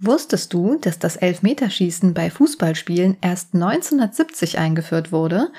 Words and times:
Wusstest 0.00 0.52
du, 0.52 0.76
dass 0.76 0.98
das 0.98 1.16
Elfmeterschießen 1.16 2.14
bei 2.14 2.30
Fußballspielen 2.30 3.16
erst 3.20 3.54
1970 3.54 4.58
eingeführt 4.58 5.10
wurde? 5.10 5.50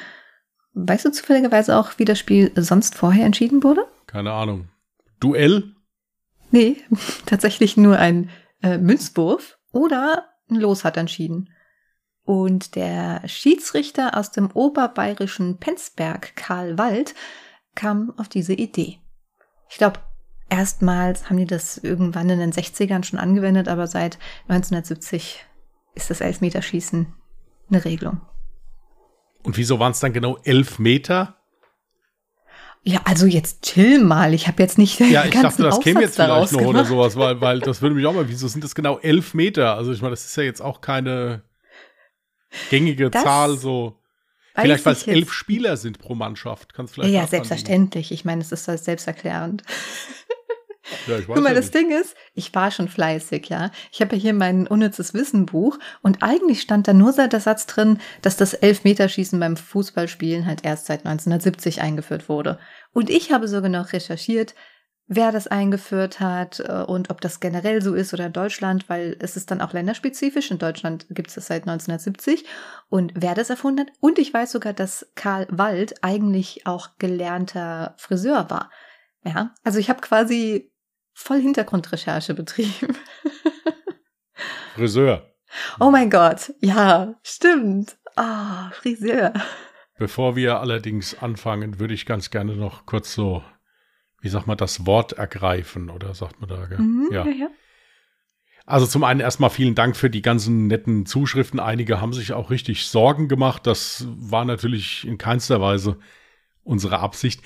Weißt 0.73 1.05
du 1.05 1.11
zufälligerweise 1.11 1.77
auch, 1.77 1.91
wie 1.97 2.05
das 2.05 2.19
Spiel 2.19 2.51
sonst 2.55 2.95
vorher 2.95 3.25
entschieden 3.25 3.63
wurde? 3.63 3.85
Keine 4.07 4.31
Ahnung. 4.31 4.69
Duell? 5.19 5.75
Nee, 6.51 6.77
tatsächlich 7.25 7.75
nur 7.75 7.97
ein 7.97 8.29
äh, 8.61 8.77
Münzwurf 8.77 9.57
oder 9.71 10.29
ein 10.49 10.55
Los 10.55 10.83
hat 10.83 10.97
entschieden. 10.97 11.49
Und 12.23 12.75
der 12.75 13.27
Schiedsrichter 13.27 14.15
aus 14.15 14.31
dem 14.31 14.51
oberbayerischen 14.51 15.57
Penzberg, 15.57 16.35
Karl 16.35 16.77
Wald, 16.77 17.15
kam 17.75 18.13
auf 18.17 18.29
diese 18.29 18.53
Idee. 18.53 18.99
Ich 19.69 19.77
glaube, 19.77 19.99
erstmals 20.49 21.29
haben 21.29 21.37
die 21.37 21.45
das 21.45 21.77
irgendwann 21.77 22.29
in 22.29 22.39
den 22.39 22.51
60ern 22.51 23.03
schon 23.03 23.19
angewendet, 23.19 23.67
aber 23.67 23.87
seit 23.87 24.17
1970 24.47 25.45
ist 25.95 26.09
das 26.09 26.21
Elfmeterschießen 26.21 27.13
eine 27.69 27.85
Regelung. 27.85 28.21
Und 29.43 29.57
wieso 29.57 29.79
waren 29.79 29.91
es 29.91 29.99
dann 29.99 30.13
genau 30.13 30.37
elf 30.43 30.79
Meter? 30.79 31.35
Ja, 32.83 33.01
also 33.05 33.25
jetzt 33.25 33.63
chill 33.63 34.03
mal. 34.03 34.33
Ich 34.33 34.47
habe 34.47 34.61
jetzt 34.61 34.77
nicht. 34.77 34.99
Ja, 34.99 35.25
ich 35.25 35.31
dachte, 35.31 35.63
das 35.63 35.79
käme 35.79 36.01
jetzt 36.01 36.15
vielleicht 36.15 36.51
noch 36.53 36.59
gemacht. 36.59 36.67
oder 36.67 36.85
sowas, 36.85 37.15
weil, 37.17 37.39
weil 37.41 37.59
das 37.59 37.81
würde 37.81 37.95
mich 37.95 38.05
auch 38.05 38.13
mal. 38.13 38.29
Wieso 38.29 38.47
sind 38.47 38.63
das 38.63 38.73
genau 38.73 38.97
elf 38.99 39.33
Meter? 39.33 39.75
Also 39.75 39.91
ich 39.91 40.01
meine, 40.01 40.11
das 40.11 40.25
ist 40.25 40.35
ja 40.35 40.43
jetzt 40.43 40.61
auch 40.61 40.81
keine 40.81 41.43
gängige 42.69 43.09
das 43.09 43.23
Zahl 43.23 43.57
so. 43.57 43.95
Vielleicht, 44.55 44.85
weil 44.85 44.93
es 44.93 45.07
elf 45.07 45.31
Spieler 45.31 45.77
sind 45.77 45.99
pro 45.99 46.15
Mannschaft. 46.15 46.73
Kannst 46.73 46.93
vielleicht 46.93 47.13
ja, 47.13 47.27
selbstverständlich. 47.27 48.11
Ich 48.11 48.25
meine, 48.25 48.41
es 48.41 48.51
ist 48.51 48.65
selbsterklärend. 48.65 49.63
Ja, 51.07 51.17
ich 51.17 51.27
weiß 51.27 51.35
Guck 51.35 51.43
mal, 51.43 51.49
ja 51.49 51.55
das 51.55 51.71
Ding 51.71 51.91
ist, 51.91 52.15
ich 52.33 52.53
war 52.53 52.71
schon 52.71 52.87
fleißig, 52.87 53.49
ja. 53.49 53.71
Ich 53.91 54.01
habe 54.01 54.15
ja 54.15 54.21
hier 54.21 54.33
mein 54.33 54.67
unnützes 54.67 55.13
Wissenbuch 55.13 55.77
und 56.01 56.21
eigentlich 56.21 56.61
stand 56.61 56.87
da 56.87 56.93
nur 56.93 57.13
der 57.13 57.39
Satz 57.39 57.65
drin, 57.65 57.99
dass 58.21 58.37
das 58.37 58.53
Elfmeterschießen 58.53 59.39
beim 59.39 59.57
Fußballspielen 59.57 60.45
halt 60.45 60.63
erst 60.63 60.85
seit 60.85 61.05
1970 61.05 61.81
eingeführt 61.81 62.29
wurde. 62.29 62.59
Und 62.93 63.09
ich 63.09 63.31
habe 63.31 63.47
sogar 63.47 63.69
noch 63.69 63.93
recherchiert, 63.93 64.55
wer 65.09 65.31
das 65.31 65.47
eingeführt 65.47 66.19
hat 66.19 66.59
äh, 66.59 66.83
und 66.83 67.09
ob 67.09 67.19
das 67.19 67.39
generell 67.39 67.81
so 67.81 67.95
ist 67.95 68.13
oder 68.13 68.27
in 68.27 68.33
Deutschland, 68.33 68.87
weil 68.87 69.17
es 69.19 69.35
ist 69.35 69.51
dann 69.51 69.59
auch 69.59 69.73
länderspezifisch. 69.73 70.51
In 70.51 70.59
Deutschland 70.59 71.07
gibt 71.09 71.29
es 71.29 71.35
das 71.35 71.47
seit 71.47 71.63
1970 71.63 72.45
und 72.89 73.11
wer 73.15 73.33
das 73.33 73.49
erfunden 73.49 73.81
hat. 73.81 73.93
Und 73.99 74.19
ich 74.19 74.33
weiß 74.33 74.51
sogar, 74.51 74.73
dass 74.73 75.11
Karl 75.15 75.47
Wald 75.49 76.03
eigentlich 76.03 76.65
auch 76.67 76.89
gelernter 76.99 77.95
Friseur 77.97 78.49
war. 78.49 78.69
Ja, 79.25 79.53
also 79.63 79.79
ich 79.79 79.89
habe 79.89 79.99
quasi 79.99 80.71
voll 81.19 81.41
Hintergrundrecherche 81.41 82.33
betrieben. 82.33 82.95
Friseur. 84.75 85.35
Oh 85.79 85.91
mein 85.91 86.09
Gott, 86.09 86.53
ja, 86.61 87.15
stimmt. 87.23 87.97
Ah, 88.15 88.69
oh, 88.69 88.73
Friseur. 88.73 89.33
Bevor 89.97 90.35
wir 90.35 90.59
allerdings 90.59 91.21
anfangen, 91.21 91.79
würde 91.79 91.93
ich 91.93 92.05
ganz 92.05 92.29
gerne 92.29 92.55
noch 92.55 92.85
kurz 92.85 93.13
so, 93.13 93.43
wie 94.21 94.29
sagt 94.29 94.47
man, 94.47 94.57
das 94.57 94.85
Wort 94.85 95.13
ergreifen, 95.13 95.89
oder 95.89 96.13
sagt 96.13 96.39
man 96.39 96.49
da? 96.49 96.67
Mhm, 96.77 97.09
ja. 97.11 97.25
ja, 97.25 97.31
ja. 97.31 97.47
Also 98.65 98.85
zum 98.85 99.03
einen 99.03 99.19
erstmal 99.19 99.49
vielen 99.49 99.75
Dank 99.75 99.97
für 99.97 100.09
die 100.09 100.21
ganzen 100.21 100.67
netten 100.67 101.05
Zuschriften. 101.05 101.59
Einige 101.59 101.99
haben 101.99 102.13
sich 102.13 102.33
auch 102.33 102.49
richtig 102.49 102.85
Sorgen 102.85 103.27
gemacht. 103.27 103.65
Das 103.65 104.05
war 104.07 104.45
natürlich 104.45 105.05
in 105.05 105.17
keinster 105.17 105.59
Weise 105.59 105.97
unsere 106.63 106.99
Absicht. 106.99 107.41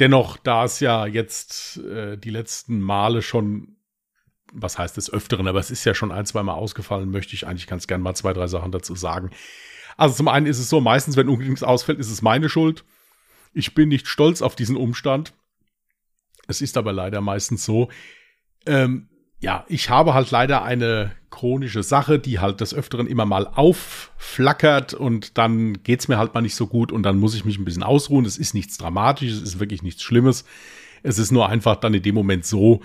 Dennoch, 0.00 0.36
da 0.36 0.64
es 0.64 0.80
ja 0.80 1.06
jetzt 1.06 1.78
äh, 1.78 2.16
die 2.18 2.30
letzten 2.30 2.80
Male 2.80 3.22
schon, 3.22 3.76
was 4.52 4.78
heißt 4.78 4.96
des 4.96 5.12
Öfteren, 5.12 5.46
aber 5.46 5.60
es 5.60 5.70
ist 5.70 5.84
ja 5.84 5.94
schon 5.94 6.12
ein, 6.12 6.26
zwei 6.26 6.42
Mal 6.42 6.54
ausgefallen, 6.54 7.10
möchte 7.10 7.34
ich 7.34 7.46
eigentlich 7.46 7.66
ganz 7.66 7.86
gern 7.86 8.00
mal 8.00 8.14
zwei, 8.14 8.32
drei 8.32 8.48
Sachen 8.48 8.72
dazu 8.72 8.94
sagen. 8.96 9.30
Also 9.96 10.16
zum 10.16 10.28
einen 10.28 10.46
ist 10.46 10.58
es 10.58 10.68
so, 10.68 10.80
meistens, 10.80 11.16
wenn 11.16 11.28
Unglücks 11.28 11.62
ausfällt, 11.62 12.00
ist 12.00 12.10
es 12.10 12.22
meine 12.22 12.48
Schuld. 12.48 12.84
Ich 13.52 13.74
bin 13.74 13.88
nicht 13.88 14.08
stolz 14.08 14.42
auf 14.42 14.56
diesen 14.56 14.76
Umstand. 14.76 15.32
Es 16.48 16.60
ist 16.60 16.76
aber 16.76 16.92
leider 16.92 17.20
meistens 17.20 17.64
so. 17.64 17.88
Ähm, 18.66 19.08
ja, 19.40 19.64
ich 19.68 19.90
habe 19.90 20.14
halt 20.14 20.30
leider 20.30 20.62
eine 20.62 21.12
chronische 21.30 21.82
Sache, 21.82 22.18
die 22.18 22.38
halt 22.38 22.60
des 22.60 22.72
Öfteren 22.72 23.06
immer 23.06 23.26
mal 23.26 23.46
aufflackert 23.46 24.94
und 24.94 25.36
dann 25.36 25.82
geht's 25.82 26.08
mir 26.08 26.16
halt 26.16 26.32
mal 26.32 26.40
nicht 26.40 26.54
so 26.54 26.66
gut 26.66 26.92
und 26.92 27.02
dann 27.02 27.18
muss 27.18 27.34
ich 27.34 27.44
mich 27.44 27.58
ein 27.58 27.64
bisschen 27.64 27.82
ausruhen. 27.82 28.24
Es 28.24 28.38
ist 28.38 28.54
nichts 28.54 28.78
Dramatisches, 28.78 29.38
es 29.38 29.42
ist 29.54 29.60
wirklich 29.60 29.82
nichts 29.82 30.02
Schlimmes. 30.02 30.44
Es 31.02 31.18
ist 31.18 31.32
nur 31.32 31.48
einfach 31.48 31.76
dann 31.76 31.92
in 31.92 32.02
dem 32.02 32.14
Moment 32.14 32.46
so, 32.46 32.80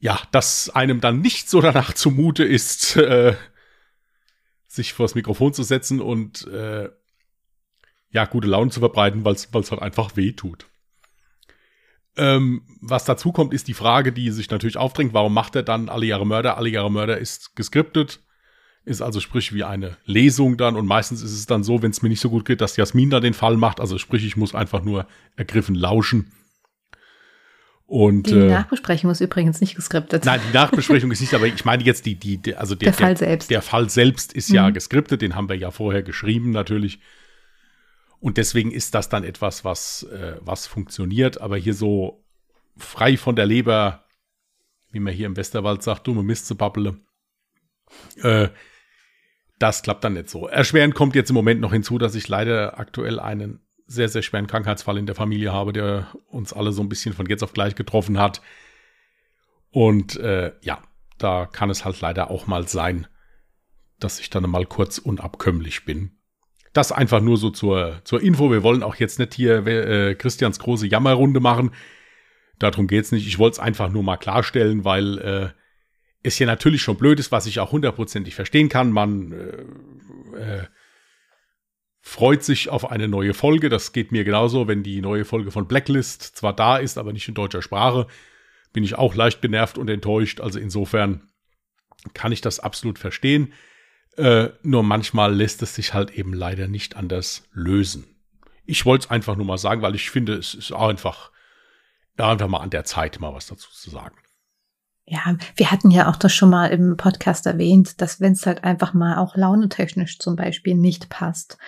ja, 0.00 0.18
dass 0.32 0.70
einem 0.70 1.00
dann 1.00 1.20
nicht 1.20 1.48
so 1.48 1.60
danach 1.60 1.92
zumute 1.92 2.44
ist, 2.44 2.96
äh, 2.96 3.36
sich 4.66 4.92
vors 4.92 5.14
Mikrofon 5.14 5.54
zu 5.54 5.62
setzen 5.62 6.00
und 6.00 6.46
äh, 6.48 6.88
ja, 8.10 8.24
gute 8.24 8.48
Laune 8.48 8.70
zu 8.70 8.80
verbreiten, 8.80 9.24
weil 9.24 9.34
es 9.34 9.50
halt 9.52 9.82
einfach 9.82 10.16
weh 10.16 10.32
tut. 10.32 10.66
Ähm, 12.16 12.62
was 12.80 13.04
dazu 13.04 13.32
kommt, 13.32 13.52
ist 13.52 13.66
die 13.66 13.74
Frage, 13.74 14.12
die 14.12 14.30
sich 14.30 14.50
natürlich 14.50 14.76
aufdrängt, 14.76 15.14
warum 15.14 15.34
macht 15.34 15.56
er 15.56 15.62
dann 15.62 15.88
alle 15.88 16.06
Jahre 16.06 16.26
Mörder? 16.26 16.56
Alle 16.56 16.68
Jahre 16.68 16.90
Mörder 16.90 17.18
ist 17.18 17.56
geskriptet, 17.56 18.20
ist 18.84 19.02
also 19.02 19.20
sprich 19.20 19.52
wie 19.52 19.64
eine 19.64 19.96
Lesung 20.04 20.56
dann 20.56 20.76
und 20.76 20.86
meistens 20.86 21.22
ist 21.22 21.32
es 21.32 21.46
dann 21.46 21.64
so, 21.64 21.82
wenn 21.82 21.90
es 21.90 22.02
mir 22.02 22.08
nicht 22.08 22.20
so 22.20 22.30
gut 22.30 22.44
geht, 22.44 22.60
dass 22.60 22.76
Jasmin 22.76 23.10
da 23.10 23.18
den 23.18 23.34
Fall 23.34 23.56
macht, 23.56 23.80
also 23.80 23.98
sprich, 23.98 24.24
ich 24.24 24.36
muss 24.36 24.54
einfach 24.54 24.82
nur 24.82 25.06
ergriffen 25.36 25.74
lauschen. 25.74 26.30
Und, 27.86 28.28
die 28.28 28.32
äh, 28.32 28.48
Nachbesprechung 28.48 29.10
ist 29.10 29.20
übrigens 29.20 29.60
nicht 29.60 29.74
geskriptet. 29.74 30.24
Nein, 30.24 30.40
die 30.48 30.54
Nachbesprechung 30.54 31.10
ist 31.10 31.20
nicht, 31.20 31.34
aber 31.34 31.46
ich 31.46 31.64
meine 31.64 31.82
jetzt 31.84 32.06
die, 32.06 32.14
die, 32.14 32.38
die 32.38 32.56
also 32.56 32.74
der, 32.74 32.92
der 32.92 32.94
Fall 32.94 33.16
selbst. 33.16 33.50
Der 33.50 33.62
Fall 33.62 33.90
selbst 33.90 34.32
ist 34.32 34.48
mhm. 34.48 34.54
ja 34.54 34.70
geskriptet, 34.70 35.20
den 35.20 35.34
haben 35.34 35.48
wir 35.48 35.56
ja 35.56 35.70
vorher 35.70 36.02
geschrieben 36.02 36.50
natürlich. 36.50 37.00
Und 38.24 38.38
deswegen 38.38 38.70
ist 38.70 38.94
das 38.94 39.10
dann 39.10 39.22
etwas, 39.22 39.66
was, 39.66 40.04
äh, 40.04 40.38
was 40.40 40.66
funktioniert. 40.66 41.42
Aber 41.42 41.58
hier 41.58 41.74
so 41.74 42.24
frei 42.74 43.18
von 43.18 43.36
der 43.36 43.44
Leber, 43.44 44.06
wie 44.90 44.98
man 44.98 45.12
hier 45.12 45.26
im 45.26 45.36
Westerwald 45.36 45.82
sagt, 45.82 46.06
dumme 46.06 46.22
Mist 46.22 46.46
zu 46.46 46.54
pappele, 46.54 46.96
äh, 48.22 48.48
das 49.58 49.82
klappt 49.82 50.04
dann 50.04 50.14
nicht 50.14 50.30
so. 50.30 50.48
Erschwerend 50.48 50.94
kommt 50.94 51.14
jetzt 51.14 51.28
im 51.28 51.34
Moment 51.34 51.60
noch 51.60 51.74
hinzu, 51.74 51.98
dass 51.98 52.14
ich 52.14 52.26
leider 52.26 52.78
aktuell 52.78 53.20
einen 53.20 53.60
sehr, 53.86 54.08
sehr 54.08 54.22
schweren 54.22 54.46
Krankheitsfall 54.46 54.96
in 54.96 55.04
der 55.04 55.14
Familie 55.14 55.52
habe, 55.52 55.74
der 55.74 56.06
uns 56.28 56.54
alle 56.54 56.72
so 56.72 56.82
ein 56.82 56.88
bisschen 56.88 57.12
von 57.12 57.26
jetzt 57.26 57.42
auf 57.42 57.52
gleich 57.52 57.74
getroffen 57.74 58.18
hat. 58.18 58.40
Und 59.68 60.16
äh, 60.16 60.54
ja, 60.62 60.82
da 61.18 61.44
kann 61.44 61.68
es 61.68 61.84
halt 61.84 62.00
leider 62.00 62.30
auch 62.30 62.46
mal 62.46 62.66
sein, 62.68 63.06
dass 64.00 64.18
ich 64.18 64.30
dann 64.30 64.48
mal 64.48 64.64
kurz 64.64 64.96
unabkömmlich 64.96 65.84
bin. 65.84 66.13
Das 66.74 66.92
einfach 66.92 67.20
nur 67.20 67.38
so 67.38 67.50
zur, 67.50 68.00
zur 68.04 68.20
Info. 68.20 68.50
Wir 68.50 68.62
wollen 68.62 68.82
auch 68.82 68.96
jetzt 68.96 69.18
nicht 69.18 69.32
hier 69.32 69.66
äh, 69.66 70.14
Christians 70.16 70.58
große 70.58 70.86
Jammerrunde 70.86 71.40
machen. 71.40 71.70
Darum 72.58 72.88
geht's 72.88 73.12
nicht. 73.12 73.26
Ich 73.26 73.38
wollte 73.38 73.54
es 73.54 73.58
einfach 73.60 73.90
nur 73.90 74.02
mal 74.02 74.16
klarstellen, 74.16 74.84
weil 74.84 75.18
äh, 75.18 75.48
es 76.24 76.38
ja 76.38 76.46
natürlich 76.46 76.82
schon 76.82 76.96
blöd 76.96 77.20
ist, 77.20 77.30
was 77.32 77.46
ich 77.46 77.60
auch 77.60 77.72
hundertprozentig 77.72 78.34
verstehen 78.34 78.68
kann. 78.68 78.90
Man 78.90 79.32
äh, 79.32 80.38
äh, 80.38 80.64
freut 82.00 82.42
sich 82.42 82.68
auf 82.68 82.90
eine 82.90 83.08
neue 83.08 83.34
Folge. 83.34 83.68
Das 83.68 83.92
geht 83.92 84.10
mir 84.10 84.24
genauso, 84.24 84.66
wenn 84.66 84.82
die 84.82 85.00
neue 85.00 85.24
Folge 85.24 85.52
von 85.52 85.68
Blacklist 85.68 86.22
zwar 86.22 86.54
da 86.54 86.76
ist, 86.76 86.98
aber 86.98 87.12
nicht 87.12 87.28
in 87.28 87.34
deutscher 87.34 87.62
Sprache. 87.62 88.08
Bin 88.72 88.82
ich 88.82 88.96
auch 88.96 89.14
leicht 89.14 89.42
genervt 89.42 89.78
und 89.78 89.88
enttäuscht. 89.88 90.40
Also 90.40 90.58
insofern 90.58 91.28
kann 92.14 92.32
ich 92.32 92.40
das 92.40 92.58
absolut 92.58 92.98
verstehen. 92.98 93.52
Äh, 94.16 94.50
nur 94.62 94.82
manchmal 94.82 95.34
lässt 95.34 95.62
es 95.62 95.74
sich 95.74 95.94
halt 95.94 96.12
eben 96.12 96.32
leider 96.32 96.68
nicht 96.68 96.96
anders 96.96 97.48
lösen. 97.52 98.04
Ich 98.64 98.86
wollte 98.86 99.06
es 99.06 99.10
einfach 99.10 99.36
nur 99.36 99.46
mal 99.46 99.58
sagen, 99.58 99.82
weil 99.82 99.94
ich 99.94 100.10
finde, 100.10 100.34
es 100.34 100.54
ist 100.54 100.72
einfach, 100.72 101.30
einfach 102.16 102.48
mal 102.48 102.60
an 102.60 102.70
der 102.70 102.84
Zeit, 102.84 103.20
mal 103.20 103.34
was 103.34 103.46
dazu 103.46 103.70
zu 103.70 103.90
sagen. 103.90 104.16
Ja, 105.06 105.36
wir 105.56 105.70
hatten 105.70 105.90
ja 105.90 106.08
auch 106.08 106.16
das 106.16 106.34
schon 106.34 106.48
mal 106.48 106.68
im 106.68 106.96
Podcast 106.96 107.44
erwähnt, 107.46 108.00
dass 108.00 108.20
wenn 108.20 108.32
es 108.32 108.46
halt 108.46 108.64
einfach 108.64 108.94
mal 108.94 109.18
auch 109.18 109.36
launetechnisch 109.36 110.18
zum 110.18 110.34
Beispiel 110.34 110.74
nicht 110.74 111.10
passt, 111.10 111.58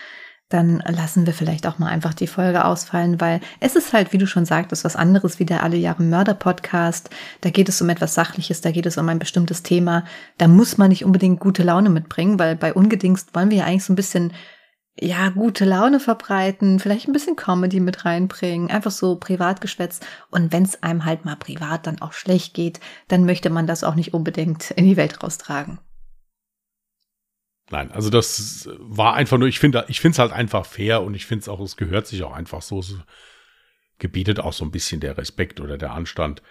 dann 0.49 0.81
lassen 0.87 1.27
wir 1.27 1.33
vielleicht 1.33 1.67
auch 1.67 1.79
mal 1.79 1.89
einfach 1.89 2.15
die 2.15 2.29
Folge 2.29 2.65
ausfallen, 2.65 3.21
weil 3.21 3.41
es 3.59 3.75
ist 3.75 3.93
halt, 3.93 4.13
wie 4.13 4.19
du 4.19 4.27
schon 4.27 4.45
sagtest, 4.45 4.85
was 4.85 4.95
anderes 4.95 5.41
wie 5.41 5.45
der 5.45 5.65
Alle 5.65 5.77
Jahre 5.77 6.05
Mörder 6.05 6.35
Podcast. 6.35 7.11
Da 7.41 7.51
geht 7.51 7.69
es 7.69 7.83
um 7.83 7.89
etwas 7.89 8.15
Sachliches, 8.15 8.61
da 8.61 8.71
geht 8.71 8.87
es 8.87 8.97
um 8.97 9.09
ein 9.09 9.19
bestimmtes 9.19 9.65
Thema. 9.65 10.05
Da 10.39 10.47
muss 10.47 10.79
man 10.79 10.91
nicht 10.91 11.05
unbedingt 11.05 11.41
gute 11.41 11.65
Laune 11.65 11.91
mitbringen, 11.91 12.39
weil 12.39 12.55
bei 12.55 12.73
Ungedingst 12.73 13.35
wollen 13.35 13.51
wir 13.51 13.59
ja 13.59 13.65
eigentlich 13.65 13.85
so 13.85 13.93
ein 13.93 13.97
bisschen, 13.97 14.33
ja, 14.99 15.31
gute 15.31 15.65
Laune 15.65 15.99
verbreiten, 15.99 16.79
vielleicht 16.79 17.09
ein 17.09 17.13
bisschen 17.13 17.35
Comedy 17.35 17.81
mit 17.81 18.05
reinbringen, 18.05 18.71
einfach 18.71 18.93
so 18.93 19.17
Privatgeschwätz. 19.17 19.99
Und 20.31 20.53
wenn 20.53 20.63
es 20.63 20.81
einem 20.83 21.05
halt 21.05 21.25
mal 21.25 21.37
privat 21.37 21.89
dann 21.89 22.01
auch 22.01 22.13
schlecht 22.13 22.55
geht, 22.55 22.79
dann 23.09 23.25
möchte 23.25 23.51
man 23.51 23.67
das 23.67 23.83
auch 23.83 23.97
nicht 23.97 24.15
unbedingt 24.15 24.71
in 24.71 24.85
die 24.85 24.97
Welt 24.97 25.23
raustragen. 25.25 25.81
Nein, 27.71 27.91
also 27.91 28.11
das 28.11 28.69
war 28.79 29.15
einfach 29.15 29.39
nur, 29.39 29.49
ich 29.49 29.59
finde, 29.59 29.85
ich 29.89 30.01
finde 30.01 30.15
es 30.15 30.19
halt 30.21 30.33
einfach 30.33 30.67
fair 30.67 31.03
und 31.03 31.15
ich 31.15 31.27
finde 31.27 31.43
es 31.43 31.49
auch, 31.49 31.61
es 31.61 31.77
gehört 31.77 32.07
sich 32.07 32.23
auch 32.23 32.33
einfach 32.33 32.63
so, 32.63 32.79
es 32.79 32.97
gebietet 33.99 34.39
auch 34.41 34.53
so 34.53 34.65
ein 34.65 34.71
bisschen 34.71 35.01
der 35.01 35.19
Respekt 35.19 35.61
oder 35.61 35.77
der 35.77 35.93
Anstand. 35.93 36.43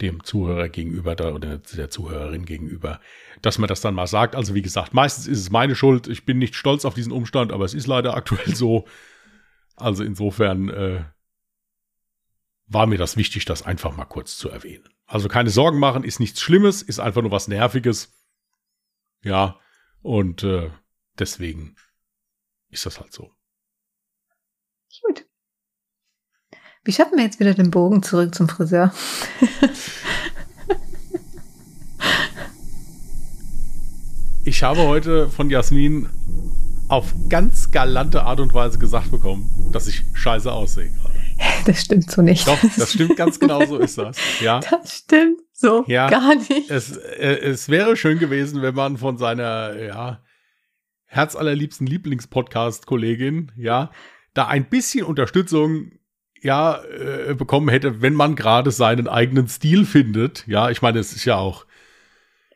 dem 0.00 0.24
Zuhörer 0.24 0.68
gegenüber 0.68 1.12
oder 1.32 1.58
der 1.58 1.90
Zuhörerin 1.90 2.44
gegenüber, 2.44 3.00
dass 3.42 3.58
man 3.58 3.68
das 3.68 3.80
dann 3.80 3.94
mal 3.94 4.08
sagt. 4.08 4.34
Also 4.34 4.54
wie 4.54 4.62
gesagt, 4.62 4.92
meistens 4.92 5.28
ist 5.28 5.38
es 5.38 5.50
meine 5.50 5.76
Schuld. 5.76 6.08
Ich 6.08 6.24
bin 6.24 6.38
nicht 6.38 6.56
stolz 6.56 6.84
auf 6.84 6.94
diesen 6.94 7.12
Umstand, 7.12 7.52
aber 7.52 7.64
es 7.64 7.74
ist 7.74 7.86
leider 7.86 8.14
aktuell 8.14 8.54
so. 8.56 8.86
Also 9.76 10.02
insofern 10.02 10.68
äh, 10.68 11.04
war 12.66 12.86
mir 12.86 12.98
das 12.98 13.16
wichtig, 13.16 13.44
das 13.44 13.62
einfach 13.62 13.96
mal 13.96 14.04
kurz 14.04 14.36
zu 14.36 14.48
erwähnen. 14.48 14.88
Also 15.06 15.28
keine 15.28 15.50
Sorgen 15.50 15.78
machen, 15.78 16.02
ist 16.02 16.18
nichts 16.18 16.40
Schlimmes, 16.40 16.82
ist 16.82 16.98
einfach 16.98 17.22
nur 17.22 17.30
was 17.30 17.46
Nerviges. 17.46 18.12
Ja, 19.22 19.60
und 20.04 20.44
äh, 20.44 20.70
deswegen 21.18 21.74
ist 22.68 22.86
das 22.86 23.00
halt 23.00 23.12
so. 23.12 23.32
Gut. 25.02 25.26
Wie 26.84 26.92
schaffen 26.92 27.16
wir 27.16 27.24
jetzt 27.24 27.40
wieder 27.40 27.54
den 27.54 27.70
Bogen 27.70 28.02
zurück 28.02 28.34
zum 28.34 28.46
Friseur? 28.48 28.92
ich 34.44 34.62
habe 34.62 34.82
heute 34.82 35.30
von 35.30 35.48
Jasmin 35.48 36.10
auf 36.88 37.14
ganz 37.30 37.70
galante 37.70 38.24
Art 38.24 38.40
und 38.40 38.52
Weise 38.52 38.78
gesagt 38.78 39.10
bekommen, 39.10 39.70
dass 39.72 39.86
ich 39.86 40.04
scheiße 40.12 40.52
aussehe 40.52 40.90
gerade. 40.90 41.23
Das 41.66 41.80
stimmt 41.80 42.10
so 42.10 42.20
nicht. 42.20 42.46
Doch, 42.46 42.58
das 42.60 42.92
stimmt 42.92 43.16
ganz 43.16 43.40
genau 43.40 43.64
so 43.64 43.78
ist 43.78 43.96
das. 43.96 44.18
Ja. 44.40 44.60
Das 44.70 44.98
stimmt 44.98 45.40
so 45.52 45.84
ja, 45.86 46.08
gar 46.10 46.34
nicht. 46.34 46.70
Es, 46.70 46.96
äh, 46.96 47.38
es 47.40 47.68
wäre 47.68 47.96
schön 47.96 48.18
gewesen, 48.18 48.60
wenn 48.60 48.74
man 48.74 48.98
von 48.98 49.16
seiner, 49.16 49.74
ja, 49.80 50.22
herzallerliebsten 51.06 51.86
Lieblingspodcast-Kollegin, 51.86 53.52
ja, 53.56 53.90
da 54.34 54.48
ein 54.48 54.68
bisschen 54.68 55.06
Unterstützung 55.06 55.92
ja 56.42 56.82
äh, 56.84 57.34
bekommen 57.34 57.68
hätte, 57.68 58.02
wenn 58.02 58.14
man 58.14 58.36
gerade 58.36 58.70
seinen 58.70 59.08
eigenen 59.08 59.48
Stil 59.48 59.86
findet. 59.86 60.46
Ja, 60.46 60.70
ich 60.70 60.82
meine, 60.82 60.98
es 60.98 61.14
ist 61.14 61.24
ja 61.24 61.36
auch 61.36 61.66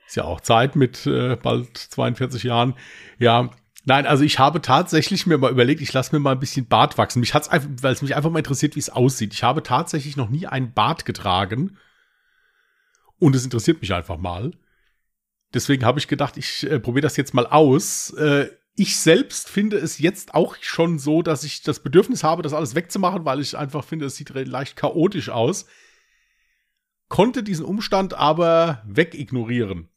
ist 0.06 0.17
ja 0.17 0.25
auch 0.25 0.41
Zeit 0.41 0.75
mit 0.75 1.06
äh, 1.06 1.37
bald 1.37 1.76
42 1.76 2.43
Jahren. 2.43 2.75
Ja, 3.19 3.50
nein, 3.88 4.06
also 4.06 4.23
ich 4.23 4.38
habe 4.38 4.61
tatsächlich 4.61 5.26
mir 5.26 5.38
mal 5.38 5.50
überlegt, 5.50 5.81
ich 5.81 5.93
lasse 5.93 6.14
mir 6.14 6.20
mal 6.20 6.32
ein 6.32 6.40
bisschen 6.40 6.67
Bart 6.67 6.99
wachsen. 6.99 7.20
Mich 7.20 7.35
hat's 7.35 7.49
einfach, 7.49 7.69
weil 7.81 7.94
es 7.94 8.02
mich 8.02 8.14
einfach 8.14 8.31
mal 8.31 8.38
interessiert, 8.38 8.76
wie 8.76 8.81
es 8.81 8.90
aussieht. 8.90 9.32
Ich 9.32 9.43
habe 9.43 9.62
tatsächlich 9.62 10.17
noch 10.17 10.29
nie 10.29 10.46
einen 10.46 10.75
Bart 10.75 11.06
getragen 11.06 11.79
und 13.19 13.35
es 13.35 13.44
interessiert 13.44 13.81
mich 13.81 13.93
einfach 13.94 14.19
mal. 14.19 14.52
Deswegen 15.55 15.87
habe 15.87 15.99
ich 15.99 16.06
gedacht, 16.06 16.37
ich 16.37 16.64
äh, 16.64 16.79
probiere 16.79 17.02
das 17.02 17.17
jetzt 17.17 17.32
mal 17.32 17.46
aus. 17.46 18.11
Äh, 18.11 18.50
ich 18.76 18.99
selbst 18.99 19.49
finde 19.49 19.79
es 19.79 19.99
jetzt 19.99 20.34
auch 20.34 20.56
schon 20.61 20.99
so, 20.99 21.23
dass 21.23 21.43
ich 21.43 21.62
das 21.62 21.81
Bedürfnis 21.81 22.23
habe, 22.23 22.43
das 22.43 22.52
alles 22.52 22.75
wegzumachen, 22.75 23.25
weil 23.25 23.41
ich 23.41 23.56
einfach 23.56 23.84
finde, 23.84 24.05
es 24.05 24.17
sieht 24.17 24.29
leicht 24.31 24.76
chaotisch 24.76 25.31
aus. 25.31 25.67
Konnte 27.08 27.43
diesen 27.43 27.64
Umstand 27.64 28.12
aber 28.12 28.82
wegignorieren. 28.87 29.88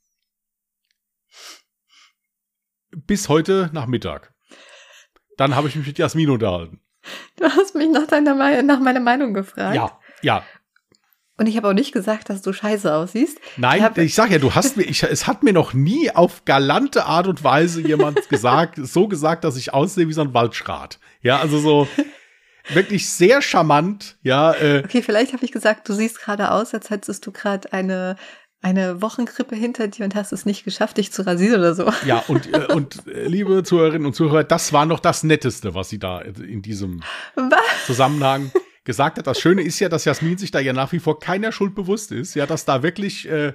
Bis 2.92 3.30
heute 3.30 3.70
Nachmittag. 3.74 4.34
Dann 5.38 5.56
habe 5.56 5.68
ich 5.68 5.76
mich 5.76 5.88
mit 5.88 5.98
Jasmin 5.98 6.30
unterhalten. 6.30 6.82
Du 7.38 7.46
hast 7.46 7.74
mich 7.76 7.90
nach, 7.90 8.06
deiner, 8.06 8.62
nach 8.62 8.80
meiner 8.80 9.00
Meinung 9.00 9.34
gefragt. 9.34 9.76
Ja, 9.76 9.98
ja. 10.22 10.44
Und 11.38 11.48
ich 11.48 11.58
habe 11.58 11.70
auch 11.70 11.74
nicht 11.74 11.92
gesagt, 11.92 12.30
dass 12.30 12.44
du 12.44 12.54
scheiße 12.54 12.94
aussiehst. 12.94 13.40
Nein, 13.58 13.90
ich, 13.96 14.04
ich 14.04 14.14
sag 14.14 14.30
ja, 14.30 14.38
du 14.38 14.54
hast 14.54 14.78
mir, 14.78 14.84
ich, 14.84 15.02
es 15.02 15.26
hat 15.26 15.42
mir 15.42 15.54
noch 15.54 15.74
nie 15.74 16.12
auf 16.12 16.46
galante 16.46 17.06
Art 17.06 17.26
und 17.26 17.44
Weise 17.44 17.82
jemand 17.82 18.30
gesagt, 18.30 18.76
so 18.78 19.08
gesagt, 19.08 19.44
dass 19.44 19.58
ich 19.58 19.74
aussehe 19.74 20.08
wie 20.08 20.14
so 20.14 20.22
ein 20.22 20.36
Waldschrat. 20.36 21.00
Ja, 21.22 21.40
also 21.40 21.58
so 21.58 21.88
wirklich 22.70 23.10
sehr 23.10 23.42
charmant, 23.42 24.18
ja. 24.22 24.54
Äh, 24.54 24.84
okay, 24.86 25.02
vielleicht 25.02 25.34
habe 25.34 25.44
ich 25.44 25.52
gesagt, 25.52 25.90
du 25.90 25.94
siehst 25.94 26.20
gerade 26.20 26.52
aus, 26.52 26.74
als 26.74 26.92
hättest 26.92 27.26
du 27.26 27.32
gerade 27.32 27.74
eine 27.74 28.18
eine 28.62 29.02
Wochenkrippe 29.02 29.56
hinter 29.56 29.88
dir 29.88 30.06
und 30.06 30.16
hast 30.16 30.32
es 30.32 30.46
nicht 30.46 30.64
geschafft, 30.64 30.98
dich 30.98 31.12
zu 31.12 31.26
rasieren 31.26 31.60
oder 31.60 31.74
so. 31.74 31.92
Ja, 32.06 32.24
und, 32.28 32.54
äh, 32.54 32.68
und 32.74 33.08
äh, 33.08 33.28
liebe 33.28 33.64
Zuhörerinnen 33.64 34.06
und 34.06 34.14
Zuhörer, 34.14 34.44
das 34.44 34.72
war 34.72 34.86
noch 34.86 35.00
das 35.00 35.24
Netteste, 35.24 35.74
was 35.74 35.90
sie 35.90 36.00
da 36.00 36.22
in 36.22 36.62
diesem 36.62 37.02
was? 37.36 37.60
Zusammenhang 37.86 38.52
gesagt 38.84 39.18
hat. 39.18 39.28
Das 39.28 39.40
Schöne 39.40 39.64
ist 39.64 39.80
ja, 39.80 39.90
dass 39.90 40.06
Jasmin 40.06 40.38
sich 40.38 40.52
da 40.52 40.60
ja 40.60 40.74
nach 40.74 40.92
wie 40.92 41.00
vor 41.00 41.20
keiner 41.20 41.52
Schuld 41.52 41.74
bewusst 41.74 42.12
ist. 42.12 42.36
Ja, 42.36 42.46
dass 42.46 42.66
da 42.66 42.84
wirklich, 42.84 43.28
äh, 43.28 43.54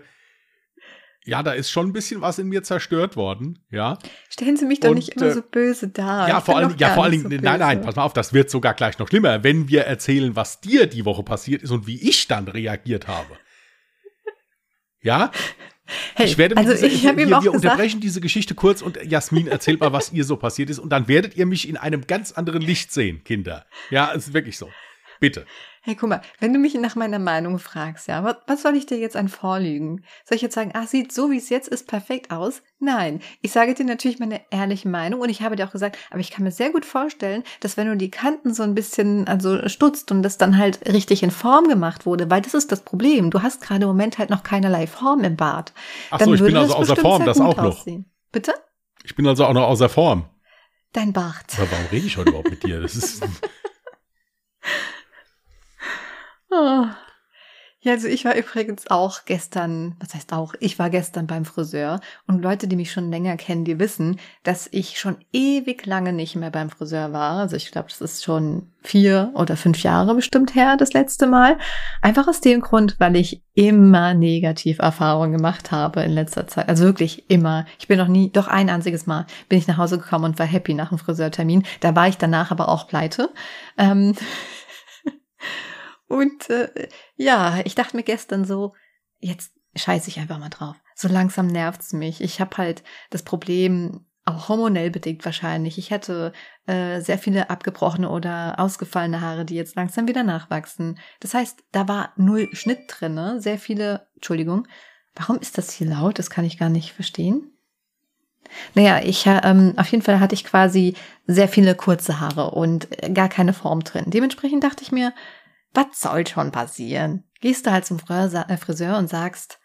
ja, 1.25 1.45
da 1.45 1.53
ist 1.53 1.71
schon 1.71 1.89
ein 1.89 1.93
bisschen 1.93 2.21
was 2.21 2.41
in 2.41 2.49
mir 2.49 2.65
zerstört 2.65 3.15
worden. 3.15 3.61
Ja. 3.71 3.99
Stellen 4.29 4.57
Sie 4.57 4.67
mich 4.67 4.81
doch 4.81 4.93
nicht 4.93 5.11
immer 5.11 5.27
äh, 5.27 5.33
so 5.33 5.43
böse 5.43 5.87
dar. 5.87 6.29
Ja, 6.29 6.41
vor 6.41 6.57
allem, 6.57 6.75
ja, 6.79 6.95
vor 6.95 7.05
allen 7.05 7.13
Dingen, 7.13 7.31
so 7.31 7.37
nein, 7.43 7.61
nein, 7.61 7.81
pass 7.81 7.95
mal 7.95 8.03
auf, 8.03 8.13
das 8.13 8.33
wird 8.33 8.51
sogar 8.51 8.75
gleich 8.75 8.99
noch 8.99 9.09
schlimmer, 9.09 9.45
wenn 9.45 9.69
wir 9.69 9.83
erzählen, 9.83 10.35
was 10.35 10.61
dir 10.61 10.89
die 10.89 11.05
Woche 11.05 11.23
passiert 11.23 11.63
ist 11.63 11.71
und 11.71 11.87
wie 11.87 12.09
ich 12.09 12.27
dann 12.27 12.49
reagiert 12.49 13.07
habe. 13.07 13.37
Ja? 15.07 15.31
Hey, 16.15 16.27
ich 16.27 16.37
werde 16.37 16.57
also 16.57 16.73
diese, 16.73 16.87
ich 16.89 17.09
auch 17.09 17.17
wir 17.17 17.27
gesagt, 17.27 17.55
unterbrechen 17.55 18.01
diese 18.01 18.21
Geschichte 18.21 18.57
kurz 18.57 18.83
und 18.83 18.99
Jasmin 19.05 19.47
erzählt 19.47 19.79
mal, 19.79 19.93
was 19.93 20.13
ihr 20.13 20.25
so 20.25 20.37
passiert 20.37 20.69
ist 20.69 20.81
und 20.81 20.91
dann 20.91 21.07
werdet 21.07 21.37
ihr 21.37 21.47
mich 21.47 21.69
in 21.69 21.77
einem 21.77 22.09
ganz 22.09 22.33
anderen 22.33 22.61
Licht 22.61 22.93
sehen, 22.93 23.23
Kinder. 23.23 23.67
Ja, 23.91 24.11
es 24.13 24.27
ist 24.27 24.35
wirklich 24.35 24.59
so. 24.59 24.69
Bitte. 25.21 25.47
Hey, 25.87 25.95
guck 25.95 26.09
mal, 26.09 26.21
wenn 26.41 26.53
du 26.53 26.59
mich 26.59 26.75
nach 26.75 26.97
meiner 26.97 27.21
Meinung 27.21 27.61
fragst, 27.61 28.09
ja, 28.09 28.25
was, 28.25 28.39
was 28.49 28.63
soll 28.63 28.75
ich 28.75 28.87
dir 28.87 28.99
jetzt 28.99 29.15
an 29.15 29.29
vorlügen? 29.29 30.03
Soll 30.25 30.35
ich 30.35 30.43
jetzt 30.43 30.57
sagen, 30.57 30.73
ah, 30.75 30.85
sieht 30.85 31.13
so 31.13 31.31
wie 31.31 31.37
es 31.37 31.49
jetzt 31.49 31.69
ist 31.69 31.87
perfekt 31.87 32.33
aus? 32.33 32.61
Nein. 32.81 33.21
Ich 33.41 33.53
sage 33.53 33.73
dir 33.73 33.85
natürlich 33.85 34.19
meine 34.19 34.41
ehrliche 34.51 34.89
Meinung 34.89 35.21
und 35.21 35.29
ich 35.29 35.43
habe 35.43 35.55
dir 35.55 35.65
auch 35.65 35.71
gesagt, 35.71 35.97
aber 36.11 36.19
ich 36.19 36.33
kann 36.33 36.43
mir 36.43 36.51
sehr 36.51 36.71
gut 36.71 36.85
vorstellen, 36.85 37.45
dass 37.61 37.77
wenn 37.77 37.87
du 37.87 37.97
die 37.97 38.11
Kanten 38.11 38.53
so 38.53 38.65
ein 38.65 38.75
bisschen, 38.75 39.29
also 39.29 39.69
stutzt 39.69 40.11
und 40.11 40.25
das 40.25 40.39
dann 40.39 40.59
halt 40.59 40.93
richtig 40.93 41.23
in 41.23 41.31
Form 41.31 41.69
gemacht 41.69 42.05
wurde, 42.05 42.29
weil 42.33 42.43
das 42.43 42.55
ist 42.55 42.73
das 42.73 42.81
Problem. 42.81 43.31
Du 43.31 43.43
hast 43.43 43.61
gerade 43.61 43.83
im 43.83 43.89
Moment 43.89 44.19
halt 44.19 44.31
noch 44.31 44.43
keinerlei 44.43 44.89
Form 44.89 45.23
im 45.23 45.37
Bart. 45.37 45.73
Ach 46.11 46.19
so, 46.19 46.35
ich 46.35 46.43
bin 46.43 46.57
also 46.57 46.75
außer 46.75 46.97
Form, 46.97 47.25
das 47.25 47.41
auch 47.41 47.57
noch. 47.57 47.79
Aussehen. 47.79 48.11
Bitte? 48.33 48.55
Ich 49.05 49.15
bin 49.15 49.25
also 49.25 49.45
auch 49.45 49.55
noch 49.55 49.69
außer 49.69 49.89
Form. 49.89 50.25
Dein 50.93 51.13
Bart. 51.13 51.45
Aber 51.57 51.71
warum 51.71 51.87
rede 51.93 52.09
ich 52.09 52.17
heute 52.17 52.31
überhaupt 52.31 52.51
mit 52.51 52.65
dir? 52.65 52.81
Das 52.81 52.97
ist. 52.97 53.23
Oh. 56.59 56.87
Ja, 57.83 57.93
also 57.93 58.09
ich 58.09 58.25
war 58.25 58.35
übrigens 58.35 58.91
auch 58.91 59.27
gestern, 59.27 59.95
was 60.01 60.15
heißt 60.15 60.33
auch, 60.33 60.55
ich 60.59 60.79
war 60.79 60.91
gestern 60.91 61.27
beim 61.27 61.45
Friseur 61.45 62.01
und 62.27 62.43
Leute, 62.43 62.67
die 62.67 62.75
mich 62.75 62.91
schon 62.91 63.11
länger 63.11 63.37
kennen, 63.37 63.65
die 63.65 63.79
wissen, 63.79 64.19
dass 64.43 64.69
ich 64.73 64.99
schon 64.99 65.19
ewig 65.33 65.85
lange 65.85 66.13
nicht 66.13 66.35
mehr 66.35 66.51
beim 66.51 66.71
Friseur 66.71 67.13
war. 67.13 67.39
Also 67.39 67.55
ich 67.55 67.71
glaube, 67.71 67.89
das 67.89 68.01
ist 68.01 68.25
schon 68.25 68.73
vier 68.83 69.31
oder 69.35 69.57
fünf 69.57 69.83
Jahre 69.83 70.15
bestimmt 70.15 70.55
her, 70.55 70.77
das 70.77 70.95
letzte 70.95 71.27
Mal. 71.27 71.59
Einfach 72.01 72.27
aus 72.27 72.41
dem 72.41 72.61
Grund, 72.63 72.97
weil 72.99 73.15
ich 73.15 73.43
immer 73.55 74.15
negativ 74.15 74.79
Erfahrungen 74.79 75.33
gemacht 75.33 75.71
habe 75.71 76.03
in 76.03 76.13
letzter 76.13 76.47
Zeit. 76.47 76.69
Also 76.69 76.85
wirklich 76.85 77.31
immer. 77.31 77.67
Ich 77.79 77.87
bin 77.87 77.99
noch 77.99 78.09
nie, 78.09 78.33
doch 78.33 78.49
ein 78.49 78.71
einziges 78.71 79.07
Mal 79.07 79.27
bin 79.49 79.59
ich 79.59 79.69
nach 79.69 79.77
Hause 79.77 79.99
gekommen 79.99 80.25
und 80.25 80.39
war 80.39 80.47
happy 80.47 80.73
nach 80.73 80.89
dem 80.89 80.99
Friseurtermin. 80.99 81.65
Da 81.81 81.95
war 81.95 82.09
ich 82.09 82.17
danach 82.17 82.51
aber 82.51 82.69
auch 82.69 82.89
pleite. 82.89 83.31
Ähm 83.77 84.15
Und 86.09 86.51
äh, 86.51 86.89
ja, 87.17 87.61
ich 87.65 87.75
dachte 87.75 87.97
mir 87.97 88.03
gestern 88.03 88.45
so, 88.45 88.75
jetzt 89.21 89.53
scheiße 89.75 90.09
ich 90.09 90.19
einfach 90.19 90.39
mal 90.39 90.49
drauf. 90.49 90.77
So 90.95 91.09
langsam 91.09 91.47
nervt's 91.47 91.93
mich. 91.93 92.21
Ich 92.21 92.41
habe 92.41 92.57
halt 92.57 92.83
das 93.11 93.23
Problem, 93.23 94.07
auch 94.25 94.49
hormonell 94.49 94.91
bedingt 94.91 95.25
wahrscheinlich. 95.25 95.79
Ich 95.79 95.91
hätte 95.91 96.33
äh, 96.67 97.01
sehr 97.01 97.19
viele 97.19 97.49
abgebrochene 97.49 98.11
oder 98.11 98.59
ausgefallene 98.59 99.21
Haare, 99.21 99.45
die 99.45 99.55
jetzt 99.55 99.77
langsam 99.77 100.09
wieder 100.09 100.25
nachwachsen. 100.25 100.99
Das 101.21 101.33
heißt, 101.35 101.63
da 101.73 101.87
war 101.87 102.13
null 102.17 102.49
Schnitt 102.53 102.81
drinne, 102.89 103.41
sehr 103.41 103.59
viele. 103.59 104.09
Entschuldigung, 104.15 104.67
warum 105.15 105.39
ist 105.39 105.59
das 105.59 105.71
hier 105.71 105.87
laut? 105.87 106.19
Das 106.19 106.31
kann 106.31 106.45
ich 106.45 106.59
gar 106.59 106.71
nicht 106.71 106.93
verstehen. 106.93 107.53
Naja, 108.75 109.01
ich 109.03 109.25
ähm, 109.27 109.75
auf 109.77 109.89
jeden 109.89 110.03
Fall 110.03 110.21
hatte 110.21 110.35
ich 110.35 110.45
quasi 110.45 110.95
sehr 111.27 111.49
viele 111.49 111.75
kurze 111.75 112.21
Haare 112.21 112.51
und 112.51 112.89
gar 113.13 113.29
keine 113.29 113.53
Form 113.53 113.81
drin. 113.83 114.05
Dementsprechend 114.07 114.65
dachte 114.65 114.83
ich 114.83 114.93
mir, 114.93 115.13
was 115.77 116.01
soll 116.01 116.27
schon 116.27 116.51
passieren? 116.51 117.25
Gehst 117.41 117.67
du 117.67 117.71
halt 117.71 117.85
zum 117.85 117.99
äh, 118.09 118.57
Friseur 118.57 118.97
und 118.99 119.09
sagst, 119.09 119.61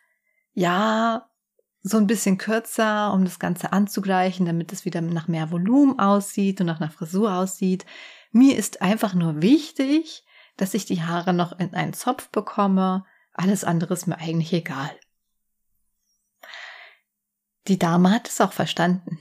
ja, 0.53 1.30
so 1.84 1.98
ein 1.98 2.08
bisschen 2.08 2.38
kürzer, 2.38 3.13
um 3.13 3.24
das 3.24 3.39
Ganze 3.39 3.74
anzugleichen, 3.74 4.46
damit 4.46 4.72
es 4.72 4.86
wieder 4.86 5.01
nach 5.01 5.27
mehr 5.27 5.50
Volumen 5.51 5.98
aussieht 5.98 6.60
und 6.60 6.68
nach 6.68 6.80
einer 6.80 6.91
Frisur 6.91 7.34
aussieht. 7.34 7.86
Mir 8.32 8.58
ist 8.58 8.82
einfach 8.82 9.13
nur 9.13 9.41
wichtig, 9.41 10.24
dass 10.58 10.74
ich 10.74 10.86
die 10.86 11.01
Haare 11.01 11.34
noch 11.34 11.58
in 11.58 11.74
einen 11.74 11.94
Zopf 11.94 12.30
bekomme. 12.30 13.06
Alles 13.34 13.63
andere 13.63 13.94
ist 13.94 14.06
mir 14.06 14.18
eigentlich 14.20 14.53
egal. 14.53 14.91
Die 17.68 17.80
Dame 17.80 18.12
hat 18.12 18.27
es 18.27 18.41
auch 18.41 18.53
verstanden. 18.53 19.20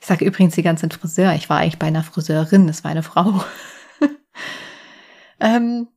Ich 0.00 0.06
sage 0.06 0.24
übrigens 0.24 0.54
die 0.54 0.62
ganze 0.62 0.88
Friseur. 0.88 1.34
Ich 1.34 1.50
war 1.50 1.58
eigentlich 1.58 1.78
bei 1.78 1.88
einer 1.88 2.04
Friseurin, 2.04 2.66
das 2.66 2.84
war 2.84 2.90
eine 2.90 3.02
Frau. 3.02 3.44
Ähm, 5.42 5.88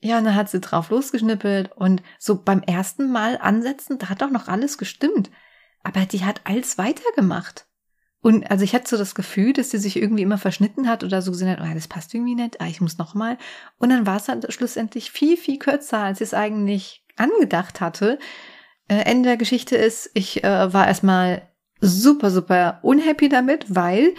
ja, 0.00 0.18
und 0.18 0.24
dann 0.24 0.36
hat 0.36 0.48
sie 0.48 0.60
drauf 0.60 0.90
losgeschnippelt 0.90 1.72
und 1.72 2.02
so 2.18 2.40
beim 2.42 2.62
ersten 2.62 3.10
Mal 3.10 3.38
ansetzen, 3.38 3.98
da 3.98 4.08
hat 4.08 4.22
auch 4.22 4.30
noch 4.30 4.46
alles 4.46 4.78
gestimmt. 4.78 5.30
Aber 5.82 6.06
die 6.06 6.24
hat 6.24 6.40
alles 6.44 6.78
weitergemacht. 6.78 7.66
Und 8.20 8.50
also 8.50 8.64
ich 8.64 8.74
hatte 8.74 8.88
so 8.88 8.96
das 8.96 9.14
Gefühl, 9.14 9.52
dass 9.52 9.70
sie 9.70 9.78
sich 9.78 9.96
irgendwie 9.96 10.22
immer 10.22 10.38
verschnitten 10.38 10.88
hat 10.88 11.04
oder 11.04 11.22
so 11.22 11.32
gesehen 11.32 11.50
hat, 11.50 11.60
oh, 11.60 11.74
das 11.74 11.88
passt 11.88 12.14
irgendwie 12.14 12.34
nicht, 12.34 12.60
ah, 12.60 12.66
ich 12.66 12.80
muss 12.80 12.98
noch 12.98 13.14
mal. 13.14 13.36
Und 13.78 13.90
dann 13.90 14.06
war 14.06 14.16
es 14.16 14.24
dann 14.24 14.42
schlussendlich 14.48 15.10
viel, 15.10 15.36
viel 15.36 15.58
kürzer, 15.58 15.98
als 15.98 16.20
ich 16.20 16.28
es 16.28 16.34
eigentlich 16.34 17.04
angedacht 17.16 17.80
hatte. 17.80 18.18
Äh, 18.88 19.02
Ende 19.02 19.28
der 19.28 19.36
Geschichte 19.36 19.76
ist, 19.76 20.10
ich 20.14 20.44
äh, 20.44 20.72
war 20.72 20.86
erstmal 20.86 21.48
super, 21.80 22.30
super 22.30 22.78
unhappy 22.82 23.28
damit, 23.28 23.66
weil, 23.74 24.14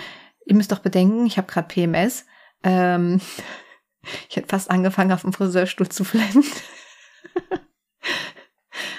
ihr 0.46 0.56
müsst 0.56 0.72
doch 0.72 0.80
bedenken, 0.80 1.26
ich 1.26 1.38
habe 1.38 1.52
gerade 1.52 1.68
PMS. 1.68 2.26
Ähm, 2.64 3.22
ich 4.30 4.36
hätte 4.36 4.48
fast 4.48 4.70
angefangen, 4.70 5.12
auf 5.12 5.22
dem 5.22 5.34
Friseurstuhl 5.34 5.90
zu 5.90 6.04
flennen. 6.04 6.44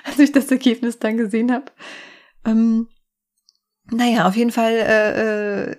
als 0.05 0.19
ich 0.19 0.33
das 0.33 0.51
Ergebnis 0.51 0.99
dann 0.99 1.17
gesehen 1.17 1.53
habe. 1.53 1.67
Ähm, 2.45 2.89
naja, 3.91 4.27
auf 4.27 4.37
jeden 4.37 4.53
Fall 4.53 4.73
äh, 4.73 5.71
äh, 5.71 5.77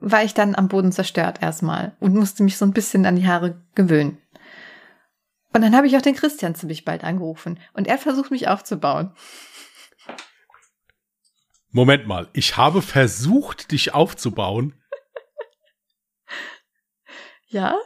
war 0.00 0.24
ich 0.24 0.34
dann 0.34 0.54
am 0.54 0.68
Boden 0.68 0.92
zerstört 0.92 1.42
erstmal 1.42 1.96
und 2.00 2.14
musste 2.14 2.42
mich 2.42 2.56
so 2.56 2.64
ein 2.64 2.72
bisschen 2.72 3.06
an 3.06 3.16
die 3.16 3.26
Haare 3.26 3.62
gewöhnen. 3.74 4.18
Und 5.52 5.60
dann 5.60 5.76
habe 5.76 5.86
ich 5.86 5.96
auch 5.96 6.02
den 6.02 6.16
Christian 6.16 6.54
ziemlich 6.54 6.84
bald 6.84 7.04
angerufen 7.04 7.60
und 7.74 7.86
er 7.86 7.98
versucht 7.98 8.30
mich 8.30 8.48
aufzubauen. 8.48 9.14
Moment 11.70 12.06
mal, 12.06 12.28
ich 12.32 12.56
habe 12.56 12.82
versucht, 12.82 13.72
dich 13.72 13.94
aufzubauen. 13.94 14.74
ja? 17.48 17.76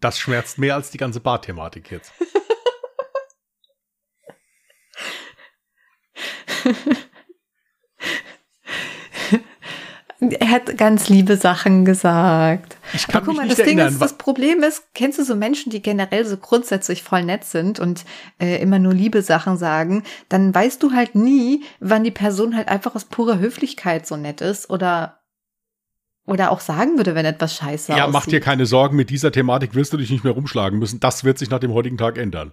Das 0.00 0.18
schmerzt 0.18 0.58
mehr 0.58 0.74
als 0.74 0.90
die 0.90 0.98
ganze 0.98 1.20
Barthematik 1.20 1.90
jetzt. 1.90 2.12
er 10.20 10.50
hat 10.50 10.76
ganz 10.76 11.08
liebe 11.08 11.36
Sachen 11.36 11.84
gesagt. 11.84 12.76
Ich 12.92 13.06
kann 13.06 13.22
Aber 13.22 13.26
guck 13.26 13.36
mal, 13.36 13.48
das 13.48 13.58
Ding 13.58 13.78
ist, 13.78 14.00
das 14.00 14.18
Problem 14.18 14.62
ist, 14.62 14.94
kennst 14.94 15.18
du 15.18 15.24
so 15.24 15.36
Menschen, 15.36 15.70
die 15.70 15.82
generell 15.82 16.24
so 16.24 16.36
grundsätzlich 16.36 17.02
voll 17.02 17.24
nett 17.24 17.44
sind 17.44 17.78
und 17.78 18.04
äh, 18.40 18.60
immer 18.60 18.78
nur 18.78 18.94
liebe 18.94 19.22
Sachen 19.22 19.56
sagen, 19.56 20.02
dann 20.28 20.54
weißt 20.54 20.82
du 20.82 20.92
halt 20.92 21.14
nie, 21.14 21.64
wann 21.80 22.04
die 22.04 22.10
Person 22.10 22.56
halt 22.56 22.68
einfach 22.68 22.94
aus 22.94 23.04
purer 23.04 23.38
Höflichkeit 23.38 24.06
so 24.06 24.16
nett 24.16 24.40
ist 24.40 24.70
oder 24.70 25.17
oder 26.28 26.50
auch 26.50 26.60
sagen 26.60 26.98
würde, 26.98 27.14
wenn 27.14 27.24
etwas 27.24 27.56
scheiße 27.56 27.92
Ja, 27.92 28.04
aussieht. 28.04 28.12
mach 28.12 28.26
dir 28.26 28.40
keine 28.40 28.66
Sorgen, 28.66 28.96
mit 28.96 29.08
dieser 29.08 29.32
Thematik 29.32 29.74
wirst 29.74 29.94
du 29.94 29.96
dich 29.96 30.10
nicht 30.10 30.24
mehr 30.24 30.34
rumschlagen 30.34 30.78
müssen. 30.78 31.00
Das 31.00 31.24
wird 31.24 31.38
sich 31.38 31.48
nach 31.48 31.58
dem 31.58 31.72
heutigen 31.72 31.96
Tag 31.96 32.18
ändern. 32.18 32.52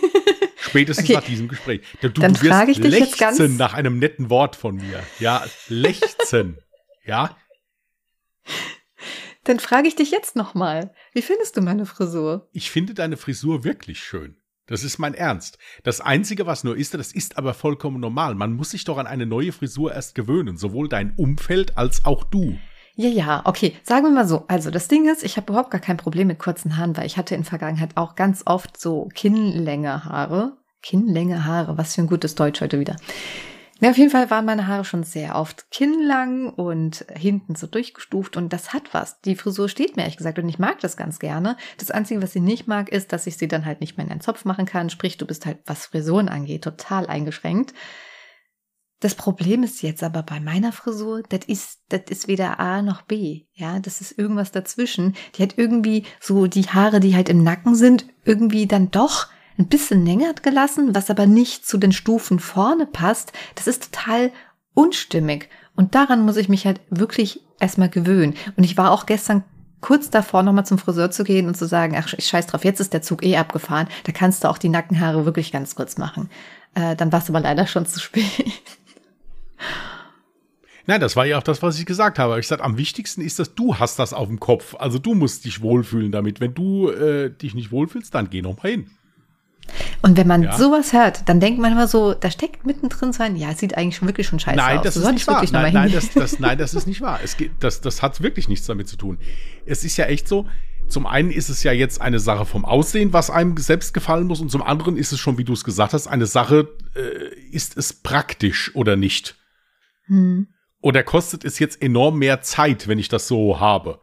Spätestens 0.58 1.06
okay. 1.06 1.14
nach 1.14 1.24
diesem 1.24 1.48
Gespräch. 1.48 1.80
Du, 2.02 2.10
Dann 2.10 2.34
du 2.34 2.46
frage 2.46 2.70
ich 2.70 2.80
dich 2.80 2.92
jetzt 2.92 3.18
ganz 3.18 3.38
nach 3.38 3.72
einem 3.72 3.98
netten 3.98 4.28
Wort 4.28 4.54
von 4.54 4.76
mir. 4.76 5.02
Ja, 5.18 5.42
lechzen. 5.68 6.58
ja. 7.06 7.34
Dann 9.44 9.60
frage 9.60 9.88
ich 9.88 9.96
dich 9.96 10.10
jetzt 10.10 10.36
noch 10.36 10.54
mal. 10.54 10.92
Wie 11.14 11.22
findest 11.22 11.56
du 11.56 11.62
meine 11.62 11.86
Frisur? 11.86 12.48
Ich 12.52 12.70
finde 12.70 12.92
deine 12.92 13.16
Frisur 13.16 13.64
wirklich 13.64 14.00
schön. 14.00 14.36
Das 14.66 14.82
ist 14.84 14.98
mein 14.98 15.14
Ernst. 15.14 15.56
Das 15.84 16.02
Einzige, 16.02 16.46
was 16.46 16.64
nur 16.64 16.76
ist, 16.76 16.92
das 16.92 17.12
ist 17.12 17.38
aber 17.38 17.54
vollkommen 17.54 18.00
normal. 18.00 18.34
Man 18.34 18.52
muss 18.52 18.72
sich 18.72 18.84
doch 18.84 18.98
an 18.98 19.06
eine 19.06 19.24
neue 19.24 19.52
Frisur 19.52 19.94
erst 19.94 20.14
gewöhnen, 20.14 20.58
sowohl 20.58 20.88
dein 20.88 21.14
Umfeld 21.16 21.78
als 21.78 22.04
auch 22.04 22.24
du. 22.24 22.58
Ja, 22.98 23.10
ja, 23.10 23.42
okay. 23.44 23.76
Sagen 23.82 24.06
wir 24.06 24.10
mal 24.10 24.26
so. 24.26 24.44
Also 24.48 24.70
das 24.70 24.88
Ding 24.88 25.06
ist, 25.06 25.22
ich 25.22 25.36
habe 25.36 25.52
überhaupt 25.52 25.70
gar 25.70 25.82
kein 25.82 25.98
Problem 25.98 26.28
mit 26.28 26.38
kurzen 26.38 26.78
Haaren, 26.78 26.96
weil 26.96 27.04
ich 27.04 27.18
hatte 27.18 27.34
in 27.34 27.44
Vergangenheit 27.44 27.90
auch 27.96 28.14
ganz 28.14 28.42
oft 28.46 28.80
so 28.80 29.08
Kinnlänge 29.14 30.06
Haare. 30.06 30.56
Kinnlänge 30.82 31.44
Haare, 31.44 31.76
was 31.76 31.94
für 31.94 32.02
ein 32.02 32.06
gutes 32.06 32.36
Deutsch 32.36 32.62
heute 32.62 32.80
wieder. 32.80 32.96
Ja, 33.80 33.90
auf 33.90 33.98
jeden 33.98 34.10
Fall 34.10 34.30
waren 34.30 34.46
meine 34.46 34.66
Haare 34.66 34.86
schon 34.86 35.02
sehr 35.02 35.36
oft 35.36 35.70
kinnlang 35.70 36.48
und 36.48 37.04
hinten 37.14 37.54
so 37.54 37.66
durchgestuft 37.66 38.38
und 38.38 38.50
das 38.54 38.72
hat 38.72 38.94
was. 38.94 39.20
Die 39.20 39.36
Frisur 39.36 39.68
steht 39.68 39.96
mir 39.96 40.02
ehrlich 40.02 40.16
gesagt 40.16 40.38
und 40.38 40.48
ich 40.48 40.58
mag 40.58 40.80
das 40.80 40.96
ganz 40.96 41.18
gerne. 41.18 41.58
Das 41.76 41.90
Einzige, 41.90 42.22
was 42.22 42.34
ich 42.34 42.40
nicht 42.40 42.66
mag, 42.66 42.88
ist, 42.88 43.12
dass 43.12 43.26
ich 43.26 43.36
sie 43.36 43.48
dann 43.48 43.66
halt 43.66 43.82
nicht 43.82 43.98
mehr 43.98 44.06
in 44.06 44.12
einen 44.12 44.22
Zopf 44.22 44.46
machen 44.46 44.64
kann. 44.64 44.88
Sprich, 44.88 45.18
du 45.18 45.26
bist 45.26 45.44
halt, 45.44 45.58
was 45.66 45.84
Frisuren 45.84 46.30
angeht, 46.30 46.64
total 46.64 47.06
eingeschränkt. 47.06 47.74
Das 49.00 49.14
Problem 49.14 49.62
ist 49.62 49.82
jetzt 49.82 50.02
aber 50.02 50.22
bei 50.22 50.40
meiner 50.40 50.72
Frisur, 50.72 51.22
das 51.28 51.40
ist, 51.46 51.80
das 51.90 52.02
ist 52.08 52.28
weder 52.28 52.58
A 52.58 52.80
noch 52.80 53.02
B. 53.02 53.42
Ja, 53.52 53.78
das 53.78 54.00
ist 54.00 54.18
irgendwas 54.18 54.52
dazwischen. 54.52 55.14
Die 55.34 55.42
hat 55.42 55.58
irgendwie 55.58 56.04
so 56.18 56.46
die 56.46 56.64
Haare, 56.64 57.00
die 57.00 57.14
halt 57.14 57.28
im 57.28 57.42
Nacken 57.42 57.74
sind, 57.74 58.06
irgendwie 58.24 58.66
dann 58.66 58.90
doch 58.90 59.26
ein 59.58 59.68
bisschen 59.68 60.04
länger 60.04 60.32
gelassen, 60.34 60.94
was 60.94 61.10
aber 61.10 61.26
nicht 61.26 61.66
zu 61.66 61.78
den 61.78 61.92
Stufen 61.92 62.38
vorne 62.38 62.86
passt. 62.86 63.32
Das 63.54 63.66
ist 63.66 63.92
total 63.92 64.32
unstimmig. 64.74 65.50
Und 65.74 65.94
daran 65.94 66.24
muss 66.24 66.36
ich 66.36 66.48
mich 66.48 66.66
halt 66.66 66.80
wirklich 66.88 67.42
erstmal 67.60 67.90
gewöhnen. 67.90 68.34
Und 68.56 68.64
ich 68.64 68.76
war 68.78 68.90
auch 68.90 69.04
gestern 69.04 69.44
kurz 69.80 70.10
davor, 70.10 70.42
nochmal 70.42 70.66
zum 70.66 70.78
Friseur 70.78 71.10
zu 71.10 71.22
gehen 71.22 71.46
und 71.46 71.56
zu 71.56 71.66
sagen, 71.66 71.96
ach, 71.98 72.12
ich 72.16 72.26
scheiß 72.26 72.46
drauf, 72.46 72.64
jetzt 72.64 72.80
ist 72.80 72.92
der 72.92 73.02
Zug 73.02 73.22
eh 73.24 73.36
abgefahren. 73.36 73.88
Da 74.04 74.12
kannst 74.12 74.42
du 74.42 74.48
auch 74.48 74.58
die 74.58 74.70
Nackenhaare 74.70 75.26
wirklich 75.26 75.52
ganz 75.52 75.74
kurz 75.74 75.98
machen. 75.98 76.30
Äh, 76.74 76.96
dann 76.96 77.12
war 77.12 77.20
es 77.20 77.28
aber 77.28 77.40
leider 77.40 77.66
schon 77.66 77.86
zu 77.86 78.00
spät. 78.00 78.24
Nein, 80.86 81.00
das 81.00 81.16
war 81.16 81.26
ja 81.26 81.38
auch 81.38 81.42
das, 81.42 81.62
was 81.62 81.78
ich 81.78 81.86
gesagt 81.86 82.18
habe. 82.18 82.38
Ich 82.38 82.46
sagte, 82.46 82.64
am 82.64 82.78
wichtigsten 82.78 83.20
ist, 83.20 83.38
dass 83.38 83.54
du 83.54 83.76
hast 83.76 83.98
das 83.98 84.12
auf 84.12 84.28
dem 84.28 84.38
Kopf. 84.38 84.76
Also 84.78 84.98
du 84.98 85.14
musst 85.14 85.44
dich 85.44 85.60
wohlfühlen 85.60 86.12
damit. 86.12 86.40
Wenn 86.40 86.54
du 86.54 86.90
äh, 86.90 87.30
dich 87.30 87.54
nicht 87.54 87.72
wohlfühlst, 87.72 88.14
dann 88.14 88.30
geh 88.30 88.40
noch 88.40 88.62
mal 88.62 88.70
hin. 88.70 88.90
Und 90.02 90.16
wenn 90.16 90.28
man 90.28 90.44
ja. 90.44 90.56
sowas 90.56 90.92
hört, 90.92 91.28
dann 91.28 91.40
denkt 91.40 91.58
man 91.58 91.72
immer 91.72 91.88
so, 91.88 92.14
da 92.14 92.30
steckt 92.30 92.64
mittendrin 92.64 93.12
so 93.12 93.24
ein, 93.24 93.34
ja, 93.34 93.50
es 93.50 93.58
sieht 93.58 93.76
eigentlich 93.76 93.96
schon 93.96 94.06
wirklich 94.06 94.28
schon 94.28 94.38
scheiße 94.38 94.56
nein, 94.56 94.78
aus. 94.78 94.84
Das 94.84 94.96
ist 94.96 95.10
nicht 95.10 95.26
wahr. 95.26 95.44
Nein, 95.50 95.72
nein, 95.72 95.92
das, 95.92 96.10
das, 96.12 96.38
nein, 96.38 96.56
das 96.56 96.74
ist 96.74 96.86
nicht 96.86 97.00
wahr. 97.00 97.18
Es 97.24 97.36
geht, 97.36 97.50
das, 97.58 97.80
das 97.80 98.02
hat 98.02 98.22
wirklich 98.22 98.48
nichts 98.48 98.66
damit 98.66 98.88
zu 98.88 98.96
tun. 98.96 99.18
Es 99.64 99.84
ist 99.84 99.96
ja 99.96 100.04
echt 100.04 100.28
so, 100.28 100.46
zum 100.88 101.06
einen 101.06 101.32
ist 101.32 101.48
es 101.48 101.64
ja 101.64 101.72
jetzt 101.72 102.00
eine 102.00 102.20
Sache 102.20 102.44
vom 102.44 102.64
Aussehen, 102.64 103.12
was 103.12 103.30
einem 103.30 103.56
selbst 103.56 103.92
gefallen 103.92 104.28
muss, 104.28 104.40
und 104.40 104.50
zum 104.50 104.62
anderen 104.62 104.96
ist 104.96 105.12
es 105.12 105.18
schon, 105.18 105.36
wie 105.36 105.44
du 105.44 105.54
es 105.54 105.64
gesagt 105.64 105.94
hast, 105.94 106.06
eine 106.06 106.26
Sache, 106.26 106.68
äh, 106.94 107.34
ist 107.50 107.76
es 107.76 107.92
praktisch 107.92 108.70
oder 108.76 108.94
nicht? 108.94 109.36
Hm. 110.06 110.48
Oder 110.80 111.02
kostet 111.02 111.44
es 111.44 111.58
jetzt 111.58 111.82
enorm 111.82 112.18
mehr 112.18 112.42
Zeit, 112.42 112.88
wenn 112.88 112.98
ich 112.98 113.08
das 113.08 113.28
so 113.28 113.60
habe? 113.60 114.00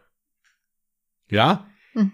Ja? 1.29 1.67
Hm. 1.93 2.11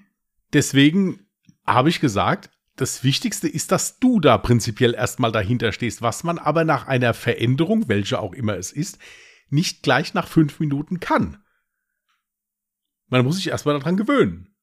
Deswegen 0.53 1.27
habe 1.65 1.89
ich 1.89 1.99
gesagt, 1.99 2.49
das 2.75 3.03
Wichtigste 3.03 3.47
ist, 3.47 3.71
dass 3.71 3.99
du 3.99 4.19
da 4.19 4.37
prinzipiell 4.37 4.93
erstmal 4.93 5.31
dahinter 5.31 5.71
stehst, 5.73 6.01
was 6.01 6.23
man 6.23 6.37
aber 6.37 6.63
nach 6.63 6.87
einer 6.87 7.13
Veränderung, 7.13 7.89
welche 7.89 8.19
auch 8.19 8.33
immer 8.33 8.55
es 8.55 8.71
ist, 8.71 8.99
nicht 9.49 9.83
gleich 9.83 10.13
nach 10.13 10.27
fünf 10.27 10.59
Minuten 10.59 10.99
kann. 10.99 11.43
Man 13.07 13.25
muss 13.25 13.37
sich 13.37 13.49
erstmal 13.49 13.77
daran 13.77 13.97
gewöhnen. 13.97 14.55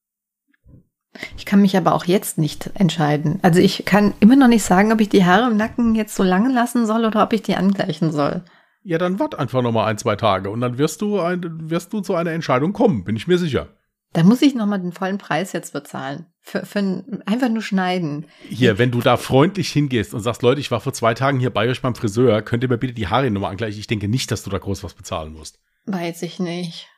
Ich 1.36 1.46
kann 1.46 1.62
mich 1.62 1.76
aber 1.76 1.94
auch 1.94 2.04
jetzt 2.04 2.38
nicht 2.38 2.70
entscheiden. 2.74 3.38
Also 3.42 3.60
ich 3.60 3.84
kann 3.84 4.14
immer 4.20 4.36
noch 4.36 4.48
nicht 4.48 4.62
sagen, 4.62 4.92
ob 4.92 5.00
ich 5.00 5.08
die 5.08 5.24
Haare 5.24 5.50
im 5.50 5.56
Nacken 5.56 5.94
jetzt 5.94 6.14
so 6.14 6.22
lange 6.22 6.52
lassen 6.52 6.86
soll 6.86 7.04
oder 7.04 7.22
ob 7.22 7.32
ich 7.32 7.42
die 7.42 7.56
angleichen 7.56 8.12
soll. 8.12 8.42
Ja, 8.88 8.98
dann 8.98 9.18
wart 9.18 9.36
einfach 9.36 9.62
noch 9.62 9.72
mal 9.72 9.84
ein, 9.86 9.98
zwei 9.98 10.14
Tage 10.14 10.48
und 10.48 10.60
dann 10.60 10.78
wirst 10.78 11.02
du, 11.02 11.18
ein, 11.18 11.68
wirst 11.68 11.92
du 11.92 12.02
zu 12.02 12.14
einer 12.14 12.30
Entscheidung 12.30 12.72
kommen, 12.72 13.02
bin 13.02 13.16
ich 13.16 13.26
mir 13.26 13.36
sicher. 13.36 13.66
Da 14.12 14.22
muss 14.22 14.42
ich 14.42 14.54
noch 14.54 14.66
mal 14.66 14.78
den 14.78 14.92
vollen 14.92 15.18
Preis 15.18 15.52
jetzt 15.52 15.72
bezahlen. 15.72 16.26
Für, 16.40 16.64
für 16.64 16.78
ein, 16.78 17.22
einfach 17.26 17.48
nur 17.48 17.62
schneiden. 17.62 18.26
Hier, 18.48 18.78
wenn 18.78 18.92
du 18.92 19.00
da 19.00 19.16
freundlich 19.16 19.72
hingehst 19.72 20.14
und 20.14 20.20
sagst, 20.20 20.42
Leute, 20.42 20.60
ich 20.60 20.70
war 20.70 20.80
vor 20.80 20.92
zwei 20.92 21.14
Tagen 21.14 21.40
hier 21.40 21.50
bei 21.50 21.68
euch 21.68 21.82
beim 21.82 21.96
Friseur, 21.96 22.42
könnt 22.42 22.62
ihr 22.62 22.68
mir 22.68 22.78
bitte 22.78 22.94
die 22.94 23.08
Haare 23.08 23.28
nochmal 23.28 23.50
angleichen? 23.50 23.80
Ich 23.80 23.88
denke 23.88 24.06
nicht, 24.06 24.30
dass 24.30 24.44
du 24.44 24.50
da 24.50 24.58
groß 24.58 24.84
was 24.84 24.94
bezahlen 24.94 25.32
musst. 25.32 25.58
Weiß 25.86 26.22
ich 26.22 26.38
nicht. 26.38 26.88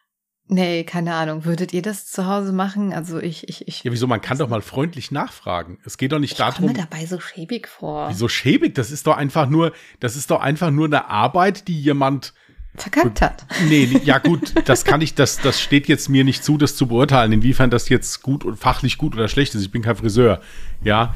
Nee, 0.51 0.85
keine 0.85 1.15
Ahnung. 1.15 1.45
Würdet 1.45 1.75
ihr 1.75 1.83
das 1.83 2.07
zu 2.07 2.27
Hause 2.27 2.53
machen? 2.53 2.95
Also 2.95 3.19
ich, 3.19 3.49
ich, 3.49 3.69
ich. 3.69 3.85
Ja, 3.85 3.93
wieso? 3.93 4.07
Man 4.07 4.23
kann 4.23 4.39
doch 4.39 4.49
mal 4.49 4.63
freundlich 4.63 5.11
nachfragen. 5.11 5.79
Es 5.85 5.99
geht 5.99 6.13
doch 6.13 6.19
nicht 6.19 6.33
ich 6.33 6.39
darum. 6.39 6.65
Ich 6.65 6.75
komme 6.75 6.89
dabei 6.89 7.05
so 7.05 7.21
schäbig 7.21 7.69
vor. 7.69 8.09
Wieso 8.09 8.29
schäbig? 8.29 8.75
Das 8.75 8.91
ist 8.91 9.07
doch 9.07 9.17
einfach 9.17 9.49
nur, 9.49 9.73
das 10.01 10.17
ist 10.17 10.31
doch 10.31 10.41
einfach 10.41 10.71
nur 10.71 10.87
eine 10.87 11.09
Arbeit, 11.09 11.69
die 11.69 11.79
jemand 11.79 12.33
verkackt 12.77 13.21
hat. 13.21 13.47
Nee, 13.69 14.01
ja 14.05 14.19
gut, 14.19 14.55
das 14.67 14.85
kann 14.85 15.01
ich, 15.01 15.15
das, 15.15 15.39
das 15.39 15.61
steht 15.61 15.89
jetzt 15.89 16.09
mir 16.09 16.25
nicht 16.25 16.45
zu, 16.45 16.57
das 16.57 16.77
zu 16.77 16.87
beurteilen, 16.87 17.33
inwiefern 17.33 17.71
das 17.71 17.89
jetzt 17.89 18.23
gut 18.23 18.45
und 18.45 18.57
fachlich 18.57 18.99
gut 18.99 19.15
oder 19.15 19.29
schlecht 19.29 19.55
ist. 19.55 19.63
Ich 19.63 19.71
bin 19.71 19.83
kein 19.83 19.97
Friseur, 19.97 20.41
ja. 20.83 21.15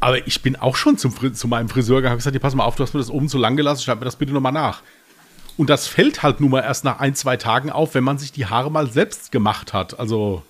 Aber 0.00 0.26
ich 0.26 0.40
bin 0.42 0.56
auch 0.56 0.76
schon 0.76 0.96
zum, 0.96 1.14
zu 1.34 1.46
meinem 1.46 1.68
Friseur 1.68 1.96
gegangen 1.96 2.14
und 2.14 2.18
gesagt, 2.18 2.34
ja, 2.34 2.40
pass 2.40 2.54
mal 2.54 2.64
auf, 2.64 2.74
du 2.76 2.82
hast 2.82 2.94
mir 2.94 3.00
das 3.00 3.10
oben 3.10 3.28
zu 3.28 3.38
lang 3.38 3.56
gelassen, 3.56 3.82
schreib 3.82 3.98
mir 3.98 4.06
das 4.06 4.16
bitte 4.16 4.32
nochmal 4.32 4.52
nach. 4.52 4.82
Und 5.56 5.70
das 5.70 5.86
fällt 5.86 6.22
halt 6.22 6.40
nun 6.40 6.50
mal 6.50 6.62
erst 6.62 6.84
nach 6.84 7.00
ein, 7.00 7.14
zwei 7.14 7.36
Tagen 7.36 7.70
auf, 7.70 7.94
wenn 7.94 8.04
man 8.04 8.18
sich 8.18 8.32
die 8.32 8.46
Haare 8.46 8.70
mal 8.70 8.90
selbst 8.90 9.32
gemacht 9.32 9.72
hat. 9.72 9.98
Also. 9.98 10.42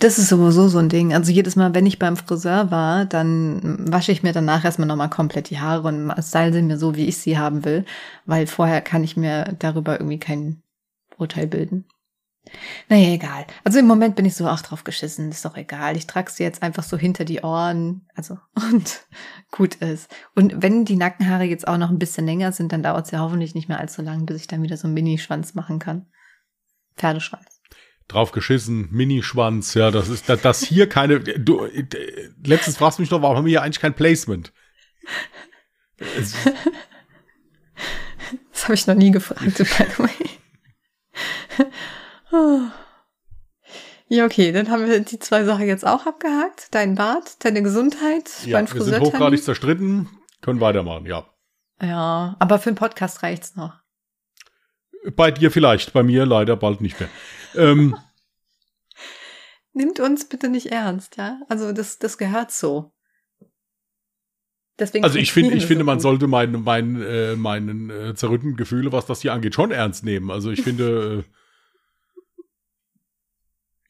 Das 0.00 0.18
ist 0.18 0.28
sowieso 0.28 0.68
so 0.68 0.78
ein 0.78 0.88
Ding. 0.88 1.12
Also 1.14 1.30
jedes 1.30 1.56
Mal, 1.56 1.74
wenn 1.74 1.86
ich 1.86 1.98
beim 1.98 2.16
Friseur 2.16 2.70
war, 2.70 3.04
dann 3.04 3.90
wasche 3.90 4.12
ich 4.12 4.22
mir 4.22 4.32
danach 4.32 4.64
erstmal 4.64 4.88
nochmal 4.88 5.10
komplett 5.10 5.50
die 5.50 5.60
Haare 5.60 5.86
und 5.86 6.12
style 6.22 6.52
sie 6.52 6.62
mir 6.62 6.78
so, 6.78 6.96
wie 6.96 7.06
ich 7.06 7.18
sie 7.18 7.38
haben 7.38 7.64
will, 7.64 7.84
weil 8.26 8.46
vorher 8.46 8.80
kann 8.80 9.04
ich 9.04 9.16
mir 9.16 9.54
darüber 9.58 10.00
irgendwie 10.00 10.18
kein 10.18 10.62
Urteil 11.16 11.46
bilden. 11.46 11.84
Naja, 12.88 13.14
egal. 13.14 13.46
Also 13.64 13.78
im 13.78 13.86
Moment 13.86 14.16
bin 14.16 14.24
ich 14.24 14.34
so 14.34 14.48
auch 14.48 14.60
drauf 14.60 14.84
geschissen, 14.84 15.30
ist 15.30 15.44
doch 15.44 15.56
egal. 15.56 15.96
Ich 15.96 16.06
trage 16.06 16.30
sie 16.30 16.42
jetzt 16.42 16.62
einfach 16.62 16.82
so 16.82 16.96
hinter 16.96 17.24
die 17.24 17.40
Ohren, 17.40 18.06
also 18.14 18.38
und 18.54 19.06
gut 19.50 19.76
ist. 19.76 20.14
Und 20.34 20.62
wenn 20.62 20.84
die 20.84 20.96
Nackenhaare 20.96 21.44
jetzt 21.44 21.68
auch 21.68 21.78
noch 21.78 21.90
ein 21.90 21.98
bisschen 21.98 22.26
länger 22.26 22.52
sind, 22.52 22.72
dann 22.72 22.82
dauert 22.82 23.06
es 23.06 23.12
ja 23.12 23.20
hoffentlich 23.20 23.54
nicht 23.54 23.68
mehr 23.68 23.78
allzu 23.78 24.02
lang, 24.02 24.26
bis 24.26 24.40
ich 24.40 24.46
dann 24.46 24.62
wieder 24.62 24.76
so 24.76 24.86
einen 24.86 24.94
Minischwanz 24.94 25.54
machen 25.54 25.78
kann. 25.78 26.06
Pferdeschwanz. 26.96 27.60
Drauf 28.08 28.32
geschissen, 28.32 28.88
Minischwanz, 28.90 29.74
ja, 29.74 29.92
das 29.92 30.08
ist 30.08 30.28
das, 30.28 30.40
das 30.40 30.64
hier 30.64 30.88
keine. 30.88 31.20
Du, 31.20 31.64
letztens 32.44 32.76
fragst 32.76 32.98
du 32.98 33.02
mich 33.02 33.08
doch, 33.08 33.22
warum 33.22 33.36
haben 33.36 33.44
wir 33.44 33.50
hier 33.50 33.62
eigentlich 33.62 33.80
kein 33.80 33.94
Placement? 33.94 34.52
das 38.50 38.64
habe 38.64 38.74
ich 38.74 38.86
noch 38.88 38.96
nie 38.96 39.12
gefragt, 39.12 39.58
by 39.58 39.62
the 39.62 39.98
way. 39.98 40.30
Ja, 44.12 44.24
okay, 44.24 44.50
dann 44.50 44.68
haben 44.70 44.88
wir 44.88 45.00
die 45.00 45.18
zwei 45.18 45.44
Sachen 45.44 45.66
jetzt 45.66 45.86
auch 45.86 46.04
abgehakt. 46.06 46.68
Dein 46.72 46.96
Bart, 46.96 47.44
deine 47.44 47.62
Gesundheit, 47.62 48.28
ja, 48.44 48.58
mein 48.58 48.72
Wir 48.72 48.82
sind 48.82 49.00
hochgradig 49.00 49.42
zerstritten, 49.42 50.08
können 50.40 50.60
weitermachen, 50.60 51.06
ja. 51.06 51.28
Ja, 51.80 52.36
aber 52.38 52.58
für 52.58 52.72
den 52.72 52.76
Podcast 52.76 53.22
reicht's 53.22 53.54
noch. 53.54 53.78
Bei 55.14 55.30
dir 55.30 55.50
vielleicht, 55.50 55.92
bei 55.92 56.02
mir 56.02 56.26
leider 56.26 56.56
bald 56.56 56.80
nicht 56.80 56.98
mehr. 57.00 57.08
ähm, 57.54 57.96
Nimmt 59.72 60.00
uns 60.00 60.28
bitte 60.28 60.48
nicht 60.48 60.72
ernst, 60.72 61.16
ja? 61.16 61.40
Also 61.48 61.72
das, 61.72 61.98
das 61.98 62.18
gehört 62.18 62.50
so. 62.50 62.92
Deswegen 64.78 65.04
also 65.04 65.18
ich 65.18 65.32
finde, 65.32 65.54
ich 65.54 65.66
finde, 65.66 65.84
man 65.84 65.98
gut. 65.98 66.02
sollte 66.02 66.26
meinen, 66.26 66.64
meinen, 66.64 67.00
äh, 67.00 67.36
meinen 67.36 67.90
äh, 67.90 68.14
zerrütteten 68.14 68.56
Gefühle, 68.56 68.92
was 68.92 69.06
das 69.06 69.20
hier 69.20 69.32
angeht, 69.32 69.54
schon 69.54 69.70
ernst 69.70 70.04
nehmen. 70.04 70.30
Also 70.30 70.50
ich 70.50 70.62
finde, 70.62 71.24
äh, 71.24 71.39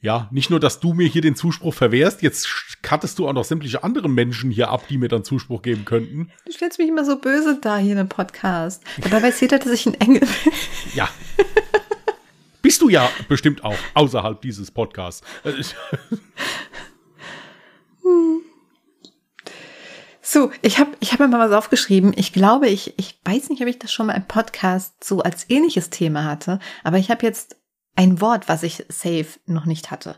ja, 0.02 0.28
nicht 0.30 0.48
nur, 0.48 0.60
dass 0.60 0.80
du 0.80 0.94
mir 0.94 1.06
hier 1.06 1.20
den 1.20 1.36
Zuspruch 1.36 1.74
verwehrst, 1.74 2.22
jetzt 2.22 2.48
kattest 2.82 3.18
du 3.18 3.28
auch 3.28 3.34
noch 3.34 3.44
sämtliche 3.44 3.84
andere 3.84 4.08
Menschen 4.08 4.50
hier 4.50 4.70
ab, 4.70 4.84
die 4.88 4.96
mir 4.96 5.08
dann 5.08 5.24
Zuspruch 5.24 5.60
geben 5.60 5.84
könnten. 5.84 6.30
Du 6.46 6.52
stellst 6.52 6.78
mich 6.78 6.88
immer 6.88 7.04
so 7.04 7.16
böse 7.18 7.58
da 7.60 7.76
hier 7.76 7.92
in 7.92 7.98
einem 7.98 8.08
Podcast. 8.08 8.82
Dabei 9.02 9.22
weiß 9.24 9.40
jeder, 9.40 9.58
dass 9.58 9.72
ich 9.72 9.86
ein 9.86 9.94
Engel 9.94 10.20
bin. 10.20 10.52
Ja. 10.94 11.08
Bist 12.62 12.80
du 12.82 12.88
ja 12.88 13.10
bestimmt 13.28 13.62
auch 13.64 13.76
außerhalb 13.94 14.40
dieses 14.40 14.70
Podcasts. 14.70 15.22
So, 20.22 20.52
ich 20.62 20.78
habe 20.78 20.92
ich 21.00 21.12
hab 21.12 21.20
mir 21.20 21.28
mal 21.28 21.50
was 21.50 21.56
aufgeschrieben. 21.56 22.12
Ich 22.16 22.32
glaube, 22.32 22.68
ich, 22.68 22.94
ich 22.98 23.18
weiß 23.24 23.48
nicht, 23.48 23.60
ob 23.62 23.68
ich 23.68 23.80
das 23.80 23.92
schon 23.92 24.06
mal 24.06 24.14
im 24.14 24.28
Podcast 24.28 25.02
so 25.02 25.20
als 25.22 25.50
ähnliches 25.50 25.90
Thema 25.90 26.24
hatte, 26.24 26.60
aber 26.84 26.98
ich 26.98 27.10
habe 27.10 27.26
jetzt 27.26 27.56
ein 27.96 28.20
Wort, 28.20 28.48
was 28.48 28.62
ich 28.62 28.84
safe 28.88 29.38
noch 29.46 29.66
nicht 29.66 29.90
hatte. 29.90 30.16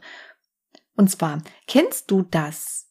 Und 0.95 1.11
zwar, 1.11 1.43
kennst 1.67 2.11
du 2.11 2.23
das, 2.23 2.89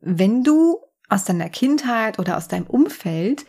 wenn 0.00 0.42
du 0.42 0.78
aus 1.08 1.24
deiner 1.24 1.48
Kindheit 1.48 2.18
oder 2.18 2.36
aus 2.36 2.48
deinem 2.48 2.66
Umfeld 2.66 3.44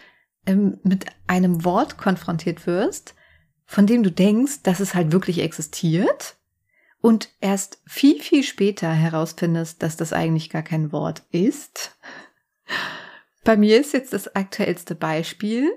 ähm, 0.45 0.79
mit 0.83 1.05
einem 1.25 1.63
Wort 1.65 1.97
konfrontiert 1.97 2.67
wirst, 2.67 3.15
von 3.65 3.87
dem 3.87 4.03
du 4.03 4.11
denkst, 4.11 4.63
dass 4.63 4.79
es 4.79 4.93
halt 4.93 5.11
wirklich 5.11 5.39
existiert 5.39 6.37
und 7.01 7.29
erst 7.41 7.81
viel, 7.85 8.21
viel 8.21 8.43
später 8.43 8.91
herausfindest, 8.91 9.81
dass 9.81 9.97
das 9.97 10.13
eigentlich 10.13 10.49
gar 10.49 10.63
kein 10.63 10.91
Wort 10.91 11.23
ist? 11.31 11.97
Bei 13.43 13.55
mir 13.55 13.79
ist 13.79 13.93
jetzt 13.93 14.13
das 14.13 14.35
aktuellste 14.35 14.93
Beispiel 14.93 15.71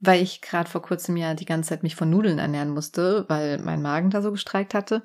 weil 0.00 0.22
ich 0.22 0.40
gerade 0.40 0.70
vor 0.70 0.82
kurzem 0.82 1.16
ja 1.16 1.34
die 1.34 1.44
ganze 1.44 1.70
Zeit 1.70 1.82
mich 1.82 1.96
von 1.96 2.10
Nudeln 2.10 2.38
ernähren 2.38 2.70
musste, 2.70 3.24
weil 3.28 3.58
mein 3.58 3.82
Magen 3.82 4.10
da 4.10 4.22
so 4.22 4.30
gestreikt 4.30 4.74
hatte. 4.74 5.02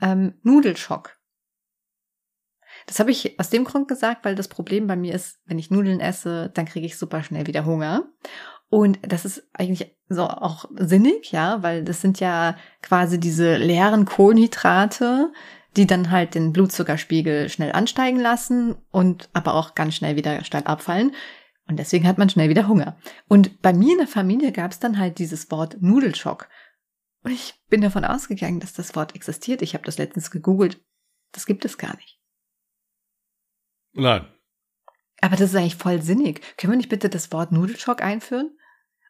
Ähm, 0.00 0.34
Nudelschock. 0.42 1.16
Das 2.86 3.00
habe 3.00 3.10
ich 3.10 3.38
aus 3.40 3.50
dem 3.50 3.64
Grund 3.64 3.88
gesagt, 3.88 4.24
weil 4.24 4.34
das 4.34 4.48
Problem 4.48 4.86
bei 4.86 4.96
mir 4.96 5.14
ist, 5.14 5.40
wenn 5.46 5.58
ich 5.58 5.70
Nudeln 5.70 6.00
esse, 6.00 6.50
dann 6.54 6.66
kriege 6.66 6.86
ich 6.86 6.98
super 6.98 7.22
schnell 7.22 7.46
wieder 7.46 7.64
Hunger. 7.64 8.08
Und 8.68 8.98
das 9.02 9.24
ist 9.24 9.48
eigentlich 9.52 9.96
so 10.08 10.24
auch 10.24 10.66
sinnig, 10.74 11.32
ja, 11.32 11.62
weil 11.62 11.84
das 11.84 12.00
sind 12.00 12.20
ja 12.20 12.56
quasi 12.82 13.18
diese 13.18 13.56
leeren 13.56 14.04
Kohlenhydrate, 14.04 15.32
die 15.76 15.86
dann 15.86 16.10
halt 16.10 16.34
den 16.34 16.52
Blutzuckerspiegel 16.52 17.48
schnell 17.48 17.72
ansteigen 17.72 18.18
lassen 18.18 18.76
und 18.90 19.28
aber 19.32 19.54
auch 19.54 19.74
ganz 19.74 19.94
schnell 19.94 20.16
wieder 20.16 20.42
steil 20.44 20.64
abfallen. 20.64 21.12
Und 21.68 21.78
deswegen 21.78 22.06
hat 22.06 22.18
man 22.18 22.28
schnell 22.28 22.48
wieder 22.48 22.68
Hunger. 22.68 22.96
Und 23.28 23.60
bei 23.60 23.72
mir 23.72 23.92
in 23.92 23.98
der 23.98 24.06
Familie 24.06 24.52
gab 24.52 24.70
es 24.70 24.78
dann 24.78 24.98
halt 24.98 25.18
dieses 25.18 25.50
Wort 25.50 25.76
Nudelschock. 25.80 26.48
Und 27.22 27.32
ich 27.32 27.54
bin 27.68 27.80
davon 27.80 28.04
ausgegangen, 28.04 28.60
dass 28.60 28.72
das 28.72 28.94
Wort 28.94 29.16
existiert. 29.16 29.62
Ich 29.62 29.74
habe 29.74 29.84
das 29.84 29.98
letztens 29.98 30.30
gegoogelt. 30.30 30.80
Das 31.32 31.44
gibt 31.44 31.64
es 31.64 31.76
gar 31.76 31.96
nicht. 31.96 32.20
Nein. 33.94 34.26
Aber 35.20 35.34
das 35.34 35.50
ist 35.50 35.56
eigentlich 35.56 35.76
voll 35.76 36.02
sinnig. 36.02 36.56
Können 36.56 36.74
wir 36.74 36.76
nicht 36.76 36.88
bitte 36.88 37.08
das 37.08 37.32
Wort 37.32 37.50
Nudelschock 37.50 38.00
einführen? 38.00 38.56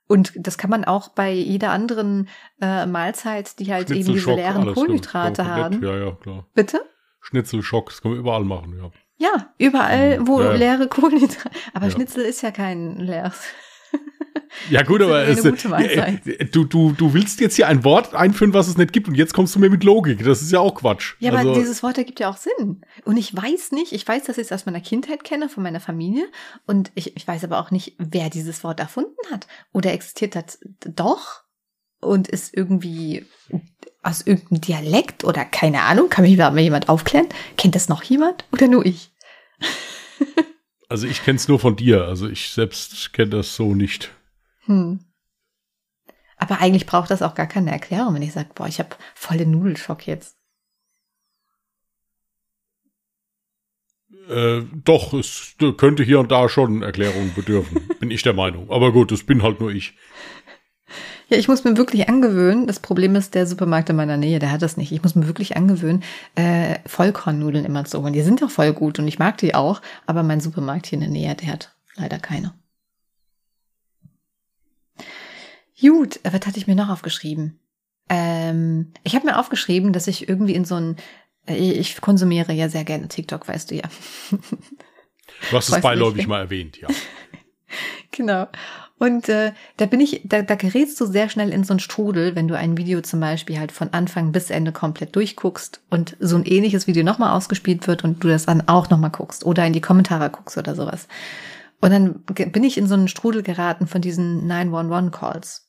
Und 0.08 0.32
das 0.36 0.56
kann 0.56 0.70
man 0.70 0.84
auch 0.84 1.08
bei 1.08 1.32
jeder 1.32 1.72
anderen 1.72 2.28
äh, 2.60 2.86
Mahlzeit, 2.86 3.58
die 3.58 3.72
halt 3.72 3.90
eben 3.90 4.14
diese 4.14 4.34
leeren 4.34 4.72
Kohlenhydrate 4.72 5.46
haben. 5.46 5.82
Ja, 5.82 5.96
ja, 5.96 6.12
klar. 6.12 6.46
Bitte? 6.54 6.80
Schnitzel-Schock, 7.20 7.90
das 7.90 8.00
kann 8.00 8.12
man 8.12 8.20
überall 8.20 8.44
machen, 8.44 8.78
ja. 8.78 8.90
Ja, 9.18 9.52
überall, 9.58 10.26
wo 10.26 10.42
ja. 10.42 10.52
leere 10.52 10.88
Kohlenhydrate. 10.88 11.50
Aber 11.74 11.86
ja. 11.86 11.92
Schnitzel 11.92 12.24
ist 12.24 12.42
ja 12.42 12.50
kein 12.50 12.98
leeres. 12.98 13.40
Ja 14.70 14.82
gut, 14.82 15.02
aber 15.02 15.24
es, 15.26 15.42
du, 15.42 16.64
du, 16.64 16.92
du 16.92 17.14
willst 17.14 17.40
jetzt 17.40 17.56
hier 17.56 17.68
ein 17.68 17.84
Wort 17.84 18.14
einführen, 18.14 18.54
was 18.54 18.68
es 18.68 18.76
nicht 18.76 18.92
gibt 18.92 19.06
und 19.06 19.14
jetzt 19.14 19.34
kommst 19.34 19.54
du 19.54 19.58
mir 19.58 19.68
mit 19.68 19.84
Logik. 19.84 20.24
Das 20.24 20.40
ist 20.40 20.50
ja 20.50 20.60
auch 20.60 20.74
Quatsch. 20.74 21.14
Ja, 21.18 21.32
also, 21.32 21.50
aber 21.50 21.58
dieses 21.58 21.82
Wort 21.82 21.98
ergibt 21.98 22.20
ja 22.20 22.30
auch 22.30 22.36
Sinn. 22.36 22.80
Und 23.04 23.16
ich 23.16 23.36
weiß 23.36 23.72
nicht, 23.72 23.92
ich 23.92 24.06
weiß, 24.06 24.24
dass 24.24 24.38
ich 24.38 24.44
es 24.44 24.52
aus 24.52 24.64
meiner 24.64 24.80
Kindheit 24.80 25.24
kenne, 25.24 25.48
von 25.48 25.62
meiner 25.62 25.80
Familie. 25.80 26.26
Und 26.66 26.90
ich, 26.94 27.16
ich 27.16 27.28
weiß 27.28 27.44
aber 27.44 27.60
auch 27.60 27.70
nicht, 27.70 27.96
wer 27.98 28.30
dieses 28.30 28.64
Wort 28.64 28.80
erfunden 28.80 29.14
hat. 29.30 29.46
Oder 29.72 29.92
existiert 29.92 30.34
das 30.34 30.58
doch 30.80 31.42
und 32.00 32.28
ist 32.28 32.56
irgendwie 32.56 33.26
aus 34.06 34.20
irgendeinem 34.22 34.60
Dialekt 34.60 35.24
oder 35.24 35.44
keine 35.44 35.82
Ahnung, 35.82 36.08
kann 36.08 36.24
mich 36.24 36.36
mal 36.36 36.56
jemand 36.58 36.88
aufklären? 36.88 37.28
Kennt 37.56 37.74
das 37.74 37.88
noch 37.88 38.02
jemand 38.04 38.44
oder 38.52 38.68
nur 38.68 38.86
ich? 38.86 39.10
also 40.88 41.06
ich 41.06 41.24
kenne 41.24 41.36
es 41.36 41.48
nur 41.48 41.58
von 41.58 41.76
dir, 41.76 42.04
also 42.04 42.28
ich 42.28 42.50
selbst 42.50 43.12
kenne 43.12 43.30
das 43.30 43.56
so 43.56 43.74
nicht. 43.74 44.12
Hm. 44.66 45.00
Aber 46.36 46.60
eigentlich 46.60 46.86
braucht 46.86 47.10
das 47.10 47.22
auch 47.22 47.34
gar 47.34 47.46
keine 47.46 47.72
Erklärung, 47.72 48.14
wenn 48.14 48.22
ich 48.22 48.32
sage, 48.32 48.50
boah, 48.54 48.68
ich 48.68 48.78
habe 48.78 48.90
volle 49.14 49.46
Nudelschock 49.46 50.06
jetzt. 50.06 50.36
Äh, 54.28 54.62
doch, 54.84 55.14
es 55.14 55.54
könnte 55.76 56.02
hier 56.02 56.20
und 56.20 56.30
da 56.30 56.48
schon 56.48 56.82
Erklärungen 56.82 57.32
bedürfen, 57.34 57.88
bin 58.00 58.10
ich 58.10 58.22
der 58.22 58.34
Meinung. 58.34 58.70
Aber 58.70 58.92
gut, 58.92 59.10
das 59.10 59.24
bin 59.24 59.42
halt 59.42 59.60
nur 59.60 59.70
ich. 59.70 59.94
Ja, 61.28 61.36
ich 61.36 61.48
muss 61.48 61.64
mir 61.64 61.76
wirklich 61.76 62.08
angewöhnen. 62.08 62.66
Das 62.66 62.78
Problem 62.78 63.16
ist, 63.16 63.34
der 63.34 63.46
Supermarkt 63.46 63.90
in 63.90 63.96
meiner 63.96 64.16
Nähe, 64.16 64.38
der 64.38 64.52
hat 64.52 64.62
das 64.62 64.76
nicht. 64.76 64.92
Ich 64.92 65.02
muss 65.02 65.16
mir 65.16 65.26
wirklich 65.26 65.56
angewöhnen, 65.56 66.04
äh, 66.36 66.78
Vollkornnudeln 66.86 67.64
immer 67.64 67.84
zu 67.84 68.00
holen. 68.00 68.12
Die 68.12 68.22
sind 68.22 68.40
ja 68.40 68.48
voll 68.48 68.72
gut 68.72 68.98
und 68.98 69.08
ich 69.08 69.18
mag 69.18 69.36
die 69.38 69.54
auch, 69.54 69.82
aber 70.06 70.22
mein 70.22 70.40
Supermarkt 70.40 70.86
hier 70.86 70.96
in 70.96 71.00
der 71.00 71.10
Nähe, 71.10 71.34
der 71.34 71.48
hat 71.48 71.74
leider 71.96 72.18
keine. 72.18 72.54
Gut, 75.80 76.20
äh, 76.22 76.32
was 76.32 76.46
hatte 76.46 76.58
ich 76.58 76.68
mir 76.68 76.76
noch 76.76 76.88
aufgeschrieben? 76.88 77.58
Ähm, 78.08 78.92
ich 79.02 79.16
habe 79.16 79.26
mir 79.26 79.38
aufgeschrieben, 79.38 79.92
dass 79.92 80.06
ich 80.06 80.28
irgendwie 80.28 80.54
in 80.54 80.64
so 80.64 80.76
ein, 80.76 80.96
äh, 81.48 81.56
ich 81.56 82.00
konsumiere 82.00 82.52
ja 82.52 82.68
sehr 82.68 82.84
gerne 82.84 83.08
TikTok, 83.08 83.48
weißt 83.48 83.72
du 83.72 83.74
ja. 83.74 83.88
Du 85.50 85.56
hast 85.56 85.68
es 85.68 85.80
beiläufig 85.80 86.28
mal 86.28 86.40
erwähnt, 86.40 86.78
ja. 86.78 86.88
genau. 88.12 88.46
Und 88.98 89.28
äh, 89.28 89.52
da 89.76 89.84
bin 89.84 90.00
ich, 90.00 90.22
da, 90.24 90.40
da 90.40 90.54
gerätst 90.54 90.98
du 91.00 91.06
sehr 91.06 91.28
schnell 91.28 91.50
in 91.50 91.64
so 91.64 91.74
einen 91.74 91.80
Strudel, 91.80 92.34
wenn 92.34 92.48
du 92.48 92.56
ein 92.56 92.78
Video 92.78 93.02
zum 93.02 93.20
Beispiel 93.20 93.58
halt 93.58 93.70
von 93.70 93.92
Anfang 93.92 94.32
bis 94.32 94.48
Ende 94.48 94.72
komplett 94.72 95.14
durchguckst 95.14 95.82
und 95.90 96.16
so 96.18 96.36
ein 96.36 96.46
ähnliches 96.46 96.86
Video 96.86 97.04
nochmal 97.04 97.36
ausgespielt 97.36 97.86
wird 97.86 98.04
und 98.04 98.24
du 98.24 98.28
das 98.28 98.46
dann 98.46 98.66
auch 98.68 98.88
nochmal 98.88 99.10
guckst 99.10 99.44
oder 99.44 99.66
in 99.66 99.74
die 99.74 99.82
Kommentare 99.82 100.30
guckst 100.30 100.56
oder 100.56 100.74
sowas. 100.74 101.08
Und 101.82 101.90
dann 101.90 102.22
bin 102.24 102.64
ich 102.64 102.78
in 102.78 102.86
so 102.86 102.94
einen 102.94 103.08
Strudel 103.08 103.42
geraten 103.42 103.86
von 103.86 104.00
diesen 104.00 104.50
911-Calls. 104.50 105.68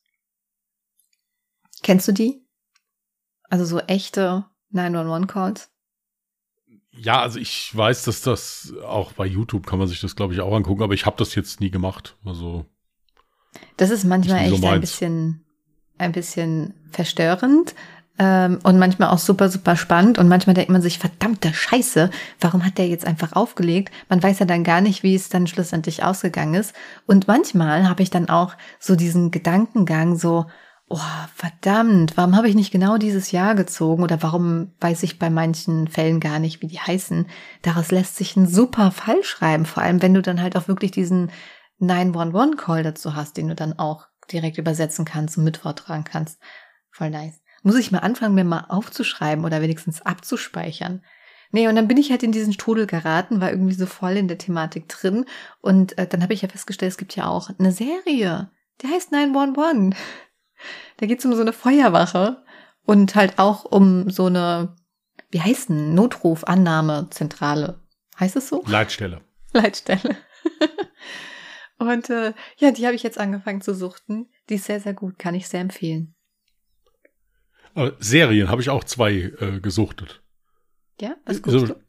Kennst 1.83 2.07
du 2.07 2.13
die? 2.13 2.45
Also 3.49 3.65
so 3.65 3.79
echte 3.79 4.45
911-Calls? 4.73 5.69
Ja, 6.91 7.21
also 7.21 7.39
ich 7.39 7.75
weiß, 7.75 8.03
dass 8.03 8.21
das 8.21 8.73
auch 8.85 9.11
bei 9.11 9.25
YouTube 9.25 9.67
kann 9.67 9.79
man 9.79 9.89
sich 9.89 9.99
das, 9.99 10.15
glaube 10.15 10.33
ich, 10.33 10.39
auch 10.39 10.55
angucken, 10.55 10.81
aber 10.81 10.93
ich 10.93 11.05
habe 11.05 11.17
das 11.17 11.35
jetzt 11.35 11.59
nie 11.59 11.69
gemacht. 11.69 12.17
Also 12.23 12.65
das 13.77 13.89
ist 13.89 14.05
manchmal 14.05 14.45
echt 14.45 14.61
so 14.61 14.67
ein 14.67 14.81
bisschen, 14.81 15.45
ein 15.97 16.11
bisschen 16.11 16.73
verstörend. 16.91 17.75
Ähm, 18.19 18.57
und 18.63 18.79
manchmal 18.79 19.09
auch 19.09 19.19
super, 19.19 19.49
super 19.49 19.75
spannend. 19.75 20.17
Und 20.17 20.27
manchmal 20.27 20.55
denkt 20.55 20.71
man 20.71 20.81
sich, 20.81 20.97
verdammte 20.97 21.53
Scheiße, 21.53 22.09
warum 22.41 22.65
hat 22.65 22.79
der 22.79 22.87
jetzt 22.87 23.05
einfach 23.05 23.33
aufgelegt? 23.33 23.93
Man 24.09 24.21
weiß 24.21 24.39
ja 24.39 24.45
dann 24.45 24.63
gar 24.63 24.81
nicht, 24.81 25.03
wie 25.03 25.13
es 25.13 25.29
dann 25.29 25.45
schlussendlich 25.45 26.03
ausgegangen 26.03 26.55
ist. 26.55 26.73
Und 27.05 27.27
manchmal 27.27 27.87
habe 27.87 28.01
ich 28.01 28.09
dann 28.09 28.29
auch 28.29 28.55
so 28.79 28.95
diesen 28.95 29.29
Gedankengang, 29.29 30.15
so, 30.15 30.45
Oh, 30.89 30.99
verdammt, 31.35 32.15
warum 32.15 32.37
habe 32.37 32.47
ich 32.47 32.55
nicht 32.55 32.71
genau 32.71 32.97
dieses 32.97 33.31
Jahr 33.31 33.55
gezogen 33.55 34.03
oder 34.03 34.23
warum 34.23 34.71
weiß 34.79 35.03
ich 35.03 35.19
bei 35.19 35.29
manchen 35.29 35.89
Fällen 35.89 36.21
gar 36.21 36.39
nicht, 36.39 36.61
wie 36.61 36.67
die 36.67 36.79
heißen? 36.79 37.25
Daraus 37.61 37.91
lässt 37.91 38.15
sich 38.15 38.37
ein 38.37 38.47
super 38.47 38.91
Fall 38.91 39.21
schreiben, 39.21 39.65
vor 39.65 39.83
allem 39.83 40.01
wenn 40.01 40.13
du 40.13 40.21
dann 40.21 40.41
halt 40.41 40.55
auch 40.55 40.69
wirklich 40.69 40.91
diesen 40.91 41.29
911-Call 41.79 42.83
dazu 42.83 43.15
hast, 43.15 43.37
den 43.37 43.49
du 43.49 43.55
dann 43.55 43.77
auch 43.77 44.07
direkt 44.31 44.57
übersetzen 44.57 45.05
kannst 45.05 45.37
und 45.37 45.43
mit 45.43 45.57
vortragen 45.57 46.03
kannst. 46.03 46.39
Voll 46.91 47.09
nice. 47.09 47.41
Muss 47.63 47.75
ich 47.75 47.91
mal 47.91 47.99
anfangen, 47.99 48.35
mir 48.35 48.43
mal 48.43 48.65
aufzuschreiben 48.69 49.45
oder 49.45 49.61
wenigstens 49.61 50.01
abzuspeichern. 50.01 51.03
Nee, 51.51 51.67
und 51.67 51.75
dann 51.75 51.87
bin 51.87 51.97
ich 51.97 52.11
halt 52.11 52.23
in 52.23 52.31
diesen 52.31 52.53
Strudel 52.53 52.87
geraten, 52.87 53.39
war 53.39 53.51
irgendwie 53.51 53.73
so 53.73 53.85
voll 53.85 54.17
in 54.17 54.27
der 54.27 54.37
Thematik 54.37 54.89
drin. 54.89 55.25
Und 55.61 55.97
äh, 55.97 56.07
dann 56.07 56.21
habe 56.21 56.33
ich 56.33 56.41
ja 56.41 56.49
festgestellt, 56.49 56.91
es 56.91 56.97
gibt 56.97 57.15
ja 57.15 57.27
auch 57.27 57.49
eine 57.57 57.71
Serie, 57.71 58.51
die 58.81 58.87
heißt 58.87 59.11
911. 59.11 59.95
Da 60.97 61.05
geht's 61.05 61.25
um 61.25 61.33
so 61.33 61.41
eine 61.41 61.53
Feuerwache 61.53 62.43
und 62.83 63.15
halt 63.15 63.37
auch 63.39 63.65
um 63.65 64.09
so 64.09 64.25
eine, 64.25 64.75
wie 65.29 65.41
heißt 65.41 65.69
denn, 65.69 65.93
Notrufannahmezentrale. 65.93 67.79
Heißt 68.19 68.35
es 68.35 68.49
so? 68.49 68.63
Leitstelle. 68.65 69.21
Leitstelle. 69.53 70.17
und 71.77 72.09
äh, 72.09 72.33
ja, 72.57 72.71
die 72.71 72.85
habe 72.85 72.95
ich 72.95 73.03
jetzt 73.03 73.19
angefangen 73.19 73.61
zu 73.61 73.73
suchten. 73.73 74.27
Die 74.49 74.55
ist 74.55 74.65
sehr, 74.65 74.79
sehr 74.79 74.93
gut, 74.93 75.19
kann 75.19 75.35
ich 75.35 75.47
sehr 75.47 75.61
empfehlen. 75.61 76.15
Äh, 77.75 77.91
Serien 77.99 78.49
habe 78.49 78.61
ich 78.61 78.69
auch 78.69 78.83
zwei 78.83 79.31
äh, 79.39 79.59
gesuchtet. 79.61 80.21
Ja, 80.99 81.15
was 81.25 81.41
guckst 81.41 81.61
also, 81.61 81.73
du? 81.73 81.79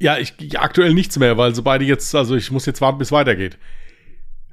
Ja, 0.00 0.18
ich 0.18 0.34
ja, 0.40 0.60
aktuell 0.60 0.94
nichts 0.94 1.18
mehr, 1.18 1.36
weil 1.36 1.54
so 1.54 1.62
beide 1.62 1.84
jetzt, 1.84 2.14
also 2.14 2.36
ich 2.36 2.50
muss 2.50 2.66
jetzt 2.66 2.80
warten, 2.80 2.98
bis 2.98 3.08
es 3.08 3.12
weitergeht. 3.12 3.58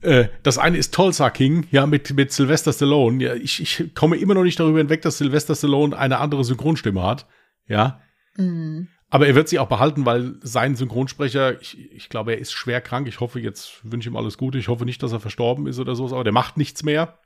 Äh, 0.02 0.30
das 0.44 0.58
eine 0.58 0.78
ist 0.78 0.94
Tulsa 0.94 1.32
King, 1.32 1.68
ja, 1.72 1.88
mit, 1.88 2.14
mit 2.14 2.32
Sylvester 2.32 2.74
Stallone. 2.74 3.24
Ja, 3.24 3.34
ich, 3.34 3.62
ich 3.62 3.96
komme 3.96 4.18
immer 4.18 4.36
noch 4.36 4.44
nicht 4.44 4.60
darüber 4.60 4.78
hinweg, 4.78 5.02
dass 5.02 5.18
Sylvester 5.18 5.56
Stallone 5.56 5.98
eine 5.98 6.20
andere 6.20 6.44
Synchronstimme 6.44 7.02
hat. 7.02 7.28
Ja. 7.68 8.02
Mhm. 8.38 8.90
Aber 9.16 9.28
er 9.28 9.36
wird 9.36 9.48
sie 9.48 9.60
auch 9.60 9.70
behalten, 9.70 10.06
weil 10.06 10.36
sein 10.42 10.76
Synchronsprecher, 10.76 11.62
ich, 11.62 11.90
ich 11.90 12.10
glaube, 12.10 12.34
er 12.34 12.38
ist 12.38 12.52
schwer 12.52 12.82
krank. 12.82 13.08
Ich 13.08 13.22
hoffe, 13.22 13.40
jetzt 13.40 13.80
wünsche 13.90 14.10
ihm 14.10 14.18
alles 14.18 14.38
Gute. 14.38 14.58
Ich 14.58 14.68
hoffe 14.68 14.84
nicht, 14.84 15.02
dass 15.02 15.14
er 15.14 15.22
verstorben 15.22 15.68
ist 15.68 15.80
oder 15.80 15.96
so, 15.96 16.08
aber 16.08 16.26
der 16.26 16.34
macht 16.34 16.58
nichts 16.58 16.84
mehr. 16.84 17.18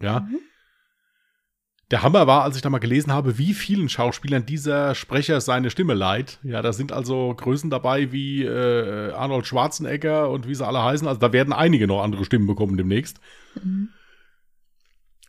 Ja. 0.00 0.20
Mhm. 0.20 0.38
Der 1.90 2.04
Hammer 2.04 2.28
war, 2.28 2.44
als 2.44 2.54
ich 2.54 2.62
da 2.62 2.70
mal 2.70 2.78
gelesen 2.78 3.12
habe, 3.12 3.36
wie 3.36 3.52
vielen 3.52 3.88
Schauspielern 3.88 4.46
dieser 4.46 4.94
Sprecher 4.94 5.40
seine 5.40 5.70
Stimme 5.70 5.94
leiht. 5.94 6.38
Ja, 6.44 6.62
da 6.62 6.72
sind 6.72 6.92
also 6.92 7.34
Größen 7.36 7.68
dabei 7.68 8.12
wie 8.12 8.44
äh, 8.44 9.10
Arnold 9.10 9.48
Schwarzenegger 9.48 10.30
und 10.30 10.46
wie 10.46 10.54
sie 10.54 10.64
alle 10.64 10.84
heißen. 10.84 11.08
Also 11.08 11.18
da 11.18 11.32
werden 11.32 11.52
einige 11.52 11.88
noch 11.88 12.04
andere 12.04 12.24
Stimmen 12.24 12.46
bekommen 12.46 12.76
demnächst. 12.76 13.18
Mhm. 13.60 13.88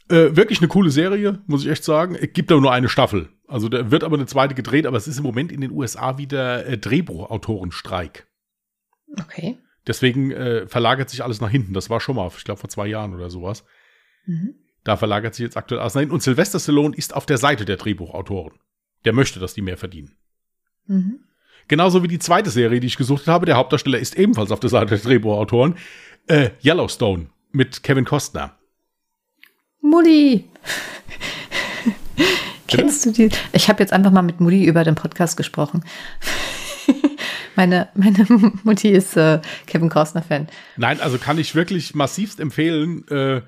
Äh, 0.09 0.35
wirklich 0.35 0.59
eine 0.59 0.67
coole 0.67 0.91
Serie, 0.91 1.39
muss 1.47 1.63
ich 1.63 1.71
echt 1.71 1.83
sagen. 1.83 2.13
Es 2.13 2.31
gibt 2.31 2.51
aber 2.51 2.61
nur 2.61 2.73
eine 2.73 2.89
Staffel. 2.89 3.29
Also 3.47 3.69
da 3.69 3.91
wird 3.91 4.03
aber 4.03 4.17
eine 4.17 4.25
zweite 4.25 4.55
gedreht, 4.55 4.85
aber 4.85 4.97
es 4.97 5.07
ist 5.07 5.17
im 5.17 5.23
Moment 5.23 5.51
in 5.51 5.61
den 5.61 5.71
USA 5.71 6.17
wieder 6.17 6.65
äh, 6.65 6.77
Drehbuchautorenstreik. 6.77 8.27
Okay. 9.19 9.57
Deswegen 9.87 10.31
äh, 10.31 10.67
verlagert 10.67 11.09
sich 11.09 11.23
alles 11.23 11.41
nach 11.41 11.49
hinten. 11.49 11.73
Das 11.73 11.89
war 11.89 11.99
schon 11.99 12.15
mal, 12.15 12.29
ich 12.35 12.43
glaube, 12.43 12.59
vor 12.59 12.69
zwei 12.69 12.87
Jahren 12.87 13.13
oder 13.13 13.29
sowas. 13.29 13.63
Mhm. 14.25 14.55
Da 14.83 14.97
verlagert 14.97 15.35
sich 15.35 15.43
jetzt 15.43 15.57
aktuell 15.57 15.79
alles 15.79 15.93
nach 15.93 16.01
hinten. 16.01 16.13
Und 16.13 16.23
Sylvester 16.23 16.59
Stallone 16.59 16.95
ist 16.95 17.15
auf 17.15 17.25
der 17.25 17.37
Seite 17.37 17.65
der 17.65 17.77
Drehbuchautoren. 17.77 18.53
Der 19.03 19.13
möchte, 19.13 19.39
dass 19.39 19.53
die 19.53 19.61
mehr 19.61 19.77
verdienen. 19.77 20.15
Mhm. 20.87 21.19
Genauso 21.67 22.03
wie 22.03 22.07
die 22.07 22.19
zweite 22.19 22.49
Serie, 22.49 22.79
die 22.79 22.87
ich 22.87 22.97
gesucht 22.97 23.27
habe. 23.27 23.45
Der 23.45 23.57
Hauptdarsteller 23.57 23.99
ist 23.99 24.15
ebenfalls 24.15 24.51
auf 24.51 24.59
der 24.59 24.69
Seite 24.69 24.95
der 24.95 24.99
Drehbuchautoren. 24.99 25.75
Äh, 26.27 26.51
Yellowstone 26.63 27.29
mit 27.51 27.83
Kevin 27.83 28.05
Costner. 28.05 28.57
Mutti. 29.81 30.45
Kennst 32.75 33.05
du 33.05 33.11
die? 33.11 33.29
Ich 33.53 33.69
habe 33.69 33.81
jetzt 33.81 33.93
einfach 33.93 34.11
mal 34.11 34.21
mit 34.21 34.39
Mutti 34.39 34.65
über 34.65 34.83
den 34.83 34.95
Podcast 34.95 35.37
gesprochen. 35.37 35.83
meine, 37.55 37.89
meine 37.95 38.25
Mutti 38.63 38.89
ist 38.89 39.17
äh, 39.17 39.41
Kevin 39.65 39.89
Costner-Fan. 39.89 40.47
Nein, 40.77 40.99
also 41.01 41.17
kann 41.17 41.37
ich 41.37 41.55
wirklich 41.55 41.95
massivst 41.95 42.39
empfehlen. 42.39 43.07
Äh, 43.07 43.41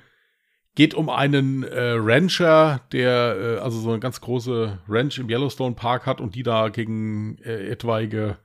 geht 0.76 0.94
um 0.94 1.10
einen 1.10 1.63
äh, 1.63 1.96
Rancher, 1.98 2.82
der 2.92 3.58
äh, 3.58 3.63
also 3.63 3.80
so 3.80 3.90
eine 3.90 4.00
ganz 4.00 4.22
große 4.22 4.80
Ranch 4.88 5.18
im 5.18 5.30
Yellowstone 5.30 5.76
Park 5.76 6.06
hat 6.06 6.22
und 6.22 6.36
die 6.36 6.44
da 6.44 6.70
gegen 6.70 7.40
äh, 7.40 7.70
etwaige 7.70 8.38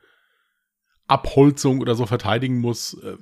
Abholzung 1.06 1.80
oder 1.80 1.94
so 1.94 2.06
verteidigen 2.06 2.58
muss. 2.58 2.94
Äh, 3.02 3.18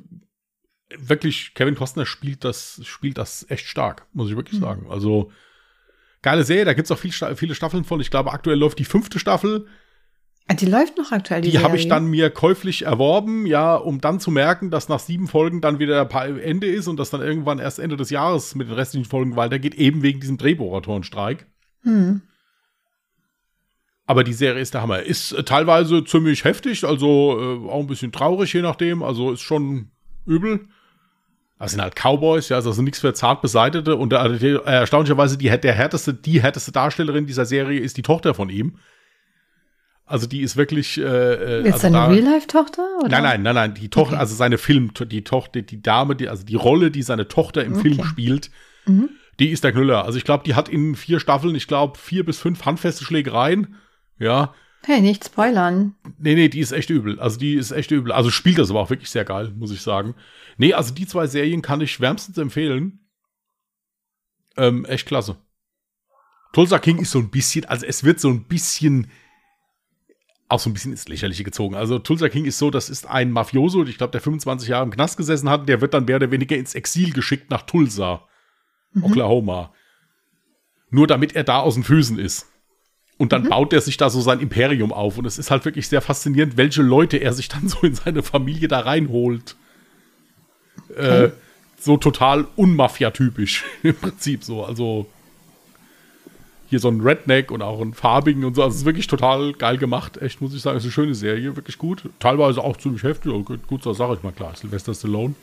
wirklich, 0.96 1.54
Kevin 1.54 1.74
Costner 1.74 2.06
spielt 2.06 2.44
das, 2.44 2.80
spielt 2.84 3.18
das 3.18 3.46
echt 3.50 3.66
stark, 3.66 4.06
muss 4.12 4.30
ich 4.30 4.36
wirklich 4.36 4.60
mhm. 4.60 4.64
sagen. 4.64 4.86
Also 4.88 5.32
geile 6.22 6.44
Serie, 6.44 6.64
da 6.64 6.74
gibt 6.74 6.86
es 6.86 6.92
auch 6.92 6.98
viel, 6.98 7.12
viele 7.12 7.54
Staffeln 7.54 7.84
von. 7.84 8.00
Ich 8.00 8.10
glaube, 8.10 8.32
aktuell 8.32 8.58
läuft 8.58 8.78
die 8.78 8.84
fünfte 8.84 9.18
Staffel. 9.18 9.66
Ah, 10.48 10.54
die 10.54 10.66
läuft 10.66 10.98
noch 10.98 11.12
aktuell. 11.12 11.42
Die, 11.42 11.52
die 11.52 11.60
habe 11.60 11.76
ich 11.76 11.86
dann 11.86 12.06
mir 12.06 12.28
käuflich 12.28 12.82
erworben, 12.82 13.46
ja, 13.46 13.76
um 13.76 14.00
dann 14.00 14.18
zu 14.18 14.32
merken, 14.32 14.70
dass 14.70 14.88
nach 14.88 14.98
sieben 14.98 15.28
Folgen 15.28 15.60
dann 15.60 15.78
wieder 15.78 16.08
Ende 16.42 16.66
ist 16.66 16.88
und 16.88 16.96
dass 16.96 17.10
dann 17.10 17.20
irgendwann 17.20 17.60
erst 17.60 17.78
Ende 17.78 17.96
des 17.96 18.10
Jahres 18.10 18.56
mit 18.56 18.68
den 18.68 18.74
restlichen 18.74 19.08
Folgen 19.08 19.36
weitergeht, 19.36 19.76
eben 19.76 20.02
wegen 20.02 20.18
diesem 20.18 20.38
Drehbuchautorenstreik. 20.38 21.46
Hm. 21.82 22.22
Aber 24.06 24.24
die 24.24 24.32
Serie 24.32 24.60
ist 24.60 24.74
der 24.74 24.82
Hammer. 24.82 25.04
Ist 25.04 25.30
äh, 25.30 25.44
teilweise 25.44 26.04
ziemlich 26.04 26.42
heftig, 26.42 26.82
also 26.82 27.38
äh, 27.38 27.70
auch 27.70 27.78
ein 27.78 27.86
bisschen 27.86 28.10
traurig, 28.10 28.52
je 28.52 28.62
nachdem. 28.62 29.04
Also 29.04 29.30
ist 29.30 29.42
schon 29.42 29.92
übel. 30.26 30.66
Das 31.60 31.72
sind 31.72 31.82
halt 31.82 31.94
Cowboys, 31.94 32.48
ja, 32.48 32.56
also 32.56 32.80
nichts 32.80 33.00
für 33.00 33.12
zart 33.12 33.42
beseitete. 33.42 33.94
Und 33.94 34.14
äh, 34.14 34.54
erstaunlicherweise 34.64 35.36
die, 35.36 35.48
der 35.48 35.74
härteste, 35.74 36.14
die 36.14 36.40
härteste 36.40 36.72
Darstellerin 36.72 37.26
dieser 37.26 37.44
Serie 37.44 37.80
ist 37.80 37.98
die 37.98 38.02
Tochter 38.02 38.32
von 38.32 38.48
ihm. 38.48 38.78
Also 40.06 40.26
die 40.26 40.40
ist 40.40 40.56
wirklich. 40.56 40.96
Äh, 40.98 41.02
äh 41.02 41.60
ist 41.60 41.74
also 41.74 41.78
seine 41.90 42.08
Real-Life-Tochter? 42.08 42.82
Nein, 43.08 43.22
nein, 43.22 43.42
nein, 43.42 43.54
nein. 43.54 43.74
Die 43.74 43.90
Tochter, 43.90 44.14
okay. 44.14 44.20
also 44.20 44.34
seine 44.34 44.56
Film, 44.56 44.92
die 44.94 45.22
Tochter, 45.22 45.60
die 45.60 45.82
Dame, 45.82 46.16
die, 46.16 46.30
also 46.30 46.44
die 46.44 46.54
Rolle, 46.54 46.90
die 46.90 47.02
seine 47.02 47.28
Tochter 47.28 47.62
im 47.62 47.74
okay. 47.74 47.82
Film 47.82 48.04
spielt, 48.04 48.50
mhm. 48.86 49.10
die 49.38 49.50
ist 49.50 49.62
der 49.62 49.72
Knüller. 49.72 50.06
Also 50.06 50.16
ich 50.16 50.24
glaube, 50.24 50.44
die 50.44 50.54
hat 50.54 50.70
in 50.70 50.94
vier 50.94 51.20
Staffeln, 51.20 51.54
ich 51.54 51.68
glaube, 51.68 51.98
vier 51.98 52.24
bis 52.24 52.38
fünf 52.38 52.64
handfeste 52.64 53.04
Schlägereien. 53.04 53.76
Ja. 54.18 54.54
Hey, 54.82 55.00
nicht 55.00 55.26
spoilern. 55.26 55.94
Nee, 56.18 56.34
nee, 56.34 56.48
die 56.48 56.60
ist 56.60 56.72
echt 56.72 56.90
übel. 56.90 57.20
Also 57.20 57.38
die 57.38 57.54
ist 57.54 57.70
echt 57.70 57.90
übel. 57.90 58.12
Also 58.12 58.30
spielt 58.30 58.58
das 58.58 58.70
aber 58.70 58.80
auch 58.80 58.90
wirklich 58.90 59.10
sehr 59.10 59.24
geil, 59.24 59.52
muss 59.56 59.70
ich 59.70 59.82
sagen. 59.82 60.14
Nee, 60.56 60.72
also 60.72 60.94
die 60.94 61.06
zwei 61.06 61.26
Serien 61.26 61.62
kann 61.62 61.80
ich 61.80 62.00
wärmstens 62.00 62.38
empfehlen. 62.38 63.00
Ähm, 64.56 64.84
echt 64.86 65.06
klasse. 65.06 65.36
Tulsa 66.52 66.78
King 66.78 66.98
ist 66.98 67.10
so 67.10 67.18
ein 67.18 67.30
bisschen, 67.30 67.66
also 67.66 67.86
es 67.86 68.04
wird 68.04 68.20
so 68.20 68.28
ein 68.28 68.44
bisschen 68.44 69.10
auch 70.50 70.58
so 70.58 70.68
ein 70.68 70.72
bisschen 70.72 70.90
ins 70.90 71.08
Lächerliche 71.08 71.44
gezogen. 71.44 71.76
Also 71.76 71.98
Tulsa 71.98 72.28
King 72.28 72.44
ist 72.44 72.58
so, 72.58 72.70
das 72.70 72.90
ist 72.90 73.06
ein 73.06 73.30
Mafioso, 73.30 73.84
ich 73.84 73.98
glaube, 73.98 74.10
der 74.10 74.20
25 74.20 74.68
Jahre 74.68 74.84
im 74.84 74.90
Knast 74.90 75.16
gesessen 75.16 75.48
hat, 75.48 75.68
der 75.68 75.80
wird 75.80 75.94
dann 75.94 76.06
mehr 76.06 76.16
oder 76.16 76.30
weniger 76.30 76.56
ins 76.56 76.74
Exil 76.74 77.12
geschickt 77.12 77.50
nach 77.50 77.62
Tulsa, 77.62 78.26
mhm. 78.92 79.04
Oklahoma. 79.04 79.72
Nur 80.90 81.06
damit 81.06 81.36
er 81.36 81.44
da 81.44 81.60
aus 81.60 81.74
den 81.74 81.84
Füßen 81.84 82.18
ist. 82.18 82.49
Und 83.20 83.32
dann 83.32 83.42
mhm. 83.42 83.48
baut 83.50 83.74
er 83.74 83.82
sich 83.82 83.98
da 83.98 84.08
so 84.08 84.22
sein 84.22 84.40
Imperium 84.40 84.94
auf. 84.94 85.18
Und 85.18 85.26
es 85.26 85.36
ist 85.36 85.50
halt 85.50 85.66
wirklich 85.66 85.88
sehr 85.88 86.00
faszinierend, 86.00 86.56
welche 86.56 86.80
Leute 86.80 87.18
er 87.18 87.34
sich 87.34 87.50
dann 87.50 87.68
so 87.68 87.80
in 87.82 87.94
seine 87.94 88.22
Familie 88.22 88.66
da 88.66 88.80
reinholt. 88.80 89.56
Okay. 90.88 91.24
Äh, 91.24 91.30
so 91.78 91.98
total 91.98 92.46
unmafia-typisch 92.56 93.66
im 93.82 93.94
Prinzip 93.94 94.42
so. 94.42 94.64
Also 94.64 95.06
hier 96.70 96.80
so 96.80 96.88
ein 96.88 97.02
Redneck 97.02 97.50
und 97.50 97.60
auch 97.60 97.82
einen 97.82 97.92
farbigen 97.92 98.42
und 98.42 98.54
so. 98.54 98.62
Also 98.62 98.72
es 98.72 98.80
ist 98.80 98.86
wirklich 98.86 99.06
total 99.06 99.52
geil 99.52 99.76
gemacht. 99.76 100.16
Echt, 100.16 100.40
muss 100.40 100.54
ich 100.54 100.62
sagen, 100.62 100.78
es 100.78 100.84
ist 100.84 100.86
eine 100.86 100.92
schöne 100.92 101.14
Serie, 101.14 101.56
wirklich 101.56 101.76
gut. 101.76 102.08
Teilweise 102.20 102.64
auch 102.64 102.78
ziemlich 102.78 103.02
heftig. 103.02 103.32
Oh, 103.32 103.42
gut, 103.42 103.66
gut 103.66 103.82
so 103.82 103.92
sage 103.92 104.14
ich 104.14 104.22
mal 104.22 104.32
klar, 104.32 104.56
Sylvester 104.56 104.94
Stallone. 104.94 105.34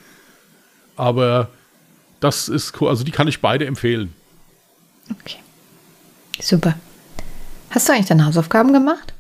Aber 0.96 1.52
das 2.22 2.50
ist 2.50 2.82
cool. 2.82 2.90
Also 2.90 3.04
die 3.04 3.12
kann 3.12 3.28
ich 3.28 3.40
beide 3.40 3.68
empfehlen. 3.68 4.16
Okay. 5.12 5.38
Super. 6.40 6.74
Hast 7.70 7.88
du 7.88 7.94
eigentlich 7.94 8.08
deine 8.08 8.26
Hausaufgaben 8.26 8.74
gemacht? 8.74 9.14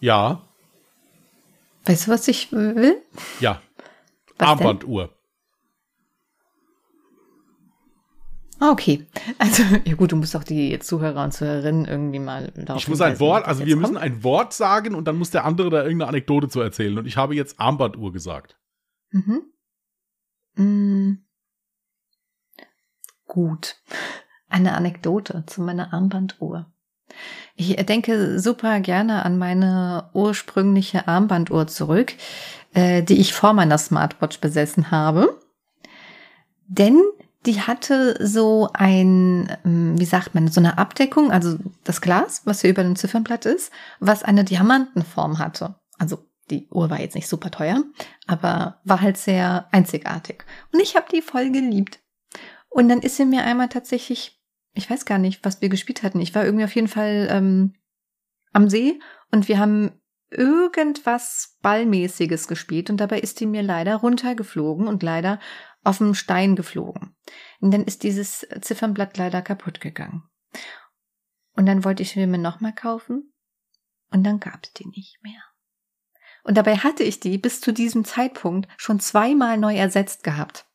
Ja. 0.00 0.42
Weißt 1.84 2.06
du, 2.06 2.10
was 2.10 2.28
ich 2.28 2.52
will? 2.52 3.02
Ja. 3.40 3.60
Was 4.38 4.48
Armbanduhr. 4.48 5.16
Ah, 8.58 8.70
okay. 8.70 9.06
Also, 9.38 9.62
ja 9.84 9.94
gut, 9.94 10.12
du 10.12 10.16
musst 10.16 10.34
auch 10.34 10.44
die 10.44 10.78
Zuhörer 10.78 11.24
und 11.24 11.32
Zuhörerinnen 11.32 11.84
irgendwie 11.84 12.18
mal 12.18 12.52
darauf 12.54 12.80
Ich 12.80 12.88
muss 12.88 13.00
ein 13.00 13.20
Wort, 13.20 13.44
also 13.44 13.66
wir 13.66 13.76
müssen 13.76 13.98
ein 13.98 14.24
Wort 14.24 14.54
sagen 14.54 14.94
und 14.94 15.06
dann 15.06 15.18
muss 15.18 15.30
der 15.30 15.44
andere 15.44 15.68
da 15.68 15.82
irgendeine 15.82 16.08
Anekdote 16.08 16.48
zu 16.48 16.60
erzählen. 16.60 16.98
Und 16.98 17.06
ich 17.06 17.16
habe 17.16 17.34
jetzt 17.34 17.60
Armbanduhr 17.60 18.12
gesagt. 18.12 18.56
Mhm. 19.10 19.42
Mhm. 20.54 21.26
Gut. 23.26 23.76
Eine 24.48 24.74
Anekdote 24.74 25.44
zu 25.46 25.60
meiner 25.60 25.92
Armbanduhr. 25.92 26.72
Ich 27.56 27.74
denke 27.86 28.38
super 28.38 28.80
gerne 28.80 29.24
an 29.24 29.38
meine 29.38 30.10
ursprüngliche 30.12 31.08
Armbanduhr 31.08 31.66
zurück, 31.66 32.14
äh, 32.74 33.02
die 33.02 33.18
ich 33.18 33.32
vor 33.32 33.54
meiner 33.54 33.78
Smartwatch 33.78 34.40
besessen 34.40 34.90
habe. 34.90 35.40
Denn 36.68 37.00
die 37.46 37.60
hatte 37.62 38.16
so 38.20 38.68
ein, 38.74 39.56
ähm, 39.64 39.98
wie 39.98 40.04
sagt 40.04 40.34
man, 40.34 40.48
so 40.48 40.60
eine 40.60 40.78
Abdeckung, 40.78 41.30
also 41.30 41.56
das 41.84 42.00
Glas, 42.00 42.42
was 42.44 42.60
hier 42.60 42.70
über 42.70 42.82
dem 42.82 42.96
Ziffernblatt 42.96 43.46
ist, 43.46 43.72
was 44.00 44.22
eine 44.22 44.44
Diamantenform 44.44 45.38
hatte. 45.38 45.76
Also 45.98 46.18
die 46.50 46.68
Uhr 46.70 46.90
war 46.90 47.00
jetzt 47.00 47.14
nicht 47.14 47.28
super 47.28 47.50
teuer, 47.50 47.82
aber 48.26 48.80
war 48.84 49.00
halt 49.00 49.16
sehr 49.16 49.66
einzigartig. 49.72 50.44
Und 50.72 50.80
ich 50.80 50.96
habe 50.96 51.06
die 51.12 51.22
voll 51.22 51.50
geliebt. 51.50 52.00
Und 52.68 52.88
dann 52.88 53.00
ist 53.00 53.16
sie 53.16 53.24
mir 53.24 53.44
einmal 53.44 53.68
tatsächlich, 53.68 54.35
ich 54.76 54.88
weiß 54.88 55.04
gar 55.06 55.18
nicht, 55.18 55.44
was 55.44 55.60
wir 55.60 55.68
gespielt 55.68 56.02
hatten. 56.02 56.20
Ich 56.20 56.34
war 56.34 56.44
irgendwie 56.44 56.64
auf 56.64 56.74
jeden 56.74 56.88
Fall 56.88 57.28
ähm, 57.30 57.74
am 58.52 58.68
See 58.68 59.00
und 59.32 59.48
wir 59.48 59.58
haben 59.58 60.00
irgendwas 60.30 61.56
Ballmäßiges 61.62 62.48
gespielt 62.48 62.90
und 62.90 62.98
dabei 62.98 63.20
ist 63.20 63.40
die 63.40 63.46
mir 63.46 63.62
leider 63.62 63.96
runtergeflogen 63.96 64.86
und 64.86 65.02
leider 65.02 65.40
auf 65.82 65.98
dem 65.98 66.14
Stein 66.14 66.56
geflogen. 66.56 67.16
Und 67.60 67.72
dann 67.72 67.84
ist 67.84 68.02
dieses 68.02 68.46
Ziffernblatt 68.60 69.16
leider 69.16 69.40
kaputt 69.40 69.80
gegangen. 69.80 70.24
Und 71.52 71.66
dann 71.66 71.84
wollte 71.84 72.02
ich 72.02 72.16
mir 72.16 72.26
nochmal 72.26 72.74
kaufen 72.74 73.32
und 74.10 74.24
dann 74.24 74.40
gab 74.40 74.64
es 74.64 74.72
die 74.74 74.88
nicht 74.88 75.22
mehr. 75.22 75.42
Und 76.42 76.56
dabei 76.56 76.76
hatte 76.76 77.02
ich 77.02 77.18
die 77.18 77.38
bis 77.38 77.60
zu 77.60 77.72
diesem 77.72 78.04
Zeitpunkt 78.04 78.68
schon 78.76 79.00
zweimal 79.00 79.56
neu 79.58 79.74
ersetzt 79.74 80.22
gehabt. 80.22 80.66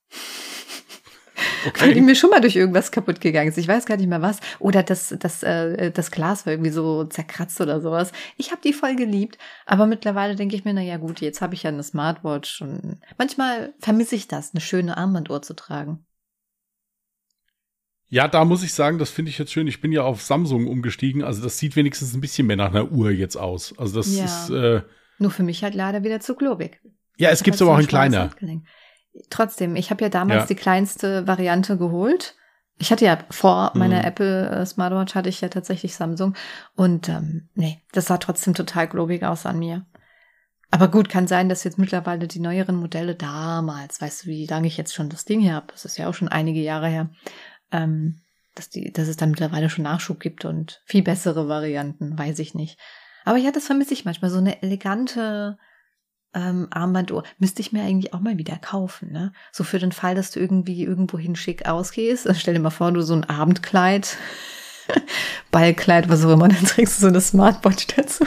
Okay. 1.67 1.81
Weil 1.81 1.93
die 1.93 2.01
mir 2.01 2.15
schon 2.15 2.29
mal 2.29 2.41
durch 2.41 2.55
irgendwas 2.55 2.91
kaputt 2.91 3.21
gegangen 3.21 3.49
ist. 3.49 3.57
Ich 3.57 3.67
weiß 3.67 3.85
gar 3.85 3.97
nicht 3.97 4.07
mehr 4.07 4.21
was. 4.21 4.39
Oder 4.59 4.83
das, 4.83 5.15
das, 5.19 5.43
äh, 5.43 5.91
das 5.91 6.11
Glas 6.11 6.45
war 6.45 6.53
irgendwie 6.53 6.71
so 6.71 7.03
zerkratzt 7.05 7.61
oder 7.61 7.81
sowas. 7.81 8.11
Ich 8.37 8.51
habe 8.51 8.61
die 8.63 8.73
voll 8.73 8.95
geliebt. 8.95 9.37
Aber 9.65 9.85
mittlerweile 9.85 10.35
denke 10.35 10.55
ich 10.55 10.65
mir, 10.65 10.73
na 10.73 10.81
ja 10.81 10.97
gut, 10.97 11.21
jetzt 11.21 11.41
habe 11.41 11.53
ich 11.53 11.63
ja 11.63 11.69
eine 11.69 11.83
Smartwatch. 11.83 12.61
Und 12.61 12.99
manchmal 13.17 13.73
vermisse 13.79 14.15
ich 14.15 14.27
das, 14.27 14.53
eine 14.53 14.61
schöne 14.61 14.97
Armbanduhr 14.97 15.41
zu 15.41 15.53
tragen. 15.53 16.05
Ja, 18.11 18.27
da 18.27 18.43
muss 18.43 18.61
ich 18.61 18.73
sagen, 18.73 18.97
das 18.97 19.09
finde 19.09 19.31
ich 19.31 19.37
jetzt 19.37 19.53
schön. 19.53 19.67
Ich 19.67 19.79
bin 19.79 19.93
ja 19.93 20.03
auf 20.03 20.21
Samsung 20.21 20.67
umgestiegen. 20.67 21.23
Also 21.23 21.41
das 21.41 21.57
sieht 21.57 21.77
wenigstens 21.77 22.13
ein 22.13 22.19
bisschen 22.19 22.45
mehr 22.45 22.57
nach 22.57 22.71
einer 22.71 22.91
Uhr 22.91 23.09
jetzt 23.09 23.37
aus. 23.37 23.73
Also 23.77 23.99
das 23.99 24.13
ja. 24.13 24.25
ist. 24.25 24.49
Äh, 24.49 24.81
Nur 25.17 25.31
für 25.31 25.43
mich 25.43 25.63
halt 25.63 25.75
leider 25.75 26.03
wieder 26.03 26.19
zu 26.19 26.35
globig. 26.35 26.81
Ja, 27.17 27.29
es 27.29 27.41
gibt 27.41 27.55
es 27.55 27.61
aber 27.61 27.73
auch 27.73 27.79
in 27.79 27.87
kleiner. 27.87 28.29
Trotzdem, 29.29 29.75
ich 29.75 29.91
habe 29.91 30.03
ja 30.03 30.09
damals 30.09 30.43
ja. 30.43 30.47
die 30.47 30.55
kleinste 30.55 31.27
Variante 31.27 31.77
geholt. 31.77 32.35
Ich 32.77 32.91
hatte 32.91 33.05
ja 33.05 33.19
vor 33.29 33.71
meiner 33.75 33.99
mhm. 33.99 34.05
Apple 34.05 34.49
äh, 34.49 34.65
Smartwatch 34.65 35.13
hatte 35.13 35.29
ich 35.29 35.41
ja 35.41 35.49
tatsächlich 35.49 35.95
Samsung 35.95 36.35
und 36.75 37.09
ähm, 37.09 37.49
nee, 37.53 37.81
das 37.91 38.05
sah 38.05 38.17
trotzdem 38.17 38.53
total 38.55 38.87
globig 38.87 39.23
aus 39.23 39.45
an 39.45 39.59
mir. 39.59 39.85
Aber 40.71 40.87
gut, 40.87 41.09
kann 41.09 41.27
sein, 41.27 41.49
dass 41.49 41.65
jetzt 41.65 41.77
mittlerweile 41.77 42.27
die 42.27 42.39
neueren 42.39 42.77
Modelle 42.77 43.13
damals, 43.13 43.99
weißt 43.99 44.23
du, 44.23 44.27
wie 44.29 44.47
lange 44.47 44.67
ich 44.67 44.77
jetzt 44.77 44.95
schon 44.95 45.09
das 45.09 45.25
Ding 45.25 45.41
hier 45.41 45.53
habe, 45.53 45.67
das 45.71 45.83
ist 45.83 45.97
ja 45.97 46.07
auch 46.07 46.13
schon 46.13 46.29
einige 46.29 46.61
Jahre 46.61 46.87
her, 46.87 47.09
ähm, 47.71 48.21
dass, 48.55 48.69
die, 48.69 48.91
dass 48.91 49.09
es 49.09 49.17
dann 49.17 49.31
mittlerweile 49.31 49.69
schon 49.69 49.83
Nachschub 49.83 50.21
gibt 50.21 50.45
und 50.45 50.81
viel 50.85 51.03
bessere 51.03 51.49
Varianten, 51.49 52.17
weiß 52.17 52.39
ich 52.39 52.55
nicht. 52.55 52.79
Aber 53.25 53.37
ja, 53.37 53.51
das 53.51 53.65
vermisse 53.65 53.93
ich 53.93 54.05
manchmal, 54.05 54.31
so 54.31 54.37
eine 54.37 54.63
elegante, 54.63 55.57
ähm, 56.33 56.67
Armbanduhr 56.71 57.23
müsste 57.39 57.61
ich 57.61 57.71
mir 57.71 57.83
eigentlich 57.83 58.13
auch 58.13 58.19
mal 58.19 58.37
wieder 58.37 58.57
kaufen, 58.57 59.11
ne? 59.11 59.33
So 59.51 59.63
für 59.63 59.79
den 59.79 59.91
Fall, 59.91 60.15
dass 60.15 60.31
du 60.31 60.39
irgendwie 60.39 60.83
irgendwohin 60.83 61.35
schick 61.35 61.67
ausgehst. 61.67 62.27
Also 62.27 62.39
stell 62.39 62.53
dir 62.53 62.59
mal 62.59 62.69
vor, 62.69 62.91
du 62.91 63.01
so 63.01 63.13
ein 63.13 63.25
Abendkleid, 63.25 64.17
Ballkleid, 65.51 66.09
was 66.09 66.25
auch 66.25 66.31
immer, 66.31 66.47
dann 66.47 66.65
trägst 66.65 66.97
du 66.97 67.01
so 67.01 67.07
eine 67.07 67.21
Smartwatch 67.21 67.87
dazu. 67.87 68.25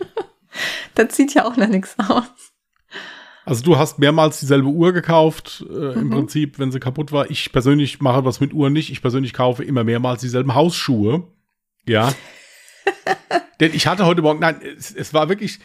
das 0.94 1.16
sieht 1.16 1.34
ja 1.34 1.44
auch 1.44 1.56
noch 1.56 1.68
nichts 1.68 1.96
aus. 1.98 2.24
Also 3.44 3.62
du 3.62 3.78
hast 3.78 4.00
mehrmals 4.00 4.40
dieselbe 4.40 4.68
Uhr 4.68 4.92
gekauft, 4.92 5.64
äh, 5.70 5.92
im 5.92 6.08
mhm. 6.08 6.10
Prinzip, 6.10 6.58
wenn 6.58 6.72
sie 6.72 6.80
kaputt 6.80 7.12
war. 7.12 7.30
Ich 7.30 7.52
persönlich 7.52 8.00
mache 8.00 8.24
was 8.24 8.40
mit 8.40 8.52
Uhren 8.52 8.72
nicht. 8.72 8.90
Ich 8.90 9.02
persönlich 9.02 9.32
kaufe 9.32 9.62
immer 9.62 9.84
mehrmals 9.84 10.20
dieselben 10.20 10.56
Hausschuhe. 10.56 11.28
Ja. 11.86 12.12
Denn 13.60 13.72
ich 13.72 13.86
hatte 13.86 14.04
heute 14.04 14.20
Morgen, 14.20 14.40
nein, 14.40 14.60
es, 14.60 14.92
es 14.92 15.14
war 15.14 15.28
wirklich, 15.28 15.60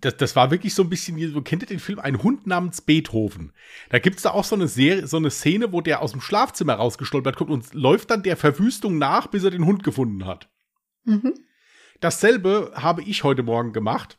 das, 0.00 0.16
das 0.16 0.36
war 0.36 0.50
wirklich 0.50 0.74
so 0.74 0.82
ein 0.82 0.90
bisschen, 0.90 1.32
so 1.32 1.40
kennt 1.42 1.62
ihr 1.62 1.68
den 1.68 1.78
Film 1.78 1.98
Ein 1.98 2.22
Hund 2.22 2.46
namens 2.46 2.82
Beethoven? 2.82 3.52
Da 3.90 3.98
gibt 3.98 4.16
es 4.16 4.22
da 4.22 4.30
auch 4.30 4.44
so 4.44 4.54
eine, 4.54 4.68
Serie, 4.68 5.06
so 5.06 5.16
eine 5.16 5.30
Szene, 5.30 5.72
wo 5.72 5.80
der 5.80 6.02
aus 6.02 6.12
dem 6.12 6.20
Schlafzimmer 6.20 6.74
rausgestolpert 6.74 7.36
kommt 7.36 7.50
und 7.50 7.72
läuft 7.72 8.10
dann 8.10 8.22
der 8.22 8.36
Verwüstung 8.36 8.98
nach, 8.98 9.26
bis 9.28 9.44
er 9.44 9.50
den 9.50 9.64
Hund 9.64 9.82
gefunden 9.82 10.26
hat. 10.26 10.50
Mhm. 11.04 11.34
Dasselbe 12.00 12.72
habe 12.74 13.02
ich 13.02 13.24
heute 13.24 13.42
Morgen 13.42 13.72
gemacht. 13.72 14.18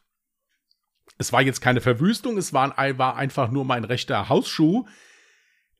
Es 1.17 1.31
war 1.31 1.41
jetzt 1.41 1.61
keine 1.61 1.81
Verwüstung, 1.81 2.37
es 2.37 2.51
war, 2.51 2.75
war 2.97 3.15
einfach 3.15 3.51
nur 3.51 3.65
mein 3.65 3.83
rechter 3.83 4.27
Hausschuh. 4.27 4.85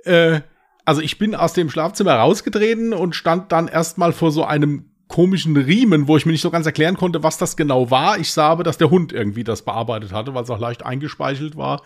Äh, 0.03 0.41
also 0.85 1.01
ich 1.01 1.17
bin 1.17 1.33
aus 1.33 1.53
dem 1.53 1.69
Schlafzimmer 1.69 2.13
rausgetreten 2.13 2.93
und 2.93 3.15
stand 3.15 3.51
dann 3.51 3.67
erstmal 3.67 4.13
vor 4.13 4.31
so 4.31 4.45
einem 4.45 4.94
komischen 5.15 5.55
Riemen, 5.55 6.09
wo 6.09 6.17
ich 6.17 6.25
mir 6.25 6.33
nicht 6.33 6.41
so 6.41 6.51
ganz 6.51 6.65
erklären 6.65 6.97
konnte, 6.97 7.23
was 7.23 7.37
das 7.37 7.55
genau 7.55 7.89
war. 7.89 8.19
Ich 8.19 8.33
sah 8.33 8.49
aber, 8.49 8.65
dass 8.65 8.77
der 8.77 8.89
Hund 8.89 9.13
irgendwie 9.13 9.45
das 9.45 9.61
bearbeitet 9.61 10.11
hatte, 10.11 10.33
weil 10.33 10.43
es 10.43 10.49
auch 10.49 10.59
leicht 10.59 10.85
eingespeichelt 10.85 11.55
war. 11.55 11.83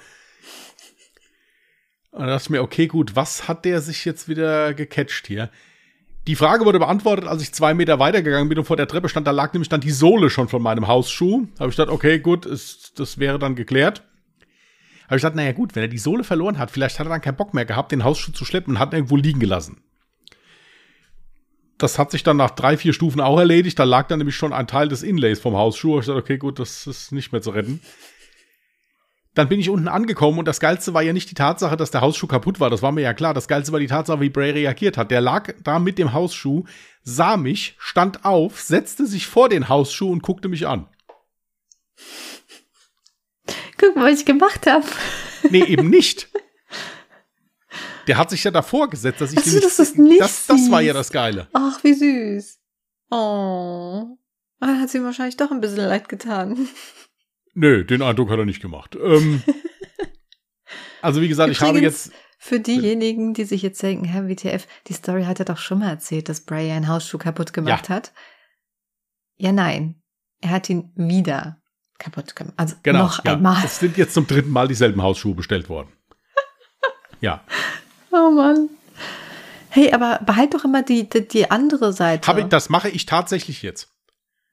Und 2.09 2.21
da 2.21 2.25
dachte 2.25 2.45
ich 2.45 2.49
mir, 2.49 2.63
okay, 2.63 2.87
gut, 2.87 3.15
was 3.15 3.47
hat 3.47 3.65
der 3.65 3.81
sich 3.81 4.03
jetzt 4.03 4.29
wieder 4.29 4.73
gecatcht 4.73 5.27
hier? 5.27 5.51
Die 6.25 6.35
Frage 6.35 6.65
wurde 6.65 6.79
beantwortet, 6.79 7.27
als 7.27 7.43
ich 7.43 7.53
zwei 7.53 7.75
Meter 7.75 7.99
weitergegangen 7.99 8.49
bin 8.49 8.57
und 8.57 8.65
vor 8.65 8.77
der 8.77 8.87
Treppe 8.87 9.09
stand. 9.09 9.27
Da 9.27 9.31
lag 9.31 9.53
nämlich 9.53 9.69
dann 9.69 9.81
die 9.81 9.91
Sohle 9.91 10.31
schon 10.31 10.47
von 10.47 10.63
meinem 10.63 10.87
Hausschuh. 10.87 11.45
Da 11.53 11.59
habe 11.59 11.69
ich 11.69 11.77
gedacht, 11.77 11.93
okay, 11.93 12.17
gut, 12.17 12.47
ist, 12.47 12.99
das 12.99 13.19
wäre 13.19 13.37
dann 13.37 13.53
geklärt. 13.53 14.01
Habe 15.05 15.17
ich 15.17 15.21
gedacht, 15.21 15.35
naja, 15.35 15.51
gut, 15.51 15.75
wenn 15.75 15.83
er 15.83 15.87
die 15.87 15.99
Sohle 15.99 16.23
verloren 16.23 16.57
hat, 16.57 16.71
vielleicht 16.71 16.97
hat 16.97 17.05
er 17.05 17.11
dann 17.11 17.21
keinen 17.21 17.37
Bock 17.37 17.53
mehr 17.53 17.65
gehabt, 17.65 17.91
den 17.91 18.03
Hausschuh 18.03 18.31
zu 18.31 18.43
schleppen 18.43 18.73
und 18.73 18.79
hat 18.79 18.91
ihn 18.91 18.97
irgendwo 18.97 19.17
liegen 19.17 19.39
gelassen 19.39 19.83
das 21.79 21.97
hat 21.97 22.11
sich 22.11 22.23
dann 22.23 22.37
nach 22.37 22.51
drei, 22.51 22.77
vier 22.77 22.93
Stufen 22.93 23.21
auch 23.21 23.39
erledigt. 23.39 23.79
Da 23.79 23.85
lag 23.85 24.07
dann 24.07 24.19
nämlich 24.19 24.35
schon 24.35 24.53
ein 24.53 24.67
Teil 24.67 24.89
des 24.89 25.01
Inlays 25.01 25.39
vom 25.39 25.55
Hausschuh. 25.55 25.99
Ich 25.99 26.05
dachte, 26.05 26.19
okay, 26.19 26.37
gut, 26.37 26.59
das 26.59 26.85
ist 26.85 27.11
nicht 27.11 27.31
mehr 27.31 27.41
zu 27.41 27.51
retten. 27.51 27.81
Dann 29.33 29.47
bin 29.47 29.61
ich 29.61 29.69
unten 29.69 29.87
angekommen 29.87 30.39
und 30.39 30.47
das 30.47 30.59
Geilste 30.59 30.93
war 30.93 31.01
ja 31.01 31.13
nicht 31.13 31.31
die 31.31 31.35
Tatsache, 31.35 31.77
dass 31.77 31.91
der 31.91 32.01
Hausschuh 32.01 32.27
kaputt 32.27 32.59
war. 32.59 32.69
Das 32.69 32.81
war 32.81 32.91
mir 32.91 33.01
ja 33.01 33.13
klar. 33.13 33.33
Das 33.33 33.47
Geilste 33.47 33.71
war 33.71 33.79
die 33.79 33.87
Tatsache, 33.87 34.19
wie 34.19 34.29
Bray 34.29 34.51
reagiert 34.51 34.97
hat. 34.97 35.09
Der 35.09 35.21
lag 35.21 35.53
da 35.63 35.79
mit 35.79 35.97
dem 35.97 36.11
Hausschuh, 36.11 36.65
sah 37.03 37.37
mich, 37.37 37.75
stand 37.79 38.25
auf, 38.25 38.59
setzte 38.59 39.05
sich 39.05 39.27
vor 39.27 39.47
den 39.47 39.69
Hausschuh 39.69 40.11
und 40.11 40.21
guckte 40.21 40.49
mich 40.49 40.67
an. 40.67 40.87
Guck 43.77 43.95
mal, 43.95 44.11
was 44.11 44.19
ich 44.19 44.25
gemacht 44.25 44.67
habe. 44.67 44.85
Nee, 45.49 45.63
eben 45.63 45.89
nicht. 45.89 46.27
Der 48.09 48.17
hat 48.17 48.31
sich 48.31 48.43
ja 48.43 48.49
davor 48.49 48.89
gesetzt, 48.89 49.21
dass 49.21 49.33
ich 49.33 49.37
also, 49.37 49.59
das, 49.59 49.77
ist 49.77 49.99
nicht 49.99 50.19
das, 50.19 50.47
das 50.47 50.71
war 50.71 50.81
ja 50.81 50.93
das 50.93 51.11
Geile. 51.11 51.47
Ach, 51.53 51.83
wie 51.83 51.93
süß. 51.93 52.59
Oh. 53.11 54.17
Dann 54.59 54.81
hat 54.81 54.89
sie 54.89 54.97
ihm 54.97 55.03
wahrscheinlich 55.03 55.37
doch 55.37 55.51
ein 55.51 55.61
bisschen 55.61 55.85
leid 55.85 56.09
getan. 56.09 56.67
Nö, 57.53 57.85
den 57.85 58.01
Eindruck 58.01 58.31
hat 58.31 58.39
er 58.39 58.45
nicht 58.45 58.63
gemacht. 58.63 58.97
Ähm, 58.99 59.43
also 61.03 61.21
wie 61.21 61.27
gesagt, 61.27 61.51
Übrigens, 61.51 61.61
ich 61.61 61.67
habe 61.67 61.79
jetzt. 61.81 62.11
Für 62.39 62.59
diejenigen, 62.59 63.35
die 63.35 63.43
sich 63.43 63.61
jetzt 63.61 63.83
denken, 63.83 64.05
Herr 64.05 64.27
WTF, 64.27 64.65
die 64.87 64.93
Story 64.93 65.25
hat 65.25 65.37
er 65.37 65.45
doch 65.45 65.59
schon 65.59 65.77
mal 65.77 65.89
erzählt, 65.89 66.29
dass 66.29 66.41
Bray 66.41 66.71
einen 66.71 66.87
Hausschuh 66.87 67.19
kaputt 67.19 67.53
gemacht 67.53 67.89
ja. 67.89 67.95
hat. 67.95 68.11
Ja, 69.37 69.51
nein. 69.51 70.01
Er 70.41 70.49
hat 70.49 70.67
ihn 70.67 70.91
wieder 70.95 71.61
kaputt 71.99 72.35
gemacht. 72.35 72.55
Also 72.57 72.75
genau, 72.81 73.03
noch 73.03 73.23
ja. 73.23 73.33
einmal. 73.33 73.63
Es 73.63 73.77
sind 73.77 73.97
jetzt 73.97 74.15
zum 74.15 74.25
dritten 74.25 74.49
Mal 74.49 74.67
dieselben 74.67 75.03
Hausschuhe 75.03 75.35
bestellt 75.35 75.69
worden. 75.69 75.93
ja. 77.21 77.43
Oh 78.11 78.31
Mann. 78.31 78.69
Hey, 79.69 79.91
aber 79.93 80.19
behalt 80.25 80.53
doch 80.53 80.65
immer 80.65 80.81
die, 80.81 81.07
die, 81.07 81.27
die 81.27 81.51
andere 81.51 81.93
Seite. 81.93 82.27
Hab 82.27 82.37
ich, 82.37 82.45
das 82.45 82.69
mache 82.69 82.89
ich 82.89 83.05
tatsächlich 83.05 83.61
jetzt. 83.61 83.93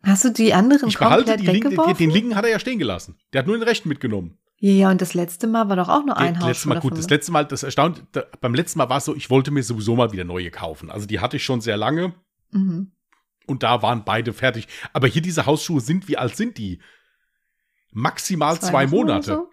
Hast 0.02 0.24
du 0.24 0.30
die 0.30 0.52
anderen 0.54 0.88
ich 0.88 0.98
behalte 0.98 1.36
die 1.36 1.46
Linke, 1.46 1.70
den, 1.70 1.96
den 1.96 2.10
linken 2.10 2.36
hat 2.36 2.44
er 2.44 2.50
ja 2.50 2.58
stehen 2.60 2.78
gelassen. 2.78 3.16
Der 3.32 3.40
hat 3.40 3.46
nur 3.46 3.56
den 3.56 3.64
rechten 3.64 3.88
mitgenommen. 3.88 4.38
Ja, 4.58 4.90
und 4.90 5.00
das 5.00 5.14
letzte 5.14 5.46
Mal 5.46 5.68
war 5.68 5.76
doch 5.76 5.88
auch 5.88 6.04
nur 6.04 6.16
ein 6.16 6.38
Haus. 6.38 6.48
Letzte 6.48 6.68
Mal, 6.68 6.80
gut, 6.80 6.96
das 6.96 7.10
letzte 7.10 7.32
Mal, 7.32 7.44
das 7.44 7.62
erstaunt, 7.62 8.04
da, 8.12 8.24
beim 8.40 8.54
letzten 8.54 8.78
Mal 8.78 8.88
war 8.88 8.98
es 8.98 9.04
so, 9.04 9.14
ich 9.14 9.28
wollte 9.28 9.50
mir 9.50 9.62
sowieso 9.62 9.96
mal 9.96 10.12
wieder 10.12 10.24
neue 10.24 10.50
kaufen. 10.50 10.90
Also 10.90 11.06
die 11.06 11.20
hatte 11.20 11.36
ich 11.36 11.44
schon 11.44 11.60
sehr 11.60 11.76
lange. 11.76 12.14
Mhm. 12.52 12.92
Und 13.46 13.62
da 13.62 13.82
waren 13.82 14.04
beide 14.04 14.32
fertig. 14.32 14.68
Aber 14.92 15.08
hier 15.08 15.22
diese 15.22 15.46
Hausschuhe 15.46 15.80
sind, 15.80 16.08
wie 16.08 16.16
alt 16.16 16.36
sind 16.36 16.58
die? 16.58 16.80
Maximal 17.92 18.58
zwei, 18.58 18.68
zwei 18.68 18.86
Monate. 18.86 19.34
So? 19.34 19.50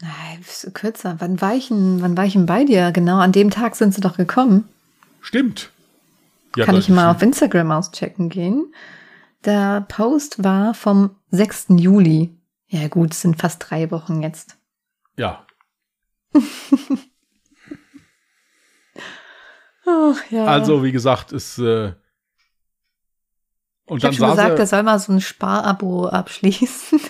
Nein, 0.00 0.44
kürzer. 0.72 1.16
Wann 1.18 1.40
war, 1.40 1.54
ich 1.54 1.68
denn, 1.68 2.02
wann 2.02 2.16
denn 2.34 2.46
bei 2.46 2.64
dir? 2.64 2.92
Genau, 2.92 3.18
an 3.18 3.32
dem 3.32 3.50
Tag 3.50 3.76
sind 3.76 3.94
sie 3.94 4.00
doch 4.00 4.16
gekommen. 4.16 4.68
Stimmt. 5.20 5.70
Ja, 6.56 6.64
Kann 6.66 6.76
ich 6.76 6.88
mal 6.88 7.10
auf 7.10 7.22
Instagram 7.22 7.72
auschecken 7.72 8.28
gehen. 8.28 8.72
Der 9.44 9.84
Post 9.88 10.42
war 10.42 10.74
vom 10.74 11.16
6. 11.30 11.66
Juli. 11.70 12.36
Ja 12.68 12.88
gut, 12.88 13.12
es 13.12 13.20
sind 13.20 13.40
fast 13.40 13.64
drei 13.68 13.90
Wochen 13.90 14.22
jetzt. 14.22 14.56
Ja. 15.16 15.46
Ach, 19.86 20.16
ja. 20.30 20.46
Also, 20.46 20.82
wie 20.82 20.92
gesagt, 20.92 21.32
ist. 21.32 21.58
Äh, 21.58 21.92
und 23.86 23.98
ich 23.98 24.02
dann 24.02 24.14
schon 24.14 24.30
gesagt, 24.30 24.58
er 24.58 24.66
soll 24.66 24.82
mal 24.82 24.98
so 24.98 25.12
ein 25.12 25.20
Sparabo 25.20 26.08
abschließen. 26.08 27.00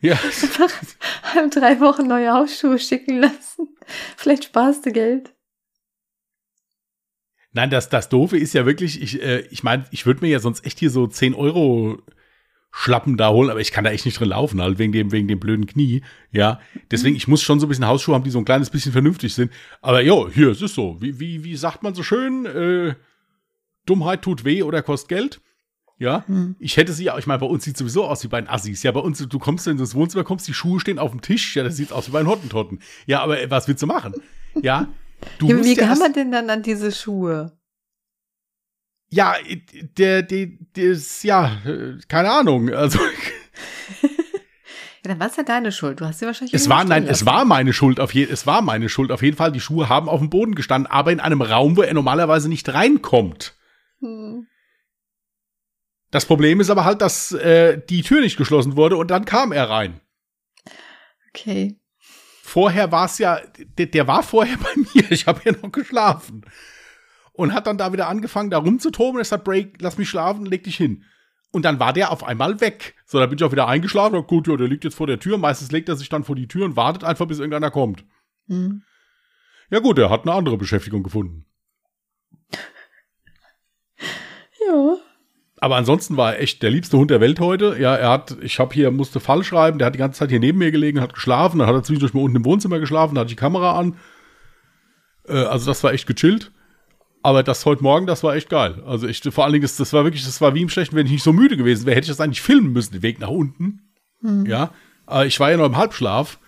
Ja. 0.00 0.14
Einfach 0.18 1.50
drei 1.50 1.80
Wochen 1.80 2.06
neue 2.06 2.32
Hausschuhe 2.32 2.78
schicken 2.78 3.20
lassen. 3.20 3.68
Vielleicht 4.16 4.44
sparst 4.44 4.86
du 4.86 4.92
Geld. 4.92 5.34
Nein, 7.52 7.70
das, 7.70 7.88
das 7.88 8.08
Doofe 8.08 8.38
ist 8.38 8.54
ja 8.54 8.66
wirklich, 8.66 9.02
ich, 9.02 9.22
äh, 9.22 9.40
ich 9.50 9.62
meine, 9.62 9.86
ich 9.90 10.06
würde 10.06 10.20
mir 10.20 10.28
ja 10.28 10.38
sonst 10.38 10.64
echt 10.64 10.78
hier 10.78 10.90
so 10.90 11.06
10 11.06 11.34
Euro 11.34 12.00
Schlappen 12.70 13.16
da 13.16 13.30
holen, 13.30 13.50
aber 13.50 13.60
ich 13.60 13.72
kann 13.72 13.84
da 13.84 13.90
echt 13.90 14.04
nicht 14.04 14.20
drin 14.20 14.28
laufen, 14.28 14.60
halt 14.60 14.78
wegen 14.78 14.92
dem, 14.92 15.10
wegen 15.10 15.26
dem 15.26 15.40
blöden 15.40 15.66
Knie. 15.66 16.02
Ja, 16.30 16.60
deswegen, 16.90 17.16
ich 17.16 17.26
muss 17.26 17.42
schon 17.42 17.58
so 17.58 17.66
ein 17.66 17.68
bisschen 17.68 17.86
Hausschuhe 17.86 18.14
haben, 18.14 18.24
die 18.24 18.30
so 18.30 18.38
ein 18.38 18.44
kleines 18.44 18.70
bisschen 18.70 18.92
vernünftig 18.92 19.34
sind. 19.34 19.50
Aber 19.80 20.02
ja, 20.02 20.28
hier, 20.28 20.50
es 20.50 20.62
ist 20.62 20.74
so. 20.74 21.00
Wie, 21.00 21.18
wie, 21.18 21.42
wie 21.42 21.56
sagt 21.56 21.82
man 21.82 21.94
so 21.94 22.02
schön? 22.02 22.44
Äh, 22.44 22.94
Dummheit 23.86 24.22
tut 24.22 24.44
weh 24.44 24.62
oder 24.62 24.82
kostet 24.82 25.08
Geld. 25.08 25.40
Ja, 25.98 26.24
hm. 26.26 26.54
ich 26.60 26.76
hätte 26.76 26.92
sie, 26.92 27.10
ich 27.18 27.26
meine, 27.26 27.40
bei 27.40 27.46
uns 27.46 27.64
sieht 27.64 27.74
es 27.74 27.80
sowieso 27.80 28.04
aus 28.04 28.22
wie 28.22 28.28
bei 28.28 28.40
den 28.40 28.48
Assis. 28.48 28.84
Ja, 28.84 28.92
bei 28.92 29.00
uns, 29.00 29.18
du 29.18 29.38
kommst 29.38 29.66
in 29.66 29.78
das 29.78 29.94
Wohnzimmer, 29.94 30.22
kommst, 30.22 30.46
die 30.46 30.54
Schuhe 30.54 30.78
stehen 30.78 31.00
auf 31.00 31.10
dem 31.10 31.20
Tisch. 31.20 31.56
Ja, 31.56 31.64
das 31.64 31.76
sieht 31.76 31.92
aus 31.92 32.06
wie 32.06 32.12
bei 32.12 32.20
den 32.20 32.28
Hottentotten. 32.28 32.80
Ja, 33.06 33.20
aber 33.20 33.36
was 33.50 33.66
willst 33.66 33.82
du 33.82 33.88
machen? 33.88 34.14
Ja, 34.62 34.88
du 35.38 35.48
ja, 35.48 35.64
Wie 35.64 35.74
ja 35.74 35.86
kann 35.86 35.98
man 35.98 36.12
denn 36.12 36.30
dann 36.30 36.50
an 36.50 36.62
diese 36.62 36.92
Schuhe? 36.92 37.58
Ja, 39.10 39.34
der, 39.96 40.22
der, 40.22 40.46
der 40.76 40.84
ist, 40.84 41.24
ja, 41.24 41.58
keine 42.08 42.30
Ahnung. 42.30 42.70
Also. 42.72 42.98
Ja, 45.04 45.12
dann 45.12 45.20
war 45.20 45.28
es 45.28 45.36
ja 45.36 45.44
deine 45.44 45.70
Schuld. 45.70 46.00
Du 46.00 46.06
hast 46.06 46.18
sie 46.18 46.26
wahrscheinlich. 46.26 46.52
Es 46.52 46.68
war, 46.68 46.84
nein, 46.84 47.06
es 47.06 47.24
war 47.24 47.44
meine 47.44 47.72
Schuld 47.72 48.00
auf 48.00 48.12
jeden, 48.12 48.32
es 48.32 48.48
war 48.48 48.62
meine 48.62 48.88
Schuld 48.88 49.12
auf 49.12 49.22
jeden 49.22 49.36
Fall. 49.36 49.52
Die 49.52 49.60
Schuhe 49.60 49.88
haben 49.88 50.08
auf 50.08 50.18
dem 50.18 50.28
Boden 50.28 50.56
gestanden, 50.56 50.90
aber 50.90 51.12
in 51.12 51.20
einem 51.20 51.40
Raum, 51.40 51.76
wo 51.76 51.82
er 51.82 51.94
normalerweise 51.94 52.48
nicht 52.48 52.68
reinkommt. 52.74 53.54
Hm. 54.00 54.48
Das 56.10 56.24
Problem 56.24 56.60
ist 56.60 56.70
aber 56.70 56.84
halt, 56.84 57.02
dass 57.02 57.32
äh, 57.32 57.80
die 57.88 58.02
Tür 58.02 58.20
nicht 58.20 58.36
geschlossen 58.36 58.76
wurde 58.76 58.96
und 58.96 59.10
dann 59.10 59.24
kam 59.24 59.52
er 59.52 59.68
rein. 59.68 60.00
Okay. 61.30 61.78
Vorher 62.42 62.90
war 62.90 63.04
es 63.04 63.18
ja, 63.18 63.40
der, 63.76 63.86
der 63.86 64.06
war 64.06 64.22
vorher 64.22 64.56
bei 64.62 64.74
mir. 64.94 65.10
Ich 65.10 65.26
habe 65.26 65.40
hier 65.42 65.52
noch 65.52 65.70
geschlafen 65.70 66.46
und 67.32 67.52
hat 67.52 67.66
dann 67.66 67.78
da 67.78 67.92
wieder 67.92 68.08
angefangen, 68.08 68.50
da 68.50 68.58
rumzutoben. 68.58 69.20
Er 69.20 69.24
sagt, 69.24 69.44
Break, 69.44 69.76
lass 69.80 69.98
mich 69.98 70.08
schlafen, 70.08 70.46
leg 70.46 70.64
dich 70.64 70.76
hin. 70.76 71.04
Und 71.50 71.64
dann 71.64 71.78
war 71.78 71.92
der 71.92 72.10
auf 72.10 72.24
einmal 72.24 72.60
weg. 72.60 72.94
So, 73.06 73.18
da 73.18 73.26
bin 73.26 73.38
ich 73.38 73.44
auch 73.44 73.52
wieder 73.52 73.68
eingeschlafen. 73.68 74.16
Und 74.16 74.26
gut, 74.26 74.48
ja, 74.48 74.56
der 74.56 74.68
liegt 74.68 74.84
jetzt 74.84 74.96
vor 74.96 75.06
der 75.06 75.18
Tür. 75.18 75.38
Meistens 75.38 75.70
legt 75.70 75.88
er 75.88 75.96
sich 75.96 76.08
dann 76.08 76.24
vor 76.24 76.36
die 76.36 76.48
Tür 76.48 76.64
und 76.64 76.76
wartet 76.76 77.04
einfach, 77.04 77.26
bis 77.26 77.38
irgendeiner 77.38 77.70
kommt. 77.70 78.04
Mhm. 78.46 78.82
Ja 79.70 79.80
gut, 79.80 79.98
er 79.98 80.10
hat 80.10 80.22
eine 80.22 80.32
andere 80.32 80.56
Beschäftigung 80.56 81.02
gefunden. 81.02 81.46
ja. 84.66 84.96
Aber 85.60 85.76
ansonsten 85.76 86.16
war 86.16 86.34
er 86.34 86.42
echt 86.42 86.62
der 86.62 86.70
liebste 86.70 86.96
Hund 86.96 87.10
der 87.10 87.20
Welt 87.20 87.40
heute. 87.40 87.76
Ja, 87.78 87.94
er 87.96 88.10
hat, 88.10 88.36
ich 88.42 88.58
habe 88.58 88.74
hier, 88.74 88.90
musste 88.90 89.20
Fall 89.20 89.42
schreiben, 89.42 89.78
der 89.78 89.86
hat 89.86 89.94
die 89.94 89.98
ganze 89.98 90.20
Zeit 90.20 90.30
hier 90.30 90.40
neben 90.40 90.58
mir 90.58 90.70
gelegen, 90.70 91.00
hat 91.00 91.14
geschlafen, 91.14 91.58
dann 91.58 91.68
hat 91.68 91.74
er 91.74 91.82
zwischendurch 91.82 92.14
mal 92.14 92.22
unten 92.22 92.36
im 92.36 92.44
Wohnzimmer 92.44 92.78
geschlafen, 92.78 93.14
da 93.14 93.22
hatte 93.22 93.30
ich 93.30 93.36
die 93.36 93.40
Kamera 93.40 93.78
an. 93.78 93.96
Äh, 95.26 95.32
also 95.32 95.66
das 95.66 95.82
war 95.82 95.92
echt 95.92 96.06
gechillt. 96.06 96.52
Aber 97.22 97.42
das 97.42 97.66
heute 97.66 97.82
Morgen, 97.82 98.06
das 98.06 98.22
war 98.22 98.36
echt 98.36 98.48
geil. 98.48 98.82
Also 98.86 99.08
ich, 99.08 99.20
vor 99.20 99.44
allen 99.44 99.52
Dingen, 99.52 99.62
das, 99.62 99.76
das 99.76 99.92
war 99.92 100.04
wirklich, 100.04 100.24
das 100.24 100.40
war 100.40 100.54
wie 100.54 100.62
im 100.62 100.68
Schlechten, 100.68 100.94
wenn 100.94 101.06
ich 101.06 101.12
nicht 101.12 101.24
so 101.24 101.32
müde 101.32 101.56
gewesen 101.56 101.84
wäre, 101.84 101.96
hätte 101.96 102.04
ich 102.04 102.16
das 102.16 102.20
eigentlich 102.20 102.40
filmen 102.40 102.72
müssen, 102.72 102.92
den 102.92 103.02
Weg 103.02 103.18
nach 103.18 103.28
unten. 103.28 103.82
Hm. 104.22 104.46
Ja. 104.46 104.70
Aber 105.06 105.26
ich 105.26 105.40
war 105.40 105.50
ja 105.50 105.56
noch 105.56 105.66
im 105.66 105.76
Halbschlaf. 105.76 106.38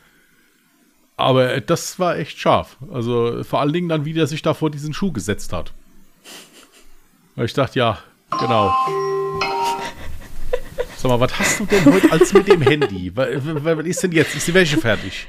Aber 1.17 1.61
das 1.61 1.99
war 1.99 2.17
echt 2.17 2.39
scharf. 2.39 2.79
Also 2.93 3.43
vor 3.43 3.61
allen 3.61 3.73
Dingen 3.73 3.89
dann, 3.89 4.05
wie 4.05 4.13
der 4.13 4.27
sich 4.27 4.43
da 4.43 4.55
vor 4.55 4.71
diesen 4.71 4.95
Schuh 4.95 5.13
gesetzt 5.13 5.53
hat. 5.53 5.73
Weil 7.35 7.47
ich 7.47 7.53
dachte, 7.53 7.79
ja, 7.79 7.99
genau. 8.39 8.75
Sag 10.97 11.09
mal, 11.09 11.21
was 11.21 11.39
hast 11.39 11.61
du 11.61 11.67
denn 11.67 11.85
heute 11.87 12.13
als 12.13 12.33
mit 12.33 12.47
dem 12.49 12.63
Handy? 12.63 13.11
Was, 13.15 13.29
was 13.43 13.87
ist 13.87 14.03
denn 14.03 14.13
jetzt? 14.13 14.35
Ist 14.37 14.47
die 14.47 14.55
Wäsche 14.55 14.77
fertig? 14.77 15.29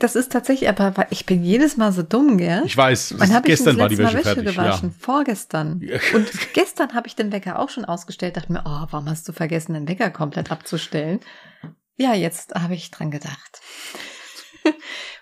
Das 0.00 0.16
ist 0.16 0.32
tatsächlich, 0.32 0.70
aber 0.70 1.06
ich 1.10 1.26
bin 1.26 1.44
jedes 1.44 1.76
Mal 1.76 1.92
so 1.92 2.02
dumm, 2.02 2.38
gell? 2.38 2.62
Ich 2.64 2.76
weiß, 2.76 3.14
Wann 3.18 3.42
gestern 3.42 3.76
war 3.76 3.90
die 3.90 3.98
Wäsche, 3.98 4.14
Wäsche 4.14 4.22
fertig. 4.34 4.56
gewaschen? 4.56 4.88
Ja. 4.88 4.94
Vorgestern. 4.98 5.80
Ja. 5.82 5.98
Und 6.14 6.30
gestern 6.54 6.94
habe 6.94 7.06
ich 7.06 7.14
den 7.14 7.30
Wecker 7.30 7.58
auch 7.58 7.68
schon 7.68 7.84
ausgestellt, 7.84 8.38
dachte 8.38 8.52
mir, 8.52 8.62
oh, 8.64 8.86
warum 8.90 9.08
hast 9.08 9.28
du 9.28 9.32
vergessen, 9.32 9.74
den 9.74 9.86
Wecker 9.86 10.10
komplett 10.10 10.50
abzustellen? 10.50 11.20
Ja, 11.96 12.14
jetzt 12.14 12.54
habe 12.54 12.74
ich 12.74 12.90
dran 12.90 13.10
gedacht. 13.10 13.60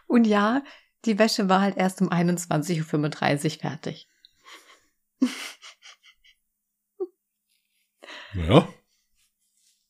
Und 0.07 0.25
ja, 0.27 0.63
die 1.05 1.19
Wäsche 1.19 1.49
war 1.49 1.61
halt 1.61 1.77
erst 1.77 2.01
um 2.01 2.11
21.35 2.11 3.45
Uhr 3.45 3.61
fertig. 3.61 4.09
Ja. 8.35 8.69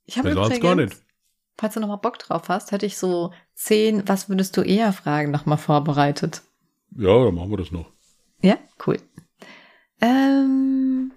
Ich 0.07 0.19
habe 0.19 0.31
übrigens, 0.31 0.61
gar 0.61 0.75
nicht. 0.75 0.97
falls 1.59 1.75
du 1.75 1.81
noch 1.81 1.89
mal 1.89 1.97
Bock 1.97 2.19
drauf 2.19 2.49
hast, 2.49 2.73
hätte 2.73 2.87
ich 2.87 2.99
so 2.99 3.33
zehn, 3.55 4.07
was 4.07 4.29
würdest 4.29 4.57
du 4.57 4.63
eher 4.63 4.93
fragen, 4.93 5.31
noch 5.31 5.47
mal 5.47 5.57
vorbereitet. 5.57 6.43
Ja, 6.97 7.25
dann 7.25 7.35
machen 7.35 7.51
wir 7.51 7.57
das 7.57 7.73
noch. 7.73 7.91
Ja, 8.41 8.59
cool. 8.87 8.99
Ähm, 10.01 11.13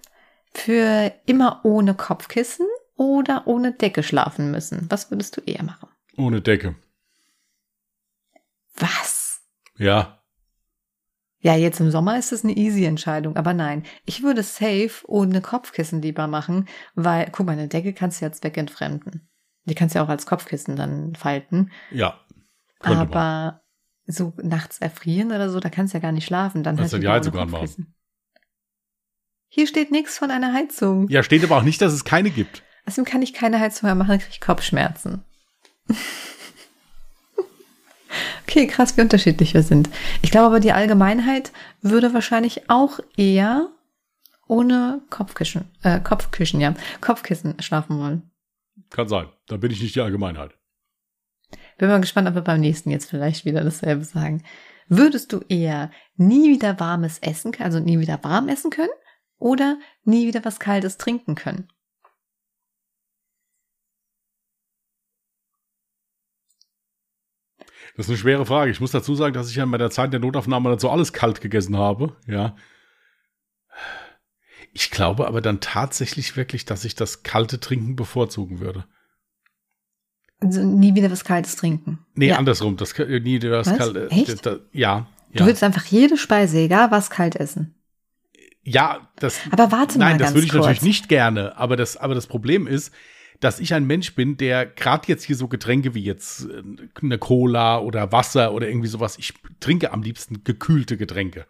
für 0.54 1.12
immer 1.26 1.60
ohne 1.64 1.94
Kopfkissen 1.94 2.66
oder 2.96 3.46
ohne 3.46 3.72
Decke 3.72 4.02
schlafen 4.02 4.50
müssen? 4.50 4.86
Was 4.88 5.10
würdest 5.10 5.36
du 5.36 5.40
eher 5.42 5.62
machen? 5.62 5.88
Ohne 6.16 6.40
Decke. 6.40 6.74
Was? 8.76 9.42
Ja. 9.76 10.17
Ja, 11.40 11.54
jetzt 11.54 11.78
im 11.78 11.90
Sommer 11.90 12.18
ist 12.18 12.32
es 12.32 12.42
eine 12.42 12.56
easy 12.56 12.84
Entscheidung, 12.84 13.36
aber 13.36 13.54
nein, 13.54 13.84
ich 14.04 14.22
würde 14.22 14.42
safe 14.42 15.02
ohne 15.06 15.40
Kopfkissen 15.40 16.02
lieber 16.02 16.26
machen, 16.26 16.68
weil, 16.94 17.28
guck 17.30 17.46
mal, 17.46 17.52
eine 17.52 17.68
Decke 17.68 17.92
kannst 17.92 18.20
du 18.20 18.24
jetzt 18.24 18.42
wegentfremden. 18.42 19.28
Die 19.64 19.74
kannst 19.74 19.94
du 19.94 20.00
ja 20.00 20.04
auch 20.04 20.08
als 20.08 20.26
Kopfkissen 20.26 20.74
dann 20.76 21.14
falten. 21.14 21.70
Ja. 21.92 22.18
Aber 22.80 23.04
man. 23.06 23.60
so 24.06 24.32
nachts 24.42 24.78
erfrieren 24.78 25.28
oder 25.28 25.50
so, 25.50 25.60
da 25.60 25.68
kannst 25.68 25.94
du 25.94 25.98
ja 25.98 26.02
gar 26.02 26.12
nicht 26.12 26.26
schlafen. 26.26 26.62
Dann 26.64 26.80
hast 26.80 26.92
du 26.92 26.98
die 26.98 27.08
Heizung 27.08 27.36
anmachen. 27.36 27.94
Hier 29.48 29.66
steht 29.66 29.90
nichts 29.90 30.18
von 30.18 30.30
einer 30.30 30.52
Heizung. 30.52 31.08
Ja, 31.08 31.22
steht 31.22 31.44
aber 31.44 31.56
auch 31.56 31.62
nicht, 31.62 31.80
dass 31.80 31.92
es 31.92 32.04
keine 32.04 32.30
gibt. 32.30 32.62
Außerdem 32.86 33.04
kann 33.04 33.22
ich 33.22 33.32
keine 33.32 33.60
Heizung 33.60 33.86
mehr 33.86 33.94
machen, 33.94 34.10
dann 34.10 34.18
kriege 34.18 34.32
ich 34.32 34.40
Kopfschmerzen. 34.40 35.24
Okay, 38.42 38.66
krass, 38.66 38.96
wie 38.96 39.02
unterschiedlich 39.02 39.54
wir 39.54 39.62
sind. 39.62 39.88
Ich 40.22 40.30
glaube 40.30 40.46
aber, 40.46 40.60
die 40.60 40.72
Allgemeinheit 40.72 41.52
würde 41.82 42.14
wahrscheinlich 42.14 42.68
auch 42.70 43.00
eher 43.16 43.68
ohne 44.46 45.02
Kopfkissen, 45.10 45.64
äh, 45.82 46.00
Kopfkissen, 46.00 46.60
ja, 46.60 46.74
Kopfkissen 47.00 47.60
schlafen 47.60 47.98
wollen. 47.98 48.30
Kann 48.90 49.08
sein. 49.08 49.28
Da 49.46 49.56
bin 49.56 49.70
ich 49.70 49.82
nicht 49.82 49.94
die 49.94 50.00
Allgemeinheit. 50.00 50.52
Bin 51.76 51.88
mal 51.88 52.00
gespannt, 52.00 52.28
ob 52.28 52.34
wir 52.34 52.42
beim 52.42 52.60
nächsten 52.60 52.90
jetzt 52.90 53.08
vielleicht 53.10 53.44
wieder 53.44 53.62
dasselbe 53.62 54.04
sagen. 54.04 54.42
Würdest 54.88 55.32
du 55.32 55.40
eher 55.48 55.90
nie 56.16 56.50
wieder 56.50 56.80
warmes 56.80 57.18
Essen, 57.18 57.52
also 57.58 57.78
nie 57.78 58.00
wieder 58.00 58.24
warm 58.24 58.48
essen 58.48 58.70
können 58.70 58.88
oder 59.38 59.78
nie 60.04 60.26
wieder 60.26 60.44
was 60.44 60.58
Kaltes 60.58 60.96
trinken 60.96 61.34
können? 61.34 61.68
Das 67.98 68.06
ist 68.06 68.10
eine 68.10 68.18
schwere 68.18 68.46
Frage. 68.46 68.70
Ich 68.70 68.80
muss 68.80 68.92
dazu 68.92 69.16
sagen, 69.16 69.34
dass 69.34 69.50
ich 69.50 69.56
ja 69.56 69.66
bei 69.66 69.76
der 69.76 69.90
Zeit 69.90 70.12
der 70.12 70.20
Notaufnahme 70.20 70.70
dazu 70.70 70.88
alles 70.88 71.12
kalt 71.12 71.40
gegessen 71.40 71.76
habe. 71.76 72.14
Ja. 72.28 72.54
Ich 74.72 74.92
glaube 74.92 75.26
aber 75.26 75.40
dann 75.40 75.58
tatsächlich 75.58 76.36
wirklich, 76.36 76.64
dass 76.64 76.84
ich 76.84 76.94
das 76.94 77.24
kalte 77.24 77.58
Trinken 77.58 77.96
bevorzugen 77.96 78.60
würde. 78.60 78.84
Also 80.40 80.64
nie 80.64 80.94
wieder 80.94 81.10
was 81.10 81.24
Kaltes 81.24 81.56
trinken. 81.56 81.98
Nee, 82.14 82.28
ja. 82.28 82.36
andersrum. 82.36 82.76
Das, 82.76 82.96
nie 82.96 83.42
wieder 83.42 83.58
was, 83.58 83.68
was? 83.68 83.78
Kaltes. 83.78 84.12
Echt? 84.12 84.46
Da, 84.46 84.50
ja, 84.52 84.58
ja. 84.70 85.06
Du 85.32 85.46
willst 85.46 85.64
einfach 85.64 85.86
jede 85.86 86.16
Speise, 86.16 86.58
egal 86.58 86.92
was, 86.92 87.10
kalt 87.10 87.34
essen. 87.34 87.74
Ja, 88.62 89.10
das. 89.16 89.40
Aber 89.50 89.72
warte 89.72 89.98
nein, 89.98 90.10
mal. 90.10 90.10
Nein, 90.10 90.18
das 90.20 90.34
würde 90.34 90.46
ich 90.46 90.52
kurz. 90.52 90.66
natürlich 90.66 90.82
nicht 90.82 91.08
gerne. 91.08 91.56
Aber 91.56 91.76
das, 91.76 91.96
aber 91.96 92.14
das 92.14 92.28
Problem 92.28 92.68
ist, 92.68 92.94
dass 93.40 93.60
ich 93.60 93.74
ein 93.74 93.86
Mensch 93.86 94.14
bin, 94.14 94.36
der 94.36 94.66
gerade 94.66 95.06
jetzt 95.06 95.24
hier 95.24 95.36
so 95.36 95.48
Getränke 95.48 95.94
wie 95.94 96.02
jetzt 96.02 96.46
äh, 96.46 96.62
eine 97.00 97.18
Cola 97.18 97.78
oder 97.78 98.12
Wasser 98.12 98.52
oder 98.52 98.68
irgendwie 98.68 98.88
sowas, 98.88 99.16
ich 99.18 99.34
trinke 99.60 99.92
am 99.92 100.02
liebsten 100.02 100.44
gekühlte 100.44 100.96
Getränke. 100.96 101.46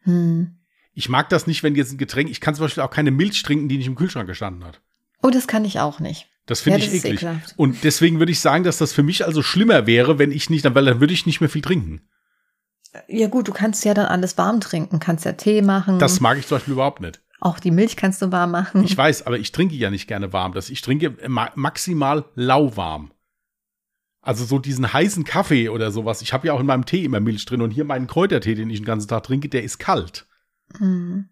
Hm. 0.00 0.58
Ich 0.94 1.08
mag 1.08 1.28
das 1.28 1.46
nicht, 1.46 1.62
wenn 1.62 1.74
jetzt 1.74 1.92
ein 1.92 1.98
Getränk, 1.98 2.30
ich 2.30 2.40
kann 2.40 2.54
zum 2.54 2.64
Beispiel 2.64 2.82
auch 2.82 2.90
keine 2.90 3.10
Milch 3.10 3.42
trinken, 3.42 3.68
die 3.68 3.76
nicht 3.76 3.86
im 3.86 3.96
Kühlschrank 3.96 4.26
gestanden 4.28 4.64
hat. 4.64 4.80
Oh, 5.22 5.30
das 5.30 5.46
kann 5.46 5.64
ich 5.64 5.80
auch 5.80 6.00
nicht. 6.00 6.28
Das 6.46 6.60
finde 6.60 6.78
ja, 6.78 6.86
ich 6.86 7.04
eklig. 7.04 7.26
Und 7.56 7.82
deswegen 7.82 8.18
würde 8.20 8.32
ich 8.32 8.40
sagen, 8.40 8.62
dass 8.62 8.78
das 8.78 8.92
für 8.92 9.02
mich 9.02 9.26
also 9.26 9.42
schlimmer 9.42 9.86
wäre, 9.86 10.18
wenn 10.18 10.30
ich 10.30 10.48
nicht, 10.48 10.64
weil 10.64 10.84
dann 10.84 11.00
würde 11.00 11.12
ich 11.12 11.26
nicht 11.26 11.40
mehr 11.40 11.50
viel 11.50 11.62
trinken. 11.62 12.08
Ja 13.08 13.26
gut, 13.26 13.48
du 13.48 13.52
kannst 13.52 13.84
ja 13.84 13.94
dann 13.94 14.06
alles 14.06 14.38
warm 14.38 14.60
trinken, 14.60 15.00
kannst 15.00 15.24
ja 15.24 15.32
Tee 15.32 15.60
machen. 15.60 15.98
Das 15.98 16.20
mag 16.20 16.38
ich 16.38 16.46
zum 16.46 16.56
Beispiel 16.56 16.74
überhaupt 16.74 17.00
nicht. 17.00 17.20
Auch 17.46 17.60
die 17.60 17.70
Milch 17.70 17.96
kannst 17.96 18.20
du 18.22 18.32
warm 18.32 18.50
machen. 18.50 18.82
Ich 18.82 18.98
weiß, 18.98 19.24
aber 19.24 19.38
ich 19.38 19.52
trinke 19.52 19.76
ja 19.76 19.88
nicht 19.88 20.08
gerne 20.08 20.32
warm. 20.32 20.52
Das, 20.52 20.68
ich 20.68 20.82
trinke 20.82 21.16
maximal 21.54 22.24
lauwarm. 22.34 23.12
Also 24.20 24.44
so 24.44 24.58
diesen 24.58 24.92
heißen 24.92 25.22
Kaffee 25.22 25.68
oder 25.68 25.92
sowas. 25.92 26.22
Ich 26.22 26.32
habe 26.32 26.48
ja 26.48 26.54
auch 26.54 26.58
in 26.58 26.66
meinem 26.66 26.86
Tee 26.86 27.04
immer 27.04 27.20
Milch 27.20 27.44
drin 27.44 27.62
und 27.62 27.70
hier 27.70 27.84
meinen 27.84 28.08
Kräutertee, 28.08 28.56
den 28.56 28.68
ich 28.68 28.80
den 28.80 28.84
ganzen 28.84 29.06
Tag 29.06 29.22
trinke, 29.22 29.48
der 29.48 29.62
ist 29.62 29.78
kalt. 29.78 30.26
Mhm. 30.80 31.28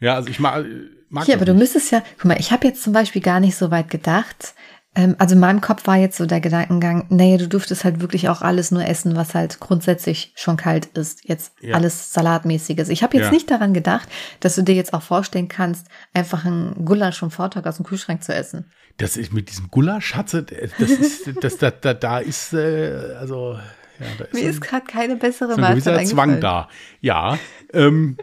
Ja, 0.00 0.16
also 0.16 0.28
ich 0.28 0.38
mag. 0.38 0.66
mag 1.08 1.24
Hier, 1.24 1.36
aber 1.36 1.46
nicht. 1.46 1.54
du 1.54 1.58
müsstest 1.58 1.92
ja, 1.92 2.02
guck 2.18 2.26
mal, 2.26 2.38
ich 2.38 2.52
habe 2.52 2.66
jetzt 2.66 2.82
zum 2.82 2.92
Beispiel 2.92 3.22
gar 3.22 3.40
nicht 3.40 3.56
so 3.56 3.70
weit 3.70 3.88
gedacht, 3.88 4.54
Ähm, 4.96 5.14
also 5.18 5.34
in 5.34 5.40
meinem 5.40 5.60
Kopf 5.60 5.86
war 5.86 5.96
jetzt 5.96 6.16
so 6.16 6.26
der 6.26 6.40
Gedankengang, 6.40 7.06
naja, 7.10 7.36
du 7.36 7.46
dürftest 7.46 7.84
halt 7.84 8.00
wirklich 8.00 8.28
auch 8.28 8.42
alles 8.42 8.72
nur 8.72 8.84
essen, 8.84 9.14
was 9.14 9.34
halt 9.34 9.60
grundsätzlich 9.60 10.32
schon 10.34 10.56
kalt 10.56 10.86
ist. 10.86 11.28
Jetzt 11.28 11.52
ja. 11.60 11.76
alles 11.76 12.12
Salatmäßiges. 12.12 12.88
Ich 12.88 13.02
habe 13.02 13.16
jetzt 13.16 13.26
ja. 13.26 13.32
nicht 13.32 13.50
daran 13.50 13.72
gedacht, 13.72 14.08
dass 14.40 14.56
du 14.56 14.62
dir 14.62 14.74
jetzt 14.74 14.92
auch 14.92 15.02
vorstellen 15.02 15.48
kannst, 15.48 15.86
einfach 16.12 16.44
ein 16.44 16.84
Gulasch 16.84 17.20
vom 17.20 17.30
Vortag 17.30 17.66
aus 17.66 17.76
dem 17.76 17.86
Kühlschrank 17.86 18.24
zu 18.24 18.34
essen. 18.34 18.72
Das 18.96 19.16
ist 19.16 19.32
mit 19.32 19.48
diesem 19.48 19.70
Gulasch, 19.70 20.14
Hatze, 20.14 20.42
das 20.42 20.90
ist, 20.90 21.30
das, 21.40 21.56
da, 21.58 21.70
da, 21.70 21.94
da 21.94 22.18
ist, 22.18 22.52
äh, 22.52 23.14
also. 23.18 23.58
Ja, 24.00 24.06
da 24.18 24.24
ist 24.24 24.34
Mir 24.34 24.40
ein, 24.40 24.50
ist 24.50 24.60
gerade 24.60 24.86
keine 24.86 25.16
bessere 25.16 25.54
so 25.54 25.62
ein 25.62 25.70
gewisser 25.70 26.02
Zwang 26.04 26.40
da. 26.40 26.68
Ja. 27.00 27.38
Ähm, 27.72 28.16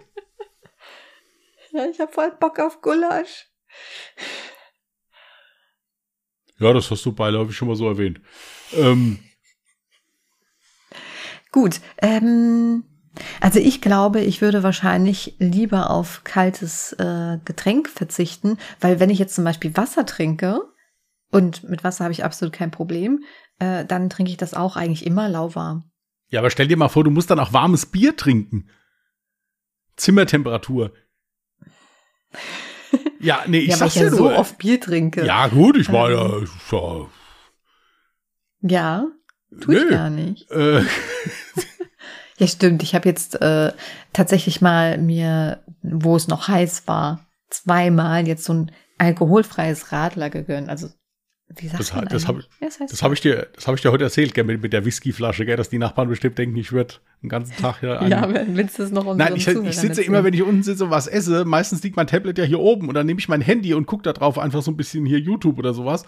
ja, 1.72 1.86
ich 1.86 2.00
habe 2.00 2.12
voll 2.12 2.32
Bock 2.40 2.60
auf 2.60 2.82
Gulasch. 2.82 3.48
Ja, 6.60 6.74
das 6.74 6.90
hast 6.90 7.06
du 7.06 7.12
beiläufig 7.12 7.56
schon 7.56 7.68
mal 7.68 7.76
so 7.76 7.88
erwähnt. 7.88 8.20
Ähm. 8.74 9.20
Gut, 11.52 11.80
ähm, 12.00 12.84
also 13.42 13.60
ich 13.60 13.82
glaube, 13.82 14.22
ich 14.22 14.42
würde 14.42 14.64
wahrscheinlich 14.64 15.36
lieber 15.40 15.90
auf 15.90 16.24
kaltes 16.24 16.94
äh, 16.94 17.38
Getränk 17.46 17.90
verzichten, 17.90 18.58
weil 18.80 19.00
wenn 19.00 19.10
ich 19.10 19.20
jetzt 19.20 19.36
zum 19.36 19.44
Beispiel 19.44 19.76
Wasser 19.76 20.06
trinke, 20.06 20.62
und 21.30 21.64
mit 21.64 21.84
Wasser 21.84 22.06
habe 22.06 22.14
ich 22.14 22.24
absolut 22.24 22.54
kein 22.54 22.72
Problem, 22.72 23.24
äh, 23.60 23.86
dann 23.86 24.10
trinke 24.10 24.32
ich 24.32 24.38
das 24.38 24.54
auch 24.54 24.76
eigentlich 24.76 25.06
immer 25.06 25.28
lauwarm. 25.28 25.90
Ja, 26.30 26.40
aber 26.40 26.50
stell 26.50 26.68
dir 26.68 26.78
mal 26.78 26.90
vor, 26.90 27.04
du 27.04 27.12
musst 27.12 27.30
dann 27.30 27.40
auch 27.40 27.54
warmes 27.54 27.86
Bier 27.86 28.16
trinken. 28.16 28.70
Zimmertemperatur. 29.96 30.94
Ja, 33.20 33.44
nee, 33.48 33.60
ich 33.60 33.70
ja, 33.70 33.78
sag's 33.78 33.96
weil 33.96 34.08
ich 34.08 34.12
ja 34.12 34.18
so 34.18 34.32
oft 34.32 34.58
Bier 34.58 34.80
trinke. 34.80 35.26
Ja, 35.26 35.48
gut, 35.48 35.78
ich 35.78 35.90
meine, 35.90 36.14
ähm. 36.16 36.48
ja. 36.72 37.10
Ja, 38.62 39.08
tu 39.60 39.72
nee. 39.72 39.78
ich 39.78 39.90
gar 39.90 40.10
nicht. 40.10 40.52
Äh. 40.52 40.82
ja, 42.38 42.48
stimmt. 42.48 42.84
Ich 42.84 42.96
habe 42.96 43.08
jetzt 43.08 43.42
äh, 43.42 43.72
tatsächlich 44.14 44.62
mal 44.62 44.98
mir, 44.98 45.64
wo 45.82 46.16
es 46.16 46.28
noch 46.28 46.48
heiß 46.48 46.88
war, 46.88 47.26
zweimal 47.50 48.28
jetzt 48.28 48.44
so 48.44 48.54
ein 48.54 48.72
alkoholfreies 48.98 49.92
Radler 49.92 50.30
gegönnt. 50.30 50.70
Also 50.70 50.90
wie 51.56 51.68
sagt 51.68 51.80
das, 51.80 51.96
man 51.96 52.06
das 52.06 52.28
habe 52.28 52.44
das 52.60 52.80
heißt 52.80 52.92
das 52.92 53.04
hab 53.04 53.14
ich 53.14 53.22
dir, 53.22 53.48
das 53.56 53.68
habe 53.68 53.76
ich 53.76 53.82
dir 53.82 53.92
heute 53.92 54.04
erzählt, 54.04 54.34
gell, 54.34 54.44
mit, 54.44 54.62
mit 54.62 54.74
der 54.74 54.84
Whiskyflasche, 54.84 55.46
gell, 55.46 55.56
dass 55.56 55.70
die 55.70 55.78
Nachbarn 55.78 56.10
bestimmt 56.10 56.38
denken, 56.38 56.58
ich 56.58 56.72
würde 56.72 56.96
den 57.24 57.30
ganzen 57.30 57.56
Tag 57.56 57.82
ja. 57.82 58.06
ja, 58.06 58.46
willst 58.50 58.80
du 58.80 58.84
es 58.84 58.92
noch 58.92 59.16
Nein, 59.16 59.36
ich, 59.36 59.48
ich 59.48 59.78
sitze 59.78 60.04
immer, 60.04 60.24
wenn 60.24 60.34
ich 60.34 60.44
unten 60.44 60.64
sitze 60.64 60.86
und 60.86 60.92
was 60.92 61.08
esse, 61.08 61.46
meistens 61.46 61.84
liegt 61.84 61.96
mein 61.96 62.08
Tablet 62.08 62.38
ja 62.38 62.44
hier 62.44 62.60
oben 62.60 62.90
und 62.90 62.96
dann 62.96 63.06
nehme 63.06 63.20
ich 63.20 63.30
mein 63.30 63.42
Handy 63.42 63.74
und 63.74 63.86
gucke 63.86 64.04
da 64.04 64.14
drauf 64.14 64.38
einfach 64.38 64.62
so 64.62 64.72
ein 64.72 64.78
bisschen 64.78 65.06
hier 65.06 65.20
YouTube 65.20 65.58
oder 65.58 65.74
sowas. 65.74 66.06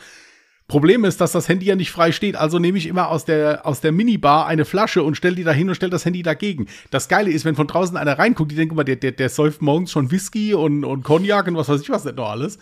Problem 0.70 1.04
ist, 1.04 1.20
dass 1.20 1.32
das 1.32 1.50
Handy 1.50 1.66
ja 1.66 1.76
nicht 1.76 1.90
frei 1.90 2.12
steht, 2.12 2.36
also 2.36 2.60
nehme 2.60 2.78
ich 2.78 2.86
immer 2.86 3.08
aus 3.10 3.26
der, 3.26 3.66
aus 3.66 3.82
der 3.82 3.92
Minibar 3.92 4.46
eine 4.46 4.66
Flasche 4.66 5.02
und 5.02 5.16
stelle 5.16 5.36
die 5.36 5.44
da 5.44 5.52
hin 5.52 5.68
und 5.68 5.74
stelle 5.74 5.90
das 5.90 6.06
Handy 6.06 6.22
dagegen. 6.22 6.68
Das 6.92 7.08
Geile 7.10 7.32
ist, 7.32 7.44
wenn 7.44 7.56
von 7.56 7.66
draußen 7.66 7.98
einer 7.98 8.20
reinguckt, 8.20 8.52
die 8.52 8.56
denkt 8.56 8.74
immer, 8.74 8.84
der, 8.84 8.98
der, 8.98 9.14
der 9.14 9.30
säuft 9.30 9.64
morgens 9.64 9.92
schon 9.92 10.12
Whisky 10.12 10.54
und, 10.54 10.86
und 10.86 11.04
Cognac 11.04 11.48
und 11.48 11.56
was 11.56 11.70
weiß 11.70 11.82
ich 11.82 11.90
was 11.90 12.06
nicht 12.06 12.18
noch 12.18 12.30
alles. 12.30 12.60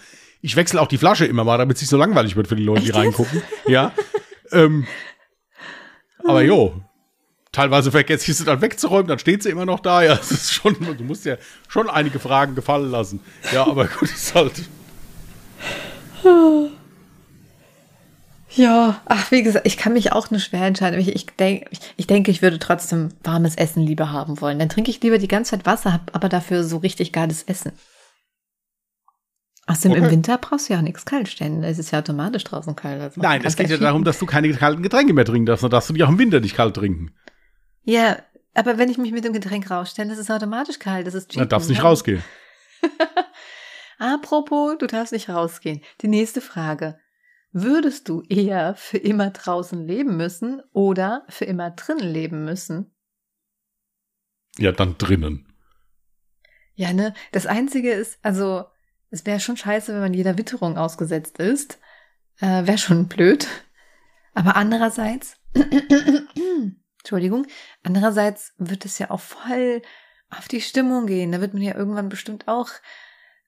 Ich 0.47 0.55
wechsle 0.55 0.79
auch 0.79 0.87
die 0.87 0.97
Flasche 0.97 1.25
immer 1.25 1.43
mal, 1.43 1.57
damit 1.57 1.75
es 1.75 1.81
nicht 1.81 1.89
so 1.89 1.97
langweilig 1.97 2.37
wird 2.37 2.47
für 2.47 2.55
die 2.55 2.63
Leute, 2.63 2.83
die 2.83 2.91
reingucken. 2.91 3.41
Ja. 3.67 3.91
ähm, 4.53 4.87
aber 6.23 6.41
jo, 6.41 6.81
teilweise 7.51 7.91
vergesse 7.91 8.31
ich 8.31 8.37
sie 8.37 8.45
dann 8.45 8.61
wegzuräumen, 8.61 9.07
dann 9.07 9.19
steht 9.19 9.43
sie 9.43 9.49
immer 9.49 9.65
noch 9.65 9.81
da. 9.81 10.03
Ja, 10.03 10.13
es 10.13 10.31
ist 10.31 10.53
schon, 10.53 10.77
du 10.79 11.03
musst 11.03 11.25
ja 11.25 11.35
schon 11.67 11.89
einige 11.89 12.19
Fragen 12.19 12.55
gefallen 12.55 12.89
lassen. 12.89 13.19
Ja, 13.51 13.67
aber 13.67 13.87
gut, 13.99 14.09
ist 14.09 14.33
halt. 14.35 14.53
Ja, 18.51 19.01
ach, 19.03 19.29
wie 19.29 19.43
gesagt, 19.43 19.67
ich 19.67 19.75
kann 19.75 19.91
mich 19.91 20.13
auch 20.13 20.31
nur 20.31 20.39
schwer 20.39 20.65
entscheiden. 20.65 20.97
Ich, 20.97 21.13
ich, 21.13 21.25
denk, 21.25 21.65
ich, 21.71 21.79
ich 21.97 22.07
denke, 22.07 22.31
ich 22.31 22.41
würde 22.41 22.57
trotzdem 22.57 23.09
warmes 23.21 23.55
Essen 23.55 23.83
lieber 23.83 24.13
haben 24.13 24.39
wollen. 24.39 24.59
Dann 24.59 24.69
trinke 24.69 24.91
ich 24.91 25.01
lieber 25.01 25.17
die 25.17 25.27
ganze 25.27 25.51
Zeit 25.51 25.65
Wasser, 25.65 25.91
habe 25.91 26.05
aber 26.13 26.29
dafür 26.29 26.63
so 26.63 26.77
richtig 26.77 27.11
geiles 27.11 27.43
Essen. 27.43 27.73
Außerdem 29.67 29.91
okay. 29.91 30.01
im 30.05 30.11
Winter 30.11 30.37
brauchst 30.37 30.69
du 30.69 30.73
ja 30.73 30.79
auch 30.79 30.83
nichts 30.83 31.03
kalt 31.05 31.27
stellen. 31.27 31.61
Es 31.63 31.77
ist 31.77 31.91
ja 31.91 31.99
automatisch 31.99 32.45
draußen 32.45 32.73
kalt. 32.75 33.01
Also 33.01 33.19
Nein, 33.21 33.41
es 33.43 33.57
geht 33.57 33.69
ja 33.69 33.77
darum, 33.77 34.05
dass 34.05 34.17
du 34.17 34.25
keine 34.25 34.51
kalten 34.53 34.81
Getränke 34.81 35.13
mehr 35.13 35.25
trinken 35.25 35.45
darfst, 35.45 35.61
sondern 35.61 35.77
darfst 35.77 35.89
du 35.89 35.93
die 35.93 36.03
auch 36.05 36.09
im 36.09 36.17
Winter 36.17 36.39
nicht 36.39 36.55
kalt 36.55 36.75
trinken. 36.75 37.13
Ja, 37.83 38.17
aber 38.53 38.77
wenn 38.77 38.89
ich 38.89 38.97
mich 38.97 39.11
mit 39.11 39.25
dem 39.25 39.33
Getränk 39.33 39.69
rausstelle, 39.69 40.13
ist 40.13 40.19
es 40.19 40.31
automatisch 40.31 40.79
kalt. 40.79 41.05
Das 41.05 41.13
ist 41.13 41.35
Dann 41.35 41.49
darfst 41.49 41.67
du 41.67 41.73
nicht 41.73 41.83
rausgehen. 41.83 42.23
Apropos, 43.99 44.77
du 44.79 44.87
darfst 44.87 45.11
nicht 45.11 45.29
rausgehen. 45.29 45.81
Die 46.01 46.07
nächste 46.07 46.39
Frage. 46.39 46.97
Würdest 47.51 48.07
du 48.07 48.21
eher 48.29 48.75
für 48.75 48.97
immer 48.97 49.31
draußen 49.31 49.85
leben 49.85 50.15
müssen 50.15 50.61
oder 50.71 51.25
für 51.27 51.45
immer 51.45 51.71
drinnen 51.71 52.07
leben 52.07 52.45
müssen? 52.45 52.95
Ja, 54.57 54.71
dann 54.71 54.97
drinnen. 54.97 55.51
Ja, 56.73 56.93
ne? 56.93 57.13
Das 57.31 57.47
Einzige 57.47 57.91
ist, 57.91 58.19
also 58.21 58.65
es 59.09 59.25
wäre 59.25 59.39
schon 59.39 59.57
scheiße, 59.57 59.93
wenn 59.93 60.01
man 60.01 60.13
jeder 60.13 60.37
Witterung 60.37 60.77
ausgesetzt 60.77 61.39
ist. 61.39 61.79
Äh, 62.39 62.67
wäre 62.67 62.77
schon 62.77 63.07
blöd. 63.07 63.47
Aber 64.33 64.55
andererseits, 64.55 65.37
Entschuldigung, 66.99 67.47
andererseits 67.83 68.53
wird 68.57 68.85
es 68.85 68.99
ja 68.99 69.09
auch 69.09 69.19
voll 69.19 69.81
auf 70.29 70.47
die 70.47 70.61
Stimmung 70.61 71.07
gehen. 71.07 71.31
Da 71.31 71.41
wird 71.41 71.53
man 71.53 71.63
ja 71.63 71.75
irgendwann 71.75 72.09
bestimmt 72.09 72.47
auch 72.47 72.69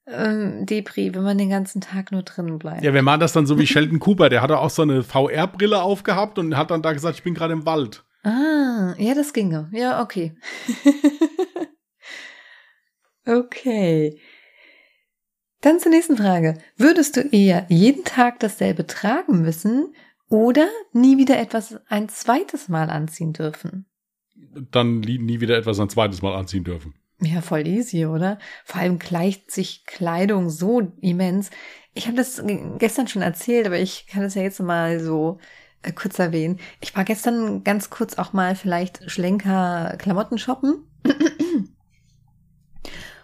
ähm, 0.06 0.66
Depri, 0.66 1.14
wenn 1.14 1.22
man 1.22 1.38
den 1.38 1.50
ganzen 1.50 1.80
Tag 1.80 2.10
nur 2.10 2.22
drinnen 2.22 2.58
bleibt. 2.58 2.82
Ja, 2.82 2.94
wir 2.94 3.02
machen 3.02 3.20
das 3.20 3.32
dann 3.32 3.46
so 3.46 3.58
wie 3.58 3.66
Sheldon 3.66 4.00
Cooper. 4.00 4.28
Der 4.28 4.42
hatte 4.42 4.58
auch 4.58 4.70
so 4.70 4.82
eine 4.82 5.02
VR-Brille 5.02 5.82
aufgehabt 5.82 6.38
und 6.38 6.56
hat 6.56 6.70
dann 6.70 6.82
da 6.82 6.92
gesagt, 6.92 7.16
ich 7.16 7.22
bin 7.22 7.34
gerade 7.34 7.52
im 7.52 7.66
Wald. 7.66 8.04
Ah, 8.24 8.94
ja, 8.98 9.14
das 9.14 9.32
ginge. 9.32 9.70
Ja, 9.72 10.02
okay. 10.02 10.34
okay. 13.26 14.20
Dann 15.60 15.78
zur 15.78 15.90
nächsten 15.90 16.16
Frage. 16.16 16.54
Würdest 16.76 17.16
du 17.16 17.20
eher 17.20 17.66
jeden 17.68 18.04
Tag 18.04 18.40
dasselbe 18.40 18.86
tragen 18.86 19.42
müssen 19.42 19.94
oder 20.28 20.68
nie 20.92 21.18
wieder 21.18 21.38
etwas 21.38 21.78
ein 21.88 22.08
zweites 22.08 22.68
Mal 22.68 22.88
anziehen 22.88 23.32
dürfen? 23.32 23.84
Dann 24.70 25.00
nie 25.00 25.40
wieder 25.40 25.58
etwas 25.58 25.78
ein 25.78 25.90
zweites 25.90 26.22
Mal 26.22 26.34
anziehen 26.34 26.64
dürfen. 26.64 26.94
Ja, 27.20 27.42
voll 27.42 27.66
easy, 27.66 28.06
oder? 28.06 28.38
Vor 28.64 28.80
allem 28.80 28.98
gleicht 28.98 29.50
sich 29.50 29.84
Kleidung 29.84 30.48
so 30.48 30.80
immens. 31.02 31.50
Ich 31.92 32.06
habe 32.06 32.16
das 32.16 32.42
gestern 32.78 33.08
schon 33.08 33.20
erzählt, 33.20 33.66
aber 33.66 33.78
ich 33.78 34.06
kann 34.06 34.22
das 34.22 34.34
ja 34.34 34.42
jetzt 34.42 34.60
mal 34.60 35.00
so 35.00 35.38
äh, 35.82 35.92
kurz 35.92 36.18
erwähnen. 36.18 36.58
Ich 36.80 36.96
war 36.96 37.04
gestern 37.04 37.62
ganz 37.62 37.90
kurz 37.90 38.16
auch 38.16 38.32
mal 38.32 38.56
vielleicht 38.56 39.10
Schlenker 39.10 39.96
Klamotten 39.98 40.38
shoppen 40.38 40.86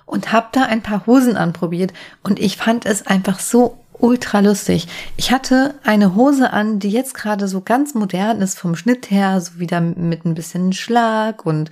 und 0.06 0.32
habe 0.32 0.48
da 0.52 0.62
ein 0.62 0.82
paar 0.82 1.06
Hosen 1.06 1.36
anprobiert 1.36 1.92
und 2.22 2.38
ich 2.40 2.56
fand 2.56 2.86
es 2.86 3.06
einfach 3.06 3.40
so 3.40 3.78
ultra 3.98 4.40
lustig. 4.40 4.88
Ich 5.16 5.32
hatte 5.32 5.74
eine 5.82 6.14
Hose 6.14 6.52
an, 6.52 6.78
die 6.78 6.90
jetzt 6.90 7.14
gerade 7.14 7.48
so 7.48 7.60
ganz 7.60 7.94
modern 7.94 8.40
ist 8.40 8.58
vom 8.58 8.76
Schnitt 8.76 9.10
her, 9.10 9.40
so 9.40 9.58
wieder 9.58 9.80
mit 9.80 10.24
ein 10.24 10.34
bisschen 10.34 10.72
Schlag 10.72 11.44
und 11.44 11.70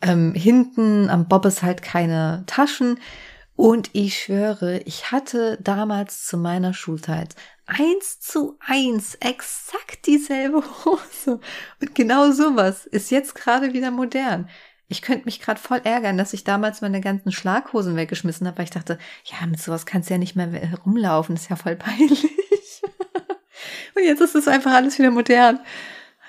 ähm, 0.00 0.34
hinten 0.34 1.10
am 1.10 1.28
Bob 1.28 1.44
ist 1.44 1.62
halt 1.62 1.82
keine 1.82 2.44
Taschen. 2.46 2.98
Und 3.54 3.90
ich 3.92 4.18
schwöre, 4.18 4.78
ich 4.80 5.12
hatte 5.12 5.58
damals 5.62 6.26
zu 6.26 6.36
meiner 6.38 6.74
Schulzeit 6.74 7.36
eins 7.66 8.18
zu 8.20 8.58
eins 8.60 9.14
exakt 9.16 10.06
dieselbe 10.06 10.62
Hose. 10.84 11.40
Und 11.80 11.94
genau 11.94 12.32
sowas 12.32 12.86
ist 12.86 13.10
jetzt 13.10 13.34
gerade 13.34 13.72
wieder 13.72 13.90
modern 13.90 14.48
ich 14.88 15.02
könnte 15.02 15.24
mich 15.24 15.40
gerade 15.40 15.60
voll 15.60 15.80
ärgern, 15.84 16.18
dass 16.18 16.32
ich 16.32 16.44
damals 16.44 16.80
meine 16.80 17.00
ganzen 17.00 17.32
Schlaghosen 17.32 17.96
weggeschmissen 17.96 18.46
habe, 18.46 18.58
weil 18.58 18.64
ich 18.64 18.70
dachte, 18.70 18.98
ja, 19.24 19.46
mit 19.46 19.60
sowas 19.60 19.86
kannst 19.86 20.10
du 20.10 20.14
ja 20.14 20.18
nicht 20.18 20.36
mehr 20.36 20.50
herumlaufen, 20.50 21.34
das 21.34 21.44
ist 21.44 21.50
ja 21.50 21.56
voll 21.56 21.76
peinlich. 21.76 22.24
Und 23.96 24.04
jetzt 24.04 24.20
ist 24.20 24.34
es 24.34 24.48
einfach 24.48 24.72
alles 24.72 24.98
wieder 24.98 25.10
modern. 25.10 25.60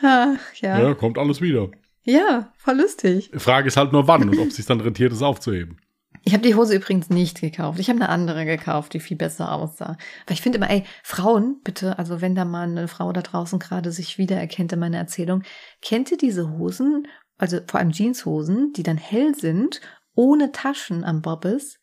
Ach, 0.02 0.38
ja. 0.56 0.80
Ja, 0.82 0.94
kommt 0.94 1.18
alles 1.18 1.42
wieder. 1.42 1.70
Ja, 2.04 2.52
voll 2.58 2.78
lustig. 2.78 3.32
Die 3.34 3.40
Frage 3.40 3.68
ist 3.68 3.78
halt 3.78 3.94
nur 3.94 4.08
wann 4.08 4.28
und 4.28 4.38
ob 4.38 4.48
es 4.48 4.58
sich 4.58 4.66
dann 4.66 4.82
rentiert, 4.82 5.14
es 5.14 5.22
aufzuheben. 5.22 5.80
Ich 6.26 6.34
habe 6.34 6.44
die 6.44 6.56
Hose 6.56 6.76
übrigens 6.76 7.10
nicht 7.10 7.42
gekauft. 7.42 7.80
Ich 7.80 7.90
habe 7.90 8.00
eine 8.00 8.10
andere 8.10 8.46
gekauft, 8.46 8.94
die 8.94 9.02
viel 9.02 9.18
besser 9.18 9.52
aussah. 9.52 9.98
Weil 10.26 10.36
ich 10.36 10.42
finde 10.42 10.58
immer, 10.58 10.70
ey, 10.70 10.84
Frauen, 11.04 11.60
bitte, 11.64 12.00
also 12.00 12.22
wenn 12.22 12.34
da 12.34 12.46
mal 12.46 12.64
eine 12.64 12.88
Frau 12.88 13.12
da 13.12 13.22
draußen 13.22 13.60
gerade 13.60 13.92
sich 13.92 14.18
wiedererkennt 14.18 14.72
in 14.72 14.80
meiner 14.80 14.98
Erzählung, 14.98 15.44
kennt 15.82 16.12
ihr 16.12 16.18
diese 16.18 16.50
Hosen, 16.50 17.08
also 17.38 17.60
vor 17.68 17.80
allem 17.80 17.92
Jeanshosen, 17.92 18.74
die 18.74 18.84
dann 18.84 18.98
hell 18.98 19.36
sind, 19.36 19.82
ohne 20.16 20.52
Taschen 20.52 21.04
am 21.04 21.22
Bobbes. 21.22 21.80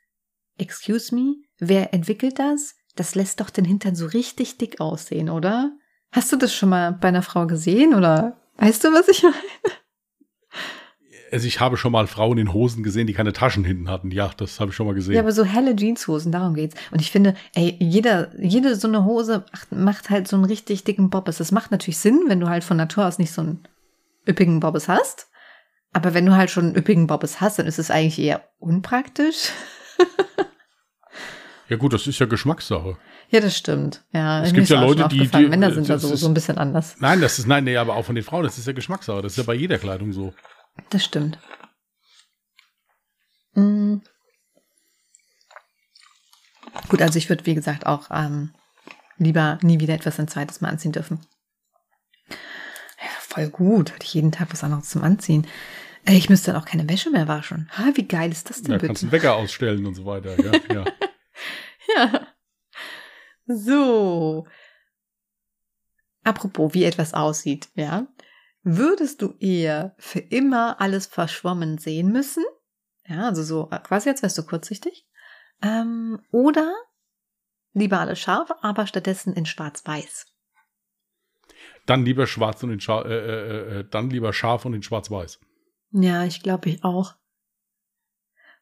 Excuse 0.58 1.14
me, 1.14 1.36
wer 1.58 1.92
entwickelt 1.94 2.38
das? 2.38 2.74
Das 2.96 3.14
lässt 3.14 3.40
doch 3.40 3.50
den 3.50 3.64
Hintern 3.64 3.94
so 3.94 4.06
richtig 4.06 4.58
dick 4.58 4.80
aussehen, 4.80 5.30
oder? 5.30 5.72
Hast 6.12 6.32
du 6.32 6.36
das 6.36 6.54
schon 6.54 6.68
mal 6.68 6.92
bei 6.92 7.08
einer 7.08 7.22
Frau 7.22 7.46
gesehen 7.46 7.94
oder 7.94 8.36
weißt 8.56 8.84
du, 8.84 8.88
was 8.88 9.08
ich 9.08 9.22
meine? 9.22 9.34
Also 11.32 11.46
ich 11.46 11.60
habe 11.60 11.76
schon 11.76 11.92
mal 11.92 12.08
Frauen 12.08 12.38
in 12.38 12.52
Hosen 12.52 12.82
gesehen, 12.82 13.06
die 13.06 13.12
keine 13.12 13.32
Taschen 13.32 13.64
hinten 13.64 13.88
hatten. 13.88 14.10
Ja, 14.10 14.32
das 14.36 14.58
habe 14.58 14.70
ich 14.70 14.76
schon 14.76 14.86
mal 14.86 14.94
gesehen. 14.94 15.14
Ja, 15.14 15.20
aber 15.20 15.30
so 15.30 15.44
helle 15.44 15.76
Jeanshosen, 15.76 16.32
darum 16.32 16.54
geht's. 16.54 16.74
Und 16.90 17.00
ich 17.00 17.12
finde, 17.12 17.34
ey, 17.54 17.76
jeder, 17.78 18.36
jede 18.40 18.74
so 18.74 18.88
eine 18.88 19.04
Hose 19.04 19.44
macht, 19.52 19.72
macht 19.72 20.10
halt 20.10 20.26
so 20.26 20.34
einen 20.34 20.44
richtig 20.44 20.82
dicken 20.82 21.08
Bobbes. 21.08 21.38
Das 21.38 21.52
macht 21.52 21.70
natürlich 21.70 21.98
Sinn, 21.98 22.24
wenn 22.26 22.40
du 22.40 22.48
halt 22.48 22.64
von 22.64 22.76
Natur 22.76 23.06
aus 23.06 23.18
nicht 23.18 23.32
so 23.32 23.42
einen 23.42 23.60
üppigen 24.28 24.58
Bobbes 24.58 24.88
hast. 24.88 25.29
Aber 25.92 26.14
wenn 26.14 26.26
du 26.26 26.36
halt 26.36 26.50
schon 26.50 26.66
einen 26.66 26.76
üppigen 26.76 27.06
Bobbes 27.06 27.40
hast, 27.40 27.58
dann 27.58 27.66
ist 27.66 27.78
es 27.78 27.90
eigentlich 27.90 28.18
eher 28.18 28.48
unpraktisch. 28.58 29.50
ja 31.68 31.76
gut, 31.76 31.92
das 31.92 32.06
ist 32.06 32.18
ja 32.18 32.26
Geschmackssache. 32.26 32.96
Ja, 33.30 33.40
das 33.40 33.56
stimmt. 33.56 34.04
Ja, 34.12 34.42
es 34.42 34.52
gibt 34.52 34.68
ja 34.68 34.80
Leute, 34.80 35.08
die, 35.08 35.26
die 35.26 35.46
Männer 35.46 35.72
sind 35.72 35.88
da 35.88 35.98
so, 35.98 36.12
ist, 36.12 36.20
so 36.20 36.28
ein 36.28 36.34
bisschen 36.34 36.58
anders. 36.58 36.96
Nein, 37.00 37.20
das 37.20 37.38
ist 37.38 37.46
nein, 37.46 37.64
nee, 37.64 37.76
aber 37.76 37.96
auch 37.96 38.04
von 38.04 38.14
den 38.14 38.24
Frauen, 38.24 38.44
das 38.44 38.58
ist 38.58 38.66
ja 38.66 38.72
Geschmackssache. 38.72 39.22
Das 39.22 39.32
ist 39.32 39.38
ja 39.38 39.44
bei 39.44 39.54
jeder 39.54 39.78
Kleidung 39.78 40.12
so. 40.12 40.32
Das 40.90 41.04
stimmt. 41.04 41.38
Mhm. 43.54 44.02
Gut, 46.88 47.02
also 47.02 47.18
ich 47.18 47.28
würde, 47.28 47.46
wie 47.46 47.54
gesagt, 47.54 47.86
auch 47.86 48.10
ähm, 48.12 48.52
lieber 49.18 49.58
nie 49.62 49.80
wieder 49.80 49.94
etwas 49.94 50.18
ein 50.20 50.28
zweites 50.28 50.60
Mal 50.60 50.68
anziehen 50.70 50.92
dürfen. 50.92 51.20
Voll 53.30 53.48
gut. 53.48 53.92
Hatte 53.92 54.04
ich 54.04 54.14
jeden 54.14 54.32
Tag 54.32 54.48
was 54.50 54.64
anderes 54.64 54.88
zum 54.88 55.04
Anziehen. 55.04 55.46
Äh, 56.04 56.16
ich 56.16 56.28
müsste 56.28 56.52
dann 56.52 56.60
auch 56.60 56.66
keine 56.66 56.88
Wäsche 56.88 57.10
mehr 57.10 57.28
waschen. 57.28 57.70
Ha, 57.76 57.92
wie 57.94 58.06
geil 58.06 58.32
ist 58.32 58.50
das 58.50 58.62
denn 58.62 58.72
ja, 58.72 58.78
bitte? 58.78 58.88
kannst 58.88 59.02
einen 59.04 59.12
Wecker 59.12 59.36
ausstellen 59.36 59.86
und 59.86 59.94
so 59.94 60.04
weiter. 60.04 60.36
Ja, 60.38 60.52
ja. 60.74 60.84
ja. 61.96 62.26
So. 63.46 64.46
Apropos, 66.24 66.74
wie 66.74 66.84
etwas 66.84 67.14
aussieht, 67.14 67.68
ja. 67.74 68.08
Würdest 68.62 69.22
du 69.22 69.34
eher 69.38 69.94
für 69.98 70.18
immer 70.18 70.80
alles 70.80 71.06
verschwommen 71.06 71.78
sehen 71.78 72.12
müssen? 72.12 72.44
Ja, 73.06 73.28
also 73.28 73.42
so 73.42 73.68
äh, 73.70 73.78
quasi 73.78 74.08
als 74.08 74.22
wärst 74.22 74.38
du 74.38 74.42
kurzsichtig. 74.42 75.06
Ähm, 75.62 76.20
oder 76.32 76.74
lieber 77.74 78.00
alles 78.00 78.18
scharf, 78.18 78.50
aber 78.60 78.86
stattdessen 78.86 79.34
in 79.34 79.46
schwarz-weiß. 79.46 80.26
Dann 81.90 82.04
lieber 82.04 82.28
schwarz 82.28 82.62
und 82.62 82.70
in 82.70 82.78
Scha 82.78 83.02
äh, 83.02 83.08
äh, 83.08 83.78
äh, 83.80 83.84
dann 83.90 84.10
lieber 84.10 84.32
scharf 84.32 84.64
und 84.64 84.74
in 84.74 84.82
schwarz-weiß. 84.84 85.40
Ja, 85.90 86.22
ich 86.24 86.40
glaube 86.40 86.68
ich 86.68 86.84
auch. 86.84 87.16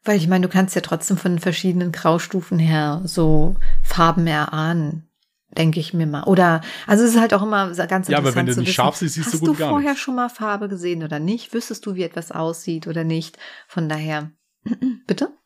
Weil 0.02 0.16
ich 0.16 0.28
meine, 0.28 0.46
du 0.46 0.50
kannst 0.50 0.74
ja 0.74 0.80
trotzdem 0.80 1.18
von 1.18 1.32
den 1.32 1.38
verschiedenen 1.38 1.92
Graustufen 1.92 2.58
her 2.58 3.02
so 3.04 3.54
Farben 3.82 4.26
erahnen, 4.26 5.10
denke 5.50 5.78
ich 5.78 5.92
mir 5.92 6.06
mal. 6.06 6.24
Oder, 6.24 6.62
also 6.86 7.04
es 7.04 7.10
ist 7.10 7.20
halt 7.20 7.34
auch 7.34 7.42
immer 7.42 7.66
ganz 7.66 7.76
interessant 7.76 8.08
Ja, 8.08 8.16
aber 8.16 8.34
wenn 8.34 8.46
du 8.46 8.52
nicht 8.52 8.60
wissen, 8.68 8.72
scharf 8.72 8.96
siehst, 8.96 9.16
siehst 9.16 9.34
du 9.34 9.40
gut 9.40 9.50
Hast 9.50 9.60
du 9.60 9.64
vorher 9.68 9.90
nichts. 9.90 10.00
schon 10.02 10.14
mal 10.14 10.30
Farbe 10.30 10.68
gesehen 10.70 11.02
oder 11.02 11.18
nicht? 11.18 11.52
Wüsstest 11.52 11.84
du, 11.84 11.96
wie 11.96 12.04
etwas 12.04 12.32
aussieht 12.32 12.86
oder 12.86 13.04
nicht? 13.04 13.36
Von 13.66 13.90
daher, 13.90 14.30
bitte? 15.06 15.36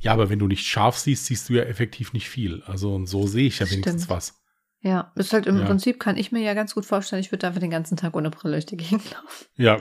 Ja, 0.00 0.12
aber 0.12 0.28
wenn 0.28 0.38
du 0.38 0.48
nicht 0.48 0.66
scharf 0.66 0.98
siehst, 0.98 1.24
siehst 1.24 1.48
du 1.48 1.54
ja 1.54 1.62
effektiv 1.62 2.12
nicht 2.12 2.28
viel. 2.28 2.62
Also 2.66 2.94
und 2.94 3.06
so 3.06 3.26
sehe 3.26 3.46
ich 3.46 3.58
ja 3.58 3.70
wenigstens 3.70 4.02
Stimmt. 4.04 4.10
was. 4.10 4.39
Ja, 4.82 5.12
ist 5.14 5.32
halt 5.32 5.46
im 5.46 5.58
Ja. 5.58 5.66
Prinzip, 5.66 6.00
kann 6.00 6.16
ich 6.16 6.32
mir 6.32 6.40
ja 6.40 6.54
ganz 6.54 6.74
gut 6.74 6.86
vorstellen, 6.86 7.20
ich 7.20 7.30
würde 7.30 7.46
einfach 7.46 7.60
den 7.60 7.70
ganzen 7.70 7.96
Tag 7.96 8.16
ohne 8.16 8.30
Brille 8.30 8.54
durch 8.54 8.66
die 8.66 8.78
Gegend 8.78 9.10
laufen. 9.10 9.46
Ja, 9.56 9.78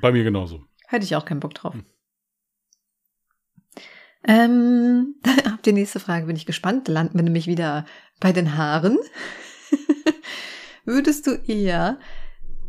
bei 0.00 0.10
mir 0.10 0.24
genauso. 0.24 0.64
Hätte 0.86 1.04
ich 1.04 1.16
auch 1.16 1.26
keinen 1.26 1.40
Bock 1.40 1.54
drauf. 1.54 1.74
Hm. 1.74 1.84
Ähm, 4.24 5.14
ab 5.44 5.62
die 5.62 5.72
nächste 5.72 6.00
Frage 6.00 6.26
bin 6.26 6.36
ich 6.36 6.46
gespannt. 6.46 6.88
Landen 6.88 7.18
wir 7.18 7.22
nämlich 7.22 7.46
wieder 7.46 7.84
bei 8.20 8.32
den 8.32 8.56
Haaren. 8.56 8.98
Würdest 10.84 11.26
du 11.26 11.32
eher 11.32 11.98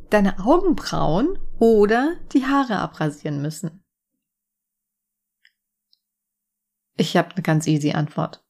deine 0.10 0.40
Augenbrauen 0.40 1.40
oder 1.60 2.18
die 2.34 2.46
Haare 2.46 2.78
abrasieren 2.78 3.42
müssen? 3.42 3.84
Ich 6.98 7.16
habe 7.16 7.32
eine 7.32 7.42
ganz 7.42 7.68
easy 7.68 7.94
Antwort. 7.94 8.44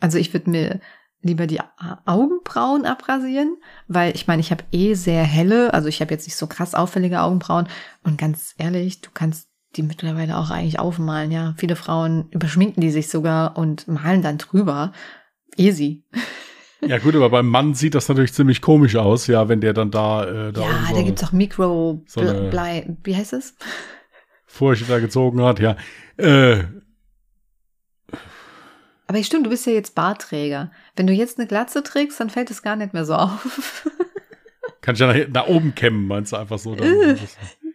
Also 0.00 0.16
ich 0.16 0.32
würde 0.32 0.50
mir 0.50 0.80
lieber 1.22 1.46
die 1.46 1.60
Augenbrauen 2.04 2.84
abrasieren, 2.86 3.56
weil 3.88 4.14
ich 4.14 4.26
meine, 4.26 4.40
ich 4.40 4.50
habe 4.50 4.64
eh 4.72 4.94
sehr 4.94 5.24
helle, 5.24 5.74
also 5.74 5.88
ich 5.88 6.00
habe 6.00 6.12
jetzt 6.12 6.26
nicht 6.26 6.36
so 6.36 6.46
krass 6.46 6.74
auffällige 6.74 7.20
Augenbrauen 7.20 7.68
und 8.04 8.18
ganz 8.18 8.54
ehrlich, 8.58 9.00
du 9.00 9.10
kannst 9.12 9.48
die 9.74 9.82
mittlerweile 9.82 10.38
auch 10.38 10.50
eigentlich 10.50 10.78
aufmalen, 10.78 11.30
ja. 11.30 11.54
Viele 11.58 11.76
Frauen 11.76 12.28
überschminken 12.30 12.80
die 12.80 12.90
sich 12.90 13.08
sogar 13.08 13.58
und 13.58 13.88
malen 13.88 14.22
dann 14.22 14.38
drüber. 14.38 14.92
Easy. 15.56 16.04
Ja 16.86 16.98
gut, 16.98 17.14
aber 17.16 17.30
beim 17.30 17.48
Mann 17.48 17.74
sieht 17.74 17.94
das 17.94 18.08
natürlich 18.08 18.32
ziemlich 18.32 18.60
komisch 18.60 18.96
aus, 18.96 19.26
ja, 19.26 19.48
wenn 19.48 19.60
der 19.60 19.72
dann 19.72 19.90
da, 19.90 20.24
äh, 20.24 20.52
da 20.52 20.60
ja, 20.60 20.86
so 20.88 20.94
da 20.94 21.02
gibt's 21.02 21.24
auch 21.24 21.32
Mikro 21.32 22.02
so 22.06 22.20
Blei, 22.50 22.96
wie 23.02 23.16
heißt 23.16 23.32
es? 23.32 23.56
Furche 24.46 24.84
da 24.84 24.98
gezogen 24.98 25.42
hat, 25.42 25.58
ja. 25.58 25.76
Äh, 26.16 26.64
Aber 29.06 29.22
stimmt, 29.22 29.46
du 29.46 29.50
bist 29.50 29.66
ja 29.66 29.72
jetzt 29.72 29.94
Bartträger. 29.94 30.70
Wenn 30.96 31.06
du 31.06 31.12
jetzt 31.12 31.38
eine 31.38 31.46
Glatze 31.46 31.82
trägst, 31.82 32.18
dann 32.18 32.30
fällt 32.30 32.50
es 32.50 32.62
gar 32.62 32.76
nicht 32.76 32.92
mehr 32.92 33.04
so 33.04 33.14
auf. 33.14 33.88
kann 34.80 34.94
ich 34.94 35.00
ja 35.00 35.06
nach, 35.12 35.28
nach 35.28 35.46
oben 35.46 35.74
kämmen, 35.74 36.06
meinst 36.06 36.32
du 36.32 36.36
einfach 36.36 36.58
so? 36.58 36.74
Dann, 36.74 36.86
Äh. 36.88 37.16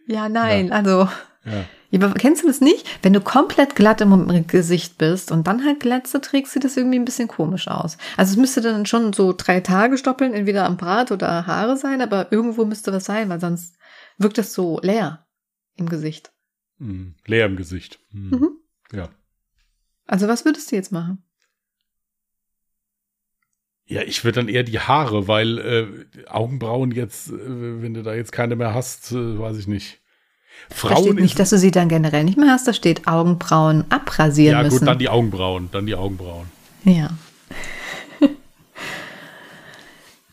ja, 0.06 0.28
nein, 0.28 0.72
also 0.72 1.08
ja. 1.44 1.64
Ja, 1.92 2.00
aber 2.00 2.14
kennst 2.14 2.42
du 2.42 2.46
das 2.46 2.62
nicht? 2.62 2.86
Wenn 3.02 3.12
du 3.12 3.20
komplett 3.20 3.76
glatt 3.76 4.00
im 4.00 4.46
Gesicht 4.46 4.96
bist 4.96 5.30
und 5.30 5.46
dann 5.46 5.62
halt 5.62 5.80
Glatze 5.80 6.22
trägst, 6.22 6.54
sieht 6.54 6.64
das 6.64 6.78
irgendwie 6.78 6.98
ein 6.98 7.04
bisschen 7.04 7.28
komisch 7.28 7.68
aus. 7.68 7.98
Also 8.16 8.32
es 8.32 8.36
müsste 8.38 8.62
dann 8.62 8.86
schon 8.86 9.12
so 9.12 9.34
drei 9.36 9.60
Tage 9.60 9.98
stoppeln, 9.98 10.32
entweder 10.32 10.64
am 10.64 10.78
Bart 10.78 11.12
oder 11.12 11.46
Haare 11.46 11.76
sein, 11.76 12.00
aber 12.00 12.32
irgendwo 12.32 12.64
müsste 12.64 12.94
was 12.94 13.04
sein, 13.04 13.28
weil 13.28 13.40
sonst 13.40 13.76
wirkt 14.16 14.38
das 14.38 14.54
so 14.54 14.80
leer 14.82 15.26
im 15.76 15.86
Gesicht. 15.86 16.32
Hm, 16.78 17.14
leer 17.26 17.44
im 17.44 17.56
Gesicht. 17.56 17.98
Hm. 18.12 18.30
Mhm. 18.30 18.50
Ja. 18.90 19.10
Also 20.12 20.28
was 20.28 20.44
würdest 20.44 20.70
du 20.70 20.76
jetzt 20.76 20.92
machen? 20.92 21.24
Ja, 23.86 24.02
ich 24.02 24.24
würde 24.24 24.40
dann 24.40 24.48
eher 24.50 24.62
die 24.62 24.78
Haare, 24.78 25.26
weil 25.26 25.58
äh, 25.58 26.26
Augenbrauen 26.28 26.90
jetzt, 26.90 27.30
äh, 27.30 27.82
wenn 27.82 27.94
du 27.94 28.02
da 28.02 28.12
jetzt 28.12 28.30
keine 28.30 28.54
mehr 28.54 28.74
hast, 28.74 29.12
äh, 29.12 29.38
weiß 29.38 29.56
ich 29.56 29.68
nicht. 29.68 30.02
Da 30.68 30.76
Frauen 30.76 31.02
steht 31.04 31.14
nicht, 31.14 31.38
dass 31.38 31.48
du 31.48 31.56
sie 31.56 31.70
dann 31.70 31.88
generell 31.88 32.24
nicht 32.24 32.36
mehr 32.36 32.50
hast, 32.50 32.68
da 32.68 32.74
steht 32.74 33.08
Augenbrauen 33.08 33.86
abrasieren 33.90 34.58
Ja, 34.58 34.62
müssen. 34.62 34.80
gut, 34.80 34.86
dann 34.88 34.98
die 34.98 35.08
Augenbrauen, 35.08 35.70
dann 35.72 35.86
die 35.86 35.94
Augenbrauen. 35.94 36.46
Ja. 36.84 37.16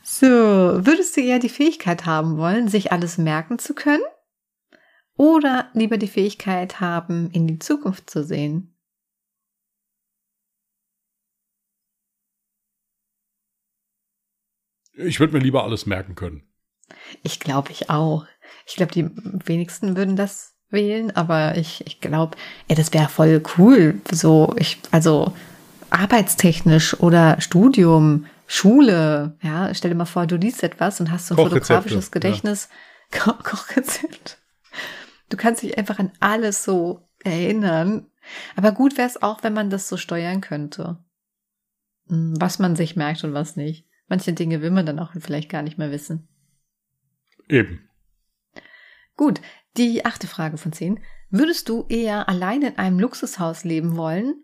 so, 0.04 0.28
würdest 0.28 1.16
du 1.16 1.22
eher 1.22 1.40
die 1.40 1.48
Fähigkeit 1.48 2.06
haben 2.06 2.36
wollen, 2.36 2.68
sich 2.68 2.92
alles 2.92 3.18
merken 3.18 3.60
zu 3.60 3.74
können? 3.74 4.04
Oder 5.16 5.70
lieber 5.74 5.98
die 5.98 6.08
Fähigkeit 6.08 6.82
haben, 6.82 7.32
in 7.32 7.48
die 7.48 7.60
Zukunft 7.60 8.10
zu 8.10 8.26
sehen? 8.26 8.68
Ich 15.06 15.20
würde 15.20 15.34
mir 15.34 15.39
lieber 15.39 15.64
alles 15.64 15.86
merken 15.86 16.16
können. 16.16 16.43
Ich 17.24 17.39
glaube, 17.39 17.72
ich 17.72 17.89
auch. 17.89 18.26
Ich 18.66 18.76
glaube, 18.76 18.91
die 18.91 19.10
wenigsten 19.45 19.95
würden 19.95 20.16
das 20.16 20.56
wählen, 20.70 21.16
aber 21.16 21.58
ich, 21.58 21.86
ich 21.88 22.02
glaube, 22.02 22.38
das 22.68 22.93
wäre 22.93 23.10
voll 23.10 23.41
cool. 23.58 24.02
So, 24.12 24.54
ich, 24.58 24.80
also 24.91 25.34
arbeitstechnisch 25.89 27.00
oder 27.00 27.39
Studium, 27.41 28.26
Schule, 28.45 29.38
ja, 29.41 29.74
stell 29.74 29.91
dir 29.91 29.97
mal 29.97 30.06
vor, 30.06 30.28
du 30.28 30.36
liest 30.36 30.64
etwas 30.64 31.00
und 31.00 31.12
hast 31.12 31.28
so 31.28 31.36
ein 31.36 31.50
fotografisches 31.50 32.12
Gedächtnis. 32.12 32.70
Ko 33.12 33.34
Kochrezept. 33.43 34.38
Du 35.30 35.38
kannst 35.38 35.62
dich 35.64 35.78
einfach 35.78 36.00
an 36.00 36.12
alles 36.20 36.64
so 36.64 37.08
erinnern. 37.24 38.08
Aber 38.56 38.72
gut 38.72 38.97
wäre 38.97 39.08
es 39.08 39.22
auch, 39.22 39.43
wenn 39.43 39.54
man 39.54 39.70
das 39.70 39.88
so 39.88 39.97
steuern 39.97 40.41
könnte. 40.41 40.97
Hm, 42.08 42.36
Was 42.39 42.60
man 42.60 42.76
sich 42.76 42.95
merkt 42.95 43.24
und 43.24 43.34
was 43.34 43.56
nicht. 43.56 43.86
Manche 44.10 44.34
Dinge 44.34 44.62
will 44.62 44.72
man 44.72 44.86
dann 44.86 44.99
auch 44.99 45.14
vielleicht 45.18 45.49
gar 45.49 45.62
nicht 45.62 45.78
mehr 45.78 45.91
wissen. 45.91 46.28
Eben. 47.47 47.88
Gut, 49.16 49.41
die 49.78 50.05
achte 50.05 50.28
Frage 50.28 50.57
von 50.57 50.74
zehn. 50.74 50.99
Würdest 51.30 51.70
du 51.70 51.86
eher 51.89 52.28
allein 52.28 52.64
in 52.64 52.78
einem 52.78 52.99
Luxushaus 52.99 53.64
leben 53.64 53.95
wollen 53.95 54.43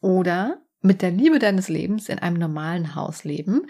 oder 0.00 0.62
mit 0.80 1.00
der 1.00 1.10
Liebe 1.10 1.38
deines 1.38 1.68
Lebens 1.68 2.08
in 2.08 2.18
einem 2.18 2.36
normalen 2.36 2.94
Haus 2.94 3.24
leben? 3.24 3.66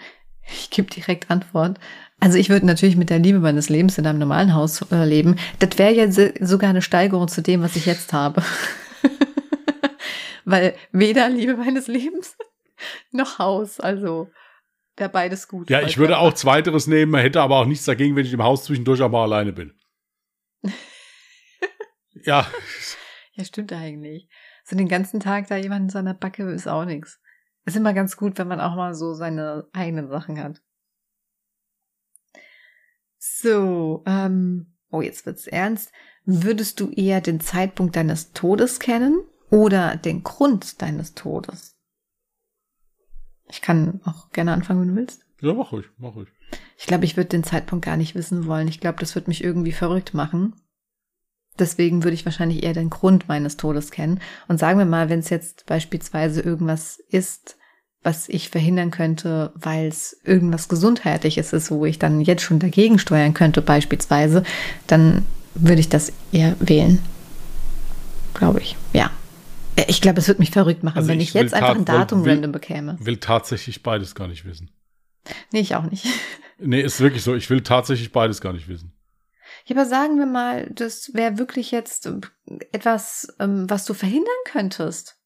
Ich 0.47 0.69
gebe 0.69 0.89
direkt 0.89 1.31
Antwort. 1.31 1.79
Also 2.19 2.37
ich 2.37 2.49
würde 2.49 2.65
natürlich 2.65 2.95
mit 2.95 3.09
der 3.09 3.19
Liebe 3.19 3.39
meines 3.39 3.69
Lebens 3.69 3.97
in 3.97 4.05
einem 4.05 4.19
normalen 4.19 4.53
Haus 4.53 4.81
äh, 4.91 5.05
leben. 5.05 5.37
Das 5.59 5.77
wäre 5.77 5.93
ja 5.93 6.11
sogar 6.45 6.69
eine 6.69 6.81
Steigerung 6.81 7.27
zu 7.27 7.41
dem, 7.41 7.61
was 7.61 7.75
ich 7.75 7.85
jetzt 7.85 8.13
habe. 8.13 8.43
Weil 10.45 10.75
weder 10.91 11.29
Liebe 11.29 11.57
meines 11.57 11.87
Lebens 11.87 12.37
noch 13.11 13.39
Haus. 13.39 13.79
Also 13.79 14.29
wäre 14.97 15.09
beides 15.09 15.47
gut. 15.47 15.69
Ja, 15.69 15.81
ich 15.81 15.97
würde 15.97 16.17
auch 16.17 16.33
zweiteres 16.33 16.87
nehmen, 16.87 17.15
hätte 17.15 17.41
aber 17.41 17.57
auch 17.57 17.65
nichts 17.65 17.85
dagegen, 17.85 18.15
wenn 18.15 18.25
ich 18.25 18.33
im 18.33 18.43
Haus 18.43 18.65
zwischendurch 18.65 19.01
auch 19.01 19.11
mal 19.11 19.23
alleine 19.23 19.53
bin. 19.53 19.73
ja, 22.23 22.47
Ja, 23.35 23.43
stimmt 23.43 23.73
eigentlich. 23.73 24.29
So 24.63 24.75
den 24.75 24.87
ganzen 24.87 25.19
Tag 25.19 25.47
da 25.47 25.57
jemand 25.57 25.83
in 25.83 25.89
seiner 25.89 26.13
Backe 26.13 26.49
ist 26.51 26.67
auch 26.67 26.85
nichts. 26.85 27.19
Ist 27.65 27.75
immer 27.75 27.93
ganz 27.93 28.15
gut, 28.15 28.37
wenn 28.37 28.47
man 28.47 28.61
auch 28.61 28.75
mal 28.75 28.95
so 28.95 29.13
seine 29.13 29.67
eigenen 29.73 30.07
Sachen 30.07 30.41
hat. 30.41 30.61
So, 33.17 34.03
ähm, 34.05 34.77
oh, 34.89 35.01
jetzt 35.01 35.25
wird's 35.25 35.47
ernst, 35.47 35.91
würdest 36.23 36.79
du 36.79 36.89
eher 36.91 37.21
den 37.21 37.41
Zeitpunkt 37.41 37.95
deines 37.95 38.31
Todes 38.31 38.79
kennen 38.79 39.23
oder 39.49 39.97
den 39.97 40.23
Grund 40.23 40.81
deines 40.81 41.13
Todes? 41.13 41.74
Ich 43.55 43.61
kann 43.61 44.01
auch 44.03 44.31
gerne 44.31 44.51
anfangen, 44.51 44.81
wenn 44.81 44.89
du 44.89 44.95
willst. 44.95 45.25
Ja, 45.39 45.53
mach 45.53 45.71
ruhig, 45.71 45.85
mach 45.97 46.13
ruhig. 46.13 46.27
Ich 46.77 46.87
glaube, 46.87 47.05
ich 47.05 47.15
würde 47.15 47.29
den 47.29 47.45
Zeitpunkt 47.45 47.85
gar 47.85 47.95
nicht 47.95 48.13
wissen 48.13 48.47
wollen. 48.47 48.67
Ich 48.67 48.81
glaube, 48.81 48.99
das 48.99 49.15
würde 49.15 49.29
mich 49.29 49.41
irgendwie 49.41 49.71
verrückt 49.71 50.13
machen. 50.13 50.55
Deswegen 51.57 52.03
würde 52.03 52.15
ich 52.15 52.25
wahrscheinlich 52.25 52.63
eher 52.63 52.73
den 52.73 52.89
Grund 52.89 53.29
meines 53.29 53.55
Todes 53.55 53.91
kennen. 53.91 54.19
Und 54.49 54.59
sagen 54.59 54.77
wir 54.77 54.85
mal, 54.85 55.07
wenn 55.07 55.19
es 55.19 55.29
jetzt 55.29 55.65
beispielsweise 55.67 56.41
irgendwas 56.41 56.99
ist, 57.09 57.55
was 58.03 58.27
ich 58.27 58.49
verhindern 58.49 58.91
könnte, 58.91 59.53
weil 59.55 59.87
es 59.87 60.19
irgendwas 60.25 60.67
Gesundheitliches 60.67 61.53
ist, 61.53 61.71
wo 61.71 61.85
ich 61.85 61.97
dann 61.97 62.19
jetzt 62.19 62.43
schon 62.43 62.59
dagegen 62.59 62.99
steuern 62.99 63.33
könnte, 63.33 63.61
beispielsweise, 63.61 64.43
dann 64.85 65.25
würde 65.53 65.79
ich 65.79 65.87
das 65.87 66.11
eher 66.33 66.57
wählen. 66.59 66.99
Glaube 68.33 68.59
ich. 68.59 68.75
Ja. 68.91 69.11
Ich 69.87 70.01
glaube, 70.01 70.19
es 70.19 70.27
würde 70.27 70.39
mich 70.39 70.51
verrückt 70.51 70.83
machen, 70.83 70.97
also 70.97 71.09
wenn 71.09 71.19
ich, 71.19 71.29
ich 71.29 71.33
jetzt 71.33 71.53
einfach 71.53 71.75
ein 71.75 71.85
Datum 71.85 72.23
will, 72.23 72.33
random 72.33 72.51
bekäme. 72.51 72.97
Will 72.99 73.17
tatsächlich 73.17 73.83
beides 73.83 74.15
gar 74.15 74.27
nicht 74.27 74.45
wissen. 74.45 74.71
Nee, 75.51 75.61
ich 75.61 75.75
auch 75.75 75.89
nicht. 75.89 76.05
Nee, 76.57 76.79
ist 76.79 77.01
wirklich 77.01 77.21
so. 77.21 77.35
Ich 77.35 77.49
will 77.49 77.59
tatsächlich 77.59 78.13
beides 78.13 78.39
gar 78.39 78.53
nicht 78.53 78.69
wissen. 78.69 78.93
Ja, 79.65 79.75
aber 79.75 79.85
sagen 79.85 80.17
wir 80.17 80.25
mal, 80.25 80.69
das 80.71 81.13
wäre 81.13 81.37
wirklich 81.37 81.71
jetzt 81.71 82.09
etwas, 82.71 83.27
ähm, 83.41 83.69
was 83.69 83.83
du 83.83 83.93
verhindern 83.93 84.33
könntest. 84.45 85.19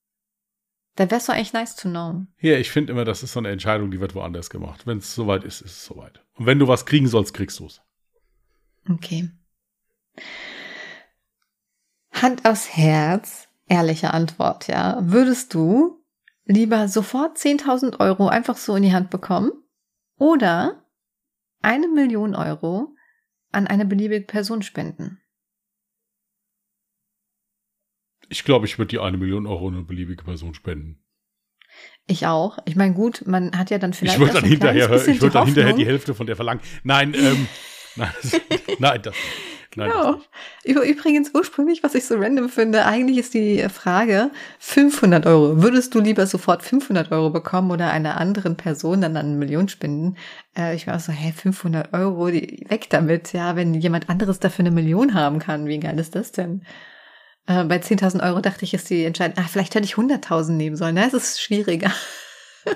Da 0.95 1.11
wär's 1.11 1.27
doch 1.27 1.33
eigentlich 1.33 1.53
nice 1.53 1.75
to 1.75 1.87
know. 1.87 2.25
Ja, 2.39 2.57
ich 2.57 2.71
finde 2.71 2.93
immer, 2.93 3.05
das 3.05 3.21
ist 3.21 3.33
so 3.33 3.39
eine 3.39 3.49
Entscheidung, 3.51 3.91
die 3.91 3.99
wird 3.99 4.15
woanders 4.15 4.49
gemacht. 4.49 4.87
Wenn 4.87 4.97
es 4.97 5.13
soweit 5.13 5.43
ist, 5.43 5.61
ist 5.61 5.71
es 5.71 5.85
soweit. 5.85 6.23
Und 6.33 6.47
wenn 6.47 6.57
du 6.57 6.67
was 6.67 6.85
kriegen 6.85 7.07
sollst, 7.07 7.33
kriegst 7.33 7.59
du 7.59 7.67
es. 7.67 7.81
Okay. 8.89 9.29
Hand 12.11 12.45
aufs 12.45 12.75
Herz, 12.75 13.48
ehrliche 13.69 14.13
Antwort, 14.13 14.67
ja. 14.67 14.97
Würdest 15.01 15.53
du 15.53 16.03
lieber 16.45 16.87
sofort 16.87 17.37
10.000 17.37 17.99
Euro 17.99 18.27
einfach 18.27 18.57
so 18.57 18.75
in 18.75 18.83
die 18.83 18.93
Hand 18.93 19.09
bekommen 19.09 19.51
oder 20.17 20.83
eine 21.61 21.87
Million 21.87 22.35
Euro 22.35 22.95
an 23.51 23.67
eine 23.67 23.85
beliebige 23.85 24.25
Person 24.25 24.61
spenden? 24.61 25.21
Ich 28.27 28.43
glaube, 28.43 28.65
ich 28.65 28.77
würde 28.77 28.89
die 28.89 28.99
eine 28.99 29.17
Million 29.17 29.47
Euro 29.47 29.67
an 29.67 29.75
eine 29.75 29.83
beliebige 29.83 30.23
Person 30.23 30.53
spenden. 30.53 31.03
Ich 32.05 32.25
auch. 32.25 32.57
Ich 32.65 32.75
meine, 32.75 32.93
gut, 32.93 33.23
man 33.27 33.57
hat 33.57 33.69
ja 33.69 33.77
dann 33.77 33.93
vielleicht. 33.93 34.15
Ich 34.15 34.19
würde 34.19 34.33
dann 34.33 34.43
hinterher, 34.43 34.91
ich 34.91 35.21
würde 35.21 35.33
dann 35.33 35.45
hinterher 35.45 35.73
die 35.73 35.85
Hälfte 35.85 36.15
von 36.15 36.25
der 36.25 36.35
verlangen. 36.35 36.61
Nein, 36.83 37.13
ähm, 37.13 37.47
nein, 37.95 38.11
das, 38.21 38.41
nein, 38.79 39.01
das, 39.03 39.15
genau. 39.71 40.21
Übrigens 40.63 41.31
ursprünglich, 41.33 41.83
was 41.83 41.95
ich 41.95 42.05
so 42.05 42.15
random 42.15 42.49
finde, 42.49 42.85
eigentlich 42.85 43.17
ist 43.17 43.33
die 43.33 43.67
Frage 43.69 44.31
500 44.59 45.25
Euro. 45.25 45.61
Würdest 45.61 45.93
du 45.93 45.99
lieber 45.99 46.25
sofort 46.27 46.63
500 46.63 47.11
Euro 47.11 47.29
bekommen 47.29 47.71
oder 47.71 47.91
einer 47.91 48.17
anderen 48.17 48.57
Person 48.57 49.01
dann 49.01 49.17
eine 49.17 49.35
Million 49.35 49.69
spenden? 49.69 50.17
Äh, 50.57 50.75
ich 50.75 50.87
war 50.87 50.99
so, 50.99 51.11
hä, 51.11 51.31
500 51.31 51.93
Euro, 51.93 52.29
die, 52.29 52.65
weg 52.69 52.89
damit. 52.89 53.33
Ja, 53.33 53.55
wenn 53.55 53.73
jemand 53.73 54.09
anderes 54.09 54.39
dafür 54.39 54.63
eine 54.63 54.71
Million 54.71 55.13
haben 55.13 55.39
kann, 55.39 55.67
wie 55.67 55.79
geil 55.79 55.99
ist 55.99 56.15
das 56.15 56.31
denn? 56.31 56.63
Äh, 57.49 57.63
bei 57.65 57.77
10.000 57.77 58.23
Euro 58.23 58.41
dachte 58.41 58.63
ich, 58.63 58.73
ist 58.73 58.89
die 58.89 59.03
Entscheidung, 59.05 59.43
ach, 59.43 59.49
vielleicht 59.49 59.73
hätte 59.75 59.85
ich 59.85 59.95
100.000 59.95 60.51
nehmen 60.51 60.75
sollen. 60.75 60.95
Na, 60.95 61.07
es 61.07 61.13
ist 61.13 61.41
schwieriger. 61.41 61.91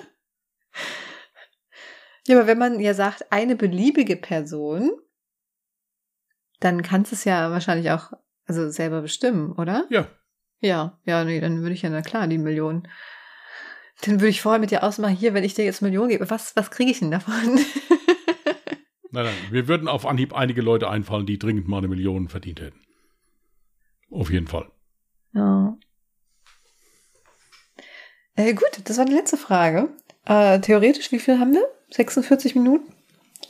ja, 2.27 2.37
aber 2.37 2.47
wenn 2.47 2.57
man 2.57 2.79
ja 2.79 2.93
sagt, 2.95 3.31
eine 3.31 3.55
beliebige 3.55 4.15
Person, 4.15 4.91
dann 6.64 6.82
kannst 6.82 7.11
du 7.11 7.16
es 7.16 7.26
ja 7.26 7.51
wahrscheinlich 7.51 7.91
auch 7.91 8.14
also 8.45 8.70
selber 8.70 9.01
bestimmen, 9.01 9.51
oder? 9.53 9.86
Ja. 9.89 10.07
Ja, 10.59 10.97
ja, 11.05 11.26
nee, 11.26 11.41
dann 11.41 11.61
würde 11.61 11.74
ich 11.74 11.82
ja, 11.82 11.89
na 11.89 12.01
klar, 12.01 12.28
die 12.28 12.38
Million. 12.38 12.88
Dann 14.01 14.22
würde 14.22 14.30
ich 14.30 14.41
vorher 14.41 14.59
mit 14.59 14.72
dir 14.72 14.84
ausmachen, 14.84 15.16
hier, 15.16 15.34
wenn 15.34 15.43
ich 15.43 15.53
dir 15.53 15.66
jetzt 15.66 15.82
Millionen 15.82 16.09
gebe, 16.09 16.30
was, 16.30 16.55
was 16.55 16.72
kriege 16.72 16.91
ich 16.91 16.99
denn 16.99 17.11
davon? 17.11 17.34
nein, 19.11 19.26
nein, 19.26 19.36
wir 19.51 19.68
würden 19.68 19.89
auf 19.89 20.05
Anhieb 20.05 20.34
einige 20.34 20.61
Leute 20.61 20.89
einfallen, 20.89 21.26
die 21.26 21.38
dringend 21.38 21.68
mal 21.68 21.80
eine 21.80 21.89
Million 21.89 22.30
verdient 22.30 22.61
hätten. 22.61 22.80
Auf 24.09 24.32
jeden 24.32 24.47
Fall. 24.47 24.72
Ja. 25.34 25.78
Äh, 28.36 28.53
gut, 28.53 28.82
das 28.86 28.97
war 28.97 29.05
die 29.05 29.14
letzte 29.14 29.38
Frage. 29.38 29.89
Äh, 30.26 30.59
theoretisch, 30.61 31.11
wie 31.11 31.20
viel 31.20 31.39
haben 31.39 31.53
wir? 31.53 31.68
46 31.91 32.55
Minuten? 32.55 32.93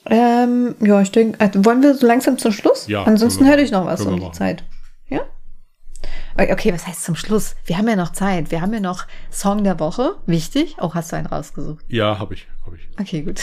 Ähm, 0.06 0.76
ja, 0.82 1.02
ich 1.02 1.12
denke, 1.12 1.40
äh, 1.40 1.50
wollen 1.56 1.82
wir 1.82 1.96
so 1.96 2.06
langsam 2.06 2.38
zum 2.38 2.52
Schluss? 2.52 2.88
Ja. 2.88 3.04
Ansonsten 3.04 3.46
hätte 3.46 3.62
ich 3.62 3.72
noch 3.72 3.86
was 3.86 4.06
um 4.06 4.20
die 4.20 4.32
Zeit. 4.32 4.64
Ja? 5.08 5.22
Okay, 6.38 6.74
was 6.74 6.88
heißt 6.88 7.04
zum 7.04 7.16
Schluss? 7.16 7.56
Wir 7.66 7.78
haben 7.78 7.88
ja 7.88 7.96
noch 7.96 8.12
Zeit. 8.12 8.52
Wir 8.52 8.62
haben 8.62 8.74
ja 8.74 8.80
noch 8.80 9.06
Song 9.32 9.64
der 9.64 9.80
Woche. 9.80 10.16
Wichtig. 10.26 10.76
Auch 10.80 10.92
oh, 10.92 10.96
hast 10.96 11.12
du 11.12 11.16
einen 11.16 11.28
rausgesucht? 11.28 11.86
Ja, 11.88 12.20
habe 12.20 12.34
ich, 12.34 12.48
hab 12.66 12.74
ich. 12.74 12.90
Okay, 13.00 13.22
gut. 13.22 13.42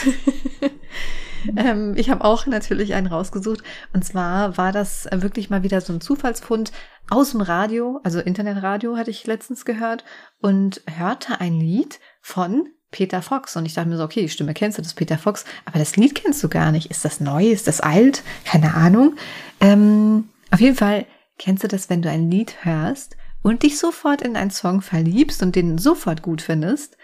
ähm, 1.56 1.94
ich 1.96 2.10
habe 2.10 2.24
auch 2.24 2.46
natürlich 2.46 2.94
einen 2.94 3.06
rausgesucht. 3.06 3.62
Und 3.92 4.04
zwar 4.04 4.58
war 4.58 4.72
das 4.72 5.08
wirklich 5.12 5.50
mal 5.50 5.62
wieder 5.62 5.80
so 5.80 5.92
ein 5.92 6.00
Zufallsfund 6.00 6.72
aus 7.10 7.32
dem 7.32 7.40
Radio, 7.40 8.00
also 8.04 8.20
Internetradio 8.20 8.96
hatte 8.96 9.10
ich 9.10 9.26
letztens 9.26 9.64
gehört 9.64 10.04
und 10.40 10.80
hörte 10.86 11.40
ein 11.40 11.58
Lied 11.58 11.98
von 12.20 12.68
Peter 12.90 13.22
Fox. 13.22 13.56
Und 13.56 13.66
ich 13.66 13.74
dachte 13.74 13.88
mir 13.88 13.96
so, 13.96 14.04
okay, 14.04 14.22
die 14.22 14.28
Stimme 14.28 14.54
kennst 14.54 14.78
du, 14.78 14.82
das 14.82 14.94
Peter 14.94 15.18
Fox, 15.18 15.44
aber 15.64 15.78
das 15.78 15.96
Lied 15.96 16.14
kennst 16.14 16.42
du 16.42 16.48
gar 16.48 16.72
nicht. 16.72 16.90
Ist 16.90 17.04
das 17.04 17.20
neu? 17.20 17.46
Ist 17.46 17.66
das 17.66 17.80
alt? 17.80 18.22
Keine 18.44 18.74
Ahnung. 18.74 19.16
Ähm, 19.60 20.28
auf 20.50 20.60
jeden 20.60 20.76
Fall 20.76 21.06
kennst 21.38 21.64
du 21.64 21.68
das, 21.68 21.88
wenn 21.90 22.02
du 22.02 22.10
ein 22.10 22.30
Lied 22.30 22.64
hörst 22.64 23.16
und 23.42 23.62
dich 23.62 23.78
sofort 23.78 24.22
in 24.22 24.36
einen 24.36 24.50
Song 24.50 24.82
verliebst 24.82 25.42
und 25.42 25.56
den 25.56 25.78
sofort 25.78 26.22
gut 26.22 26.42
findest. 26.42 26.96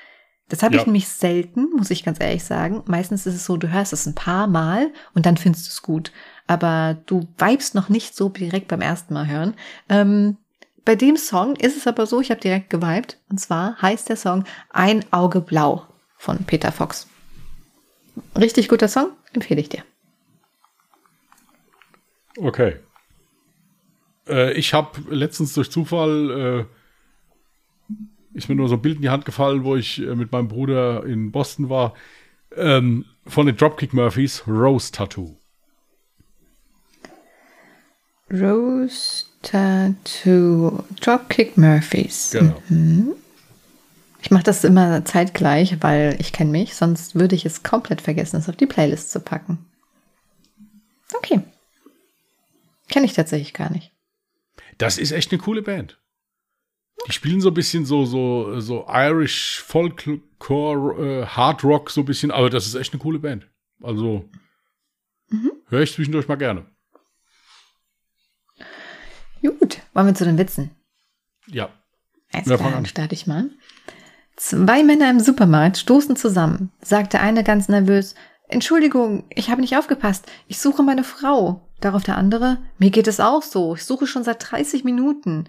Das 0.48 0.62
habe 0.62 0.76
ja. 0.76 0.80
ich 0.80 0.86
nämlich 0.86 1.08
selten, 1.08 1.70
muss 1.76 1.90
ich 1.90 2.04
ganz 2.04 2.20
ehrlich 2.20 2.44
sagen. 2.44 2.82
Meistens 2.86 3.26
ist 3.26 3.34
es 3.34 3.46
so, 3.46 3.56
du 3.56 3.72
hörst 3.72 3.92
es 3.92 4.06
ein 4.06 4.14
paar 4.14 4.46
Mal 4.46 4.92
und 5.14 5.26
dann 5.26 5.36
findest 5.36 5.66
du 5.66 5.70
es 5.70 5.82
gut. 5.82 6.12
Aber 6.46 6.96
du 7.06 7.26
vibest 7.36 7.74
noch 7.74 7.88
nicht 7.88 8.14
so 8.14 8.28
direkt 8.28 8.68
beim 8.68 8.80
ersten 8.80 9.14
Mal 9.14 9.26
hören. 9.26 9.54
Ähm, 9.88 10.36
bei 10.86 10.94
dem 10.94 11.16
Song 11.16 11.56
ist 11.56 11.76
es 11.76 11.86
aber 11.86 12.06
so, 12.06 12.20
ich 12.20 12.30
habe 12.30 12.40
direkt 12.40 12.70
geweibt. 12.70 13.18
Und 13.28 13.38
zwar 13.38 13.82
heißt 13.82 14.08
der 14.08 14.16
Song 14.16 14.44
Ein 14.70 15.04
Auge 15.12 15.40
Blau 15.40 15.84
von 16.16 16.44
Peter 16.44 16.72
Fox. 16.72 17.08
Richtig 18.38 18.68
guter 18.68 18.88
Song, 18.88 19.10
empfehle 19.32 19.60
ich 19.60 19.68
dir. 19.68 19.82
Okay. 22.38 22.76
Äh, 24.28 24.52
ich 24.52 24.72
habe 24.74 25.00
letztens 25.10 25.54
durch 25.54 25.70
Zufall, 25.70 26.68
äh, 27.90 27.94
ist 28.36 28.48
mir 28.48 28.54
nur 28.54 28.68
so 28.68 28.76
ein 28.76 28.82
Bild 28.82 28.96
in 28.96 29.02
die 29.02 29.10
Hand 29.10 29.24
gefallen, 29.24 29.64
wo 29.64 29.74
ich 29.74 30.00
äh, 30.00 30.14
mit 30.14 30.30
meinem 30.30 30.48
Bruder 30.48 31.04
in 31.04 31.32
Boston 31.32 31.68
war, 31.68 31.94
ähm, 32.54 33.06
von 33.26 33.46
den 33.46 33.56
Dropkick 33.56 33.92
Murphys, 33.92 34.46
Rose 34.46 34.92
Tattoo. 34.92 35.36
Rose 38.30 39.25
Tattoo. 39.46 40.82
Dropkick 41.00 41.56
Murphys. 41.56 42.30
Genau. 42.32 42.60
Mhm. 42.68 43.12
Ich 44.20 44.32
mache 44.32 44.42
das 44.42 44.64
immer 44.64 45.04
zeitgleich, 45.04 45.80
weil 45.82 46.16
ich 46.18 46.32
kenne 46.32 46.50
mich, 46.50 46.74
sonst 46.74 47.14
würde 47.14 47.36
ich 47.36 47.46
es 47.46 47.62
komplett 47.62 48.00
vergessen, 48.00 48.38
es 48.38 48.48
auf 48.48 48.56
die 48.56 48.66
Playlist 48.66 49.12
zu 49.12 49.20
packen. 49.20 49.64
Okay. 51.14 51.42
Kenne 52.88 53.06
ich 53.06 53.12
tatsächlich 53.12 53.54
gar 53.54 53.70
nicht. 53.70 53.92
Das 54.78 54.98
ist 54.98 55.12
echt 55.12 55.30
eine 55.30 55.40
coole 55.40 55.62
Band. 55.62 56.00
Die 57.06 57.12
spielen 57.12 57.40
so 57.40 57.48
ein 57.48 57.54
bisschen 57.54 57.84
so, 57.84 58.04
so, 58.04 58.58
so 58.58 58.84
Irish 58.88 59.62
Folkcore, 59.64 61.22
äh, 61.22 61.26
Hard 61.26 61.62
Rock, 61.62 61.90
so 61.90 62.00
ein 62.00 62.06
bisschen, 62.06 62.32
aber 62.32 62.50
das 62.50 62.66
ist 62.66 62.74
echt 62.74 62.92
eine 62.92 63.02
coole 63.02 63.20
Band. 63.20 63.46
Also 63.80 64.28
mhm. 65.28 65.52
höre 65.68 65.82
ich 65.82 65.92
zwischendurch 65.92 66.26
mal 66.26 66.34
gerne. 66.34 66.66
Gut, 69.46 69.78
wollen 69.94 70.06
wir 70.06 70.14
zu 70.14 70.24
den 70.24 70.38
Witzen? 70.38 70.70
Ja. 71.46 71.70
Alles 72.32 72.46
klar, 72.46 72.70
dann 72.70 72.86
starte 72.86 73.14
ich 73.14 73.26
mal. 73.26 73.50
Zwei 74.36 74.82
Männer 74.82 75.08
im 75.10 75.20
Supermarkt 75.20 75.78
stoßen 75.78 76.16
zusammen, 76.16 76.70
sagte 76.82 77.20
eine 77.20 77.44
ganz 77.44 77.68
nervös, 77.68 78.14
Entschuldigung, 78.48 79.24
ich 79.30 79.50
habe 79.50 79.60
nicht 79.60 79.76
aufgepasst, 79.76 80.26
ich 80.46 80.58
suche 80.58 80.82
meine 80.82 81.04
Frau. 81.04 81.62
Darauf 81.80 82.04
der 82.04 82.16
andere, 82.16 82.58
mir 82.78 82.90
geht 82.90 83.06
es 83.06 83.20
auch 83.20 83.42
so, 83.42 83.74
ich 83.74 83.84
suche 83.84 84.06
schon 84.06 84.24
seit 84.24 84.50
30 84.50 84.84
Minuten. 84.84 85.48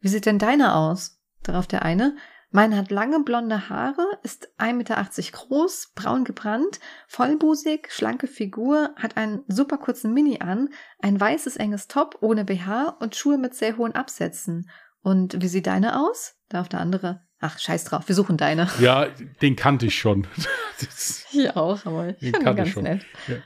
Wie 0.00 0.08
sieht 0.08 0.26
denn 0.26 0.38
deine 0.38 0.74
aus? 0.74 1.20
Darauf 1.42 1.66
der 1.66 1.82
eine, 1.82 2.16
meine 2.50 2.76
hat 2.76 2.90
lange 2.90 3.20
blonde 3.20 3.68
Haare, 3.68 4.04
ist 4.22 4.48
1,80 4.58 4.72
Meter 4.74 5.06
groß, 5.32 5.92
braun 5.94 6.24
gebrannt, 6.24 6.80
vollbusig, 7.06 7.88
schlanke 7.90 8.26
Figur, 8.26 8.90
hat 8.96 9.16
einen 9.16 9.44
super 9.48 9.78
kurzen 9.78 10.14
Mini 10.14 10.40
an, 10.40 10.70
ein 11.00 11.20
weißes 11.20 11.56
enges 11.56 11.88
Top 11.88 12.18
ohne 12.20 12.44
BH 12.44 12.96
und 13.00 13.16
Schuhe 13.16 13.38
mit 13.38 13.54
sehr 13.54 13.76
hohen 13.76 13.94
Absätzen. 13.94 14.70
Und 15.02 15.40
wie 15.42 15.48
sieht 15.48 15.66
deine 15.66 16.00
aus? 16.00 16.36
Darf 16.48 16.68
der 16.68 16.80
andere. 16.80 17.22
Ach, 17.40 17.58
scheiß 17.58 17.84
drauf, 17.84 18.08
wir 18.08 18.14
suchen 18.14 18.36
deine. 18.36 18.68
Ja, 18.80 19.06
den 19.42 19.54
kannte 19.54 19.86
ich 19.86 19.98
schon. 19.98 20.26
ich 21.32 21.54
auch, 21.54 21.84
aber 21.86 22.08
ich 22.08 22.32
den 22.32 22.42
kannte 22.42 22.62
ich 22.62 22.72
schon. 22.72 22.82
Nett. 22.84 23.06
Ja. 23.28 23.36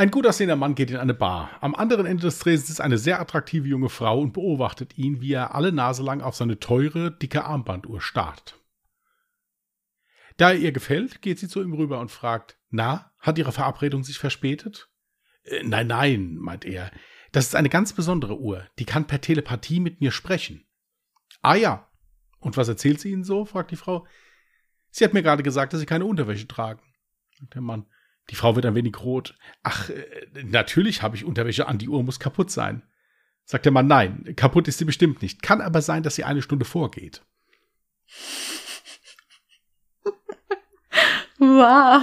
Ein 0.00 0.10
gut 0.10 0.26
aussehender 0.26 0.56
Mann 0.56 0.74
geht 0.74 0.90
in 0.90 0.96
eine 0.96 1.12
Bar. 1.12 1.50
Am 1.60 1.74
anderen 1.74 2.06
Ende 2.06 2.22
des 2.22 2.38
Tresens 2.38 2.70
ist 2.70 2.80
eine 2.80 2.96
sehr 2.96 3.20
attraktive 3.20 3.68
junge 3.68 3.90
Frau 3.90 4.18
und 4.18 4.32
beobachtet 4.32 4.96
ihn, 4.96 5.20
wie 5.20 5.34
er 5.34 5.54
alle 5.54 5.72
Nase 5.72 6.02
lang 6.02 6.22
auf 6.22 6.34
seine 6.34 6.58
teure, 6.58 7.10
dicke 7.10 7.44
Armbanduhr 7.44 8.00
starrt. 8.00 8.58
Da 10.38 10.52
er 10.52 10.56
ihr 10.56 10.72
gefällt, 10.72 11.20
geht 11.20 11.38
sie 11.38 11.48
zu 11.48 11.62
ihm 11.62 11.74
rüber 11.74 12.00
und 12.00 12.10
fragt, 12.10 12.56
na, 12.70 13.12
hat 13.18 13.36
Ihre 13.36 13.52
Verabredung 13.52 14.02
sich 14.02 14.18
verspätet? 14.18 14.88
Äh, 15.42 15.64
nein, 15.64 15.88
nein, 15.88 16.36
meint 16.36 16.64
er. 16.64 16.90
Das 17.32 17.44
ist 17.44 17.54
eine 17.54 17.68
ganz 17.68 17.92
besondere 17.92 18.40
Uhr. 18.40 18.66
Die 18.78 18.86
kann 18.86 19.06
per 19.06 19.20
Telepathie 19.20 19.80
mit 19.80 20.00
mir 20.00 20.12
sprechen. 20.12 20.64
Ah 21.42 21.56
ja. 21.56 21.90
Und 22.38 22.56
was 22.56 22.68
erzählt 22.68 23.00
sie 23.00 23.10
Ihnen 23.10 23.24
so? 23.24 23.44
fragt 23.44 23.70
die 23.70 23.76
Frau. 23.76 24.06
Sie 24.88 25.04
hat 25.04 25.12
mir 25.12 25.22
gerade 25.22 25.42
gesagt, 25.42 25.74
dass 25.74 25.80
Sie 25.80 25.84
keine 25.84 26.06
Unterwäsche 26.06 26.48
tragen. 26.48 26.80
Sagt 27.38 27.54
der 27.54 27.60
Mann. 27.60 27.84
Die 28.30 28.36
Frau 28.36 28.54
wird 28.54 28.66
ein 28.66 28.74
wenig 28.74 29.00
rot. 29.00 29.36
Ach, 29.62 29.90
äh, 29.90 30.04
natürlich 30.44 31.02
habe 31.02 31.16
ich 31.16 31.24
Unterwäsche 31.24 31.66
an, 31.68 31.78
die 31.78 31.88
Uhr 31.88 32.02
muss 32.02 32.20
kaputt 32.20 32.50
sein. 32.50 32.82
Sagt 33.44 33.64
der 33.64 33.72
Mann, 33.72 33.88
nein, 33.88 34.34
kaputt 34.36 34.68
ist 34.68 34.78
sie 34.78 34.84
bestimmt 34.84 35.22
nicht. 35.22 35.42
Kann 35.42 35.60
aber 35.60 35.82
sein, 35.82 36.02
dass 36.02 36.14
sie 36.14 36.24
eine 36.24 36.42
Stunde 36.42 36.64
vorgeht. 36.64 37.22
Wow. 41.38 42.02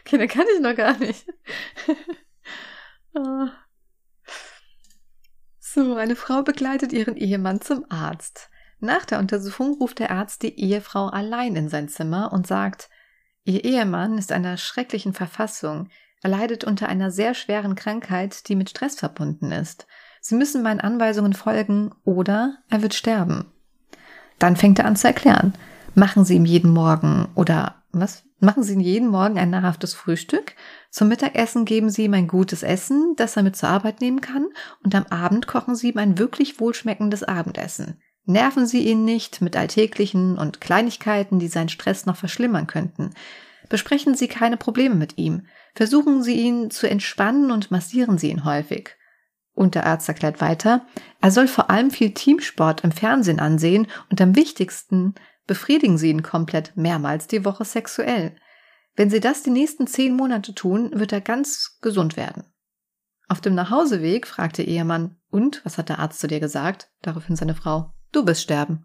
okay, 0.00 0.16
den 0.16 0.28
kann 0.28 0.46
ich 0.54 0.60
noch 0.60 0.76
gar 0.76 0.96
nicht. 0.98 1.26
So, 5.58 5.96
eine 5.96 6.16
Frau 6.16 6.42
begleitet 6.42 6.92
ihren 6.92 7.16
Ehemann 7.16 7.60
zum 7.60 7.84
Arzt. 7.88 8.50
Nach 8.78 9.04
der 9.04 9.18
Untersuchung 9.18 9.74
ruft 9.74 9.98
der 9.98 10.10
Arzt 10.10 10.42
die 10.42 10.60
Ehefrau 10.60 11.06
allein 11.06 11.56
in 11.56 11.68
sein 11.68 11.88
Zimmer 11.88 12.32
und 12.32 12.46
sagt, 12.46 12.90
Ihr 13.44 13.64
Ehemann 13.64 14.18
ist 14.18 14.32
einer 14.32 14.56
schrecklichen 14.56 15.14
Verfassung. 15.14 15.88
Er 16.22 16.30
leidet 16.30 16.62
unter 16.62 16.88
einer 16.88 17.10
sehr 17.10 17.34
schweren 17.34 17.74
Krankheit, 17.74 18.48
die 18.48 18.54
mit 18.54 18.70
Stress 18.70 18.94
verbunden 18.94 19.50
ist. 19.50 19.86
Sie 20.20 20.36
müssen 20.36 20.62
meinen 20.62 20.80
Anweisungen 20.80 21.32
folgen 21.32 21.92
oder 22.04 22.58
er 22.70 22.82
wird 22.82 22.94
sterben. 22.94 23.52
Dann 24.38 24.56
fängt 24.56 24.78
er 24.78 24.84
an 24.84 24.96
zu 24.96 25.08
erklären. 25.08 25.54
Machen 25.94 26.24
Sie 26.24 26.36
ihm 26.36 26.44
jeden 26.44 26.70
Morgen 26.70 27.28
oder 27.34 27.82
was? 27.90 28.24
Machen 28.38 28.62
Sie 28.62 28.74
ihm 28.74 28.80
jeden 28.80 29.08
Morgen 29.08 29.38
ein 29.38 29.50
nahrhaftes 29.50 29.94
Frühstück. 29.94 30.54
Zum 30.90 31.08
Mittagessen 31.08 31.64
geben 31.64 31.90
Sie 31.90 32.04
ihm 32.04 32.14
ein 32.14 32.28
gutes 32.28 32.62
Essen, 32.62 33.14
das 33.16 33.36
er 33.36 33.42
mit 33.42 33.56
zur 33.56 33.68
Arbeit 33.68 34.00
nehmen 34.00 34.20
kann. 34.20 34.48
Und 34.84 34.94
am 34.94 35.06
Abend 35.10 35.46
kochen 35.48 35.74
Sie 35.74 35.90
ihm 35.90 35.98
ein 35.98 36.18
wirklich 36.18 36.60
wohlschmeckendes 36.60 37.24
Abendessen. 37.24 38.00
Nerven 38.24 38.66
Sie 38.66 38.86
ihn 38.86 39.04
nicht 39.04 39.40
mit 39.40 39.56
alltäglichen 39.56 40.38
und 40.38 40.60
Kleinigkeiten, 40.60 41.38
die 41.38 41.48
seinen 41.48 41.68
Stress 41.68 42.06
noch 42.06 42.16
verschlimmern 42.16 42.66
könnten. 42.66 43.10
Besprechen 43.68 44.14
Sie 44.14 44.28
keine 44.28 44.56
Probleme 44.56 44.94
mit 44.94 45.18
ihm. 45.18 45.46
Versuchen 45.74 46.22
Sie 46.22 46.34
ihn 46.34 46.70
zu 46.70 46.88
entspannen 46.88 47.50
und 47.50 47.70
massieren 47.70 48.18
Sie 48.18 48.30
ihn 48.30 48.44
häufig. 48.44 48.96
Und 49.54 49.74
der 49.74 49.86
Arzt 49.86 50.08
erklärt 50.08 50.40
weiter, 50.40 50.86
er 51.20 51.30
soll 51.30 51.48
vor 51.48 51.68
allem 51.68 51.90
viel 51.90 52.14
Teamsport 52.14 52.84
im 52.84 52.92
Fernsehen 52.92 53.40
ansehen 53.40 53.86
und 54.10 54.20
am 54.20 54.36
wichtigsten 54.36 55.14
befriedigen 55.46 55.98
Sie 55.98 56.10
ihn 56.10 56.22
komplett 56.22 56.76
mehrmals 56.76 57.26
die 57.26 57.44
Woche 57.44 57.64
sexuell. 57.64 58.36
Wenn 58.94 59.10
Sie 59.10 59.20
das 59.20 59.42
die 59.42 59.50
nächsten 59.50 59.86
zehn 59.86 60.14
Monate 60.14 60.54
tun, 60.54 60.90
wird 60.94 61.12
er 61.12 61.20
ganz 61.20 61.78
gesund 61.82 62.16
werden. 62.16 62.44
Auf 63.28 63.40
dem 63.40 63.54
Nachhauseweg 63.54 64.26
fragt 64.26 64.58
der 64.58 64.68
Ehemann, 64.68 65.16
und 65.30 65.64
was 65.64 65.78
hat 65.78 65.88
der 65.88 65.98
Arzt 65.98 66.20
zu 66.20 66.28
dir 66.28 66.40
gesagt? 66.40 66.90
Daraufhin 67.00 67.36
seine 67.36 67.54
Frau, 67.54 67.94
Du 68.12 68.24
bist 68.24 68.42
sterben. 68.42 68.84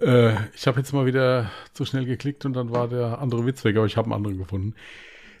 äh, 0.00 0.34
ich 0.54 0.66
habe 0.66 0.80
jetzt 0.80 0.92
mal 0.92 1.06
wieder 1.06 1.50
zu 1.72 1.84
schnell 1.84 2.04
geklickt 2.04 2.44
und 2.44 2.54
dann 2.54 2.72
war 2.72 2.88
der 2.88 3.20
andere 3.20 3.46
Witz 3.46 3.64
weg, 3.64 3.76
aber 3.76 3.86
ich 3.86 3.96
habe 3.96 4.06
einen 4.06 4.14
anderen 4.14 4.38
gefunden. 4.38 4.74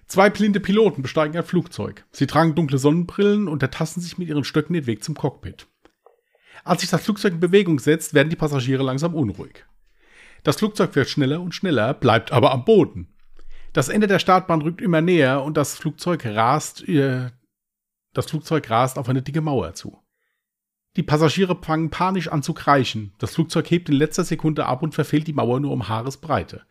Zwei 0.06 0.30
blinde 0.30 0.60
Piloten 0.60 1.02
besteigen 1.02 1.36
ein 1.36 1.44
Flugzeug. 1.44 2.04
Sie 2.12 2.28
tragen 2.28 2.54
dunkle 2.54 2.78
Sonnenbrillen 2.78 3.48
und 3.48 3.62
ertasten 3.62 4.00
sich 4.00 4.16
mit 4.16 4.28
ihren 4.28 4.44
Stöcken 4.44 4.74
den 4.74 4.86
Weg 4.86 5.02
zum 5.02 5.16
Cockpit. 5.16 5.66
Als 6.64 6.82
sich 6.82 6.90
das 6.90 7.02
Flugzeug 7.02 7.34
in 7.34 7.40
Bewegung 7.40 7.78
setzt, 7.80 8.14
werden 8.14 8.30
die 8.30 8.36
Passagiere 8.36 8.82
langsam 8.84 9.14
unruhig. 9.14 9.66
Das 10.44 10.56
Flugzeug 10.56 10.94
wird 10.94 11.08
schneller 11.08 11.40
und 11.40 11.54
schneller, 11.54 11.94
bleibt 11.94 12.32
aber 12.32 12.52
am 12.52 12.64
Boden. 12.64 13.08
Das 13.78 13.88
Ende 13.88 14.08
der 14.08 14.18
Startbahn 14.18 14.60
rückt 14.60 14.80
immer 14.80 15.00
näher 15.00 15.44
und 15.44 15.56
das 15.56 15.76
Flugzeug 15.76 16.26
rast, 16.26 16.88
äh, 16.88 17.30
das 18.12 18.26
Flugzeug 18.26 18.68
rast 18.70 18.98
auf 18.98 19.08
eine 19.08 19.22
dicke 19.22 19.40
Mauer 19.40 19.72
zu. 19.74 20.02
Die 20.96 21.04
Passagiere 21.04 21.56
fangen 21.62 21.88
panisch 21.88 22.26
an 22.26 22.42
zu 22.42 22.54
kreischen. 22.54 23.14
Das 23.20 23.36
Flugzeug 23.36 23.70
hebt 23.70 23.88
in 23.88 23.94
letzter 23.94 24.24
Sekunde 24.24 24.66
ab 24.66 24.82
und 24.82 24.96
verfehlt 24.96 25.28
die 25.28 25.32
Mauer 25.32 25.60
nur 25.60 25.70
um 25.70 25.88
Haaresbreite. 25.88 26.62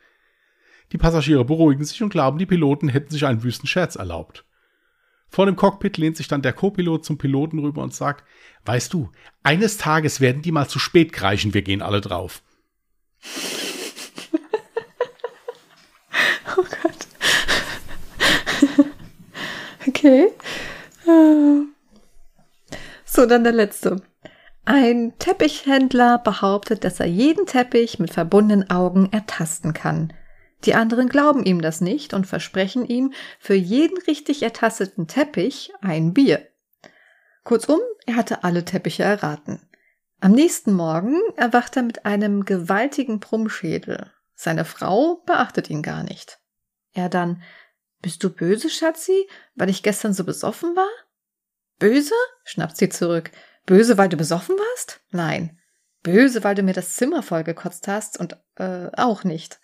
Die 0.91 0.97
Passagiere 0.97 1.45
beruhigen 1.45 1.85
sich 1.85 2.03
und 2.03 2.09
glauben, 2.09 2.39
die 2.39 2.45
Piloten 2.45 2.89
hätten 2.89 3.11
sich 3.11 3.25
einen 3.25 3.41
wüsten 3.41 3.67
Scherz 3.67 3.95
erlaubt. 3.95 4.43
Vor 5.29 5.45
dem 5.45 5.55
Cockpit 5.55 5.97
lehnt 5.97 6.17
sich 6.17 6.27
dann 6.27 6.41
der 6.41 6.51
Co-Pilot 6.51 7.05
zum 7.05 7.17
Piloten 7.17 7.59
rüber 7.59 7.83
und 7.83 7.93
sagt, 7.93 8.25
weißt 8.65 8.91
du, 8.91 9.09
eines 9.43 9.77
Tages 9.77 10.19
werden 10.19 10.41
die 10.41 10.51
mal 10.51 10.67
zu 10.67 10.77
spät 10.77 11.13
kreischen, 11.13 11.53
wir 11.53 11.61
gehen 11.61 11.81
alle 11.81 12.01
drauf. 12.01 12.43
Okay. 19.87 20.33
Äh. 21.05 21.61
So, 23.05 23.25
dann 23.25 23.43
der 23.45 23.53
letzte. 23.53 24.01
Ein 24.65 25.13
Teppichhändler 25.17 26.17
behauptet, 26.17 26.83
dass 26.83 26.99
er 26.99 27.05
jeden 27.05 27.45
Teppich 27.45 27.99
mit 27.99 28.11
verbundenen 28.11 28.69
Augen 28.69 29.09
ertasten 29.13 29.71
kann. 29.71 30.11
Die 30.65 30.75
anderen 30.75 31.07
glauben 31.07 31.45
ihm 31.45 31.61
das 31.61 31.79
nicht 31.79 32.13
und 32.13 32.27
versprechen 32.27 32.85
ihm 32.85 33.13
für 33.39 33.53
jeden 33.53 33.97
richtig 33.99 34.43
ertasteten 34.43 35.07
Teppich 35.07 35.71
ein 35.81 36.13
Bier. 36.13 36.45
Kurzum, 37.45 37.79
er 38.05 38.17
hatte 38.17 38.43
alle 38.43 38.65
Teppiche 38.65 39.03
erraten. 39.03 39.61
Am 40.19 40.33
nächsten 40.33 40.73
Morgen 40.73 41.21
erwacht 41.37 41.77
er 41.77 41.83
mit 41.83 42.05
einem 42.05 42.43
gewaltigen 42.43 43.19
Brummschädel. 43.21 44.11
Seine 44.33 44.65
Frau 44.65 45.21
beachtet 45.25 45.69
ihn 45.69 45.81
gar 45.81 46.03
nicht. 46.03 46.39
Er 46.91 47.07
dann, 47.07 47.41
bist 48.01 48.23
du 48.23 48.29
böse, 48.29 48.69
Schatzi, 48.69 49.27
weil 49.55 49.69
ich 49.69 49.83
gestern 49.83 50.13
so 50.13 50.23
besoffen 50.23 50.75
war? 50.75 50.89
Böse? 51.79 52.13
schnappt 52.43 52.77
sie 52.77 52.89
zurück. 52.89 53.31
Böse, 53.65 53.97
weil 53.97 54.09
du 54.09 54.17
besoffen 54.17 54.55
warst? 54.55 55.01
Nein. 55.11 55.59
Böse, 56.03 56.43
weil 56.43 56.55
du 56.55 56.63
mir 56.63 56.73
das 56.73 56.95
Zimmer 56.95 57.21
vollgekotzt 57.21 57.87
hast 57.87 58.19
und 58.19 58.37
äh, 58.55 58.89
auch 58.95 59.23
nicht. 59.23 59.59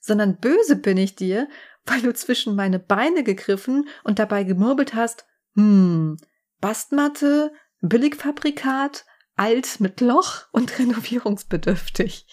Sondern 0.00 0.38
böse 0.38 0.76
bin 0.76 0.96
ich 0.96 1.16
dir, 1.16 1.48
weil 1.86 2.02
du 2.02 2.12
zwischen 2.12 2.54
meine 2.54 2.78
Beine 2.78 3.24
gegriffen 3.24 3.88
und 4.04 4.18
dabei 4.18 4.44
gemurmelt 4.44 4.94
hast, 4.94 5.26
hm, 5.54 6.18
Bastmatte, 6.60 7.52
Billigfabrikat, 7.80 9.06
alt 9.36 9.80
mit 9.80 10.00
Loch 10.00 10.46
und 10.52 10.78
renovierungsbedürftig. 10.78 12.26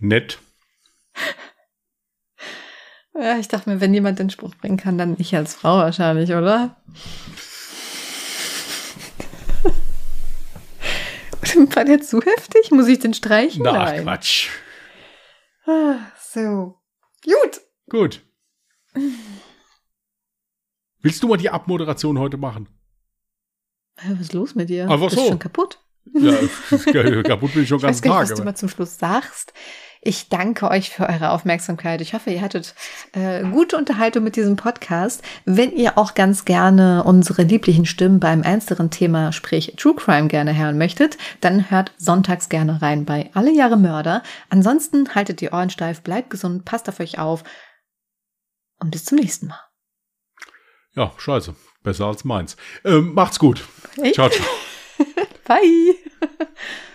Nett. 0.00 0.38
Ja, 3.20 3.38
ich 3.38 3.48
dachte 3.48 3.68
mir, 3.68 3.82
wenn 3.82 3.92
jemand 3.92 4.18
den 4.18 4.30
Spruch 4.30 4.54
bringen 4.54 4.78
kann, 4.78 4.96
dann 4.96 5.14
ich 5.18 5.36
als 5.36 5.54
Frau 5.54 5.76
wahrscheinlich, 5.76 6.32
oder? 6.32 6.76
War 11.74 11.84
der 11.84 12.00
zu 12.00 12.22
heftig? 12.22 12.70
Muss 12.70 12.88
ich 12.88 13.00
den 13.00 13.12
streichen? 13.12 13.62
Na, 13.62 13.72
Nein. 13.72 14.04
Quatsch. 14.04 14.48
Ah, 15.66 15.96
so. 16.18 16.78
Gut. 17.22 17.60
Gut. 17.90 18.22
Willst 21.00 21.22
du 21.22 21.28
mal 21.28 21.36
die 21.36 21.50
Abmoderation 21.50 22.18
heute 22.18 22.38
machen? 22.38 22.70
Was 23.96 24.20
ist 24.20 24.32
los 24.32 24.54
mit 24.54 24.70
dir? 24.70 24.88
Einfach 24.88 25.10
Bist 25.10 25.20
so. 25.20 25.28
schon 25.28 25.38
kaputt? 25.38 25.78
Ja, 26.14 27.22
kaputt 27.22 27.54
bin 27.54 27.62
ich 27.62 27.68
schon 27.68 27.78
ich 27.78 27.82
ganz 27.82 27.98
weiß 27.98 28.10
Tag. 28.10 28.20
nicht, 28.20 28.30
was 28.30 28.38
du 28.38 28.44
mal 28.44 28.54
zum 28.54 28.68
Schluss 28.68 28.98
sagst. 28.98 29.52
Ich 30.02 30.30
danke 30.30 30.70
euch 30.70 30.88
für 30.88 31.06
eure 31.06 31.30
Aufmerksamkeit. 31.30 32.00
Ich 32.00 32.14
hoffe, 32.14 32.30
ihr 32.30 32.40
hattet 32.40 32.74
äh, 33.12 33.42
gute 33.42 33.76
Unterhaltung 33.76 34.24
mit 34.24 34.34
diesem 34.34 34.56
Podcast. 34.56 35.22
Wenn 35.44 35.72
ihr 35.72 35.98
auch 35.98 36.14
ganz 36.14 36.46
gerne 36.46 37.04
unsere 37.04 37.42
lieblichen 37.42 37.84
Stimmen 37.84 38.18
beim 38.18 38.42
ernsteren 38.42 38.90
Thema, 38.90 39.32
sprich 39.32 39.74
True 39.76 39.94
Crime, 39.94 40.28
gerne 40.28 40.56
hören 40.56 40.78
möchtet, 40.78 41.18
dann 41.42 41.70
hört 41.70 41.92
sonntags 41.98 42.48
gerne 42.48 42.80
rein 42.80 43.04
bei 43.04 43.28
Alle 43.34 43.52
Jahre 43.52 43.76
Mörder. 43.76 44.22
Ansonsten 44.48 45.14
haltet 45.14 45.42
die 45.42 45.50
Ohren 45.50 45.68
steif, 45.68 46.00
bleibt 46.00 46.30
gesund, 46.30 46.64
passt 46.64 46.88
auf 46.88 46.98
euch 46.98 47.18
auf 47.18 47.44
und 48.78 48.90
bis 48.90 49.04
zum 49.04 49.18
nächsten 49.18 49.48
Mal. 49.48 49.60
Ja, 50.96 51.12
scheiße. 51.18 51.54
Besser 51.82 52.06
als 52.06 52.24
meins. 52.24 52.56
Ähm, 52.84 53.12
macht's 53.12 53.38
gut. 53.38 53.64
Hey. 53.96 54.12
Ciao, 54.12 54.30
ciao. 54.30 54.46
Bye. 55.50 55.94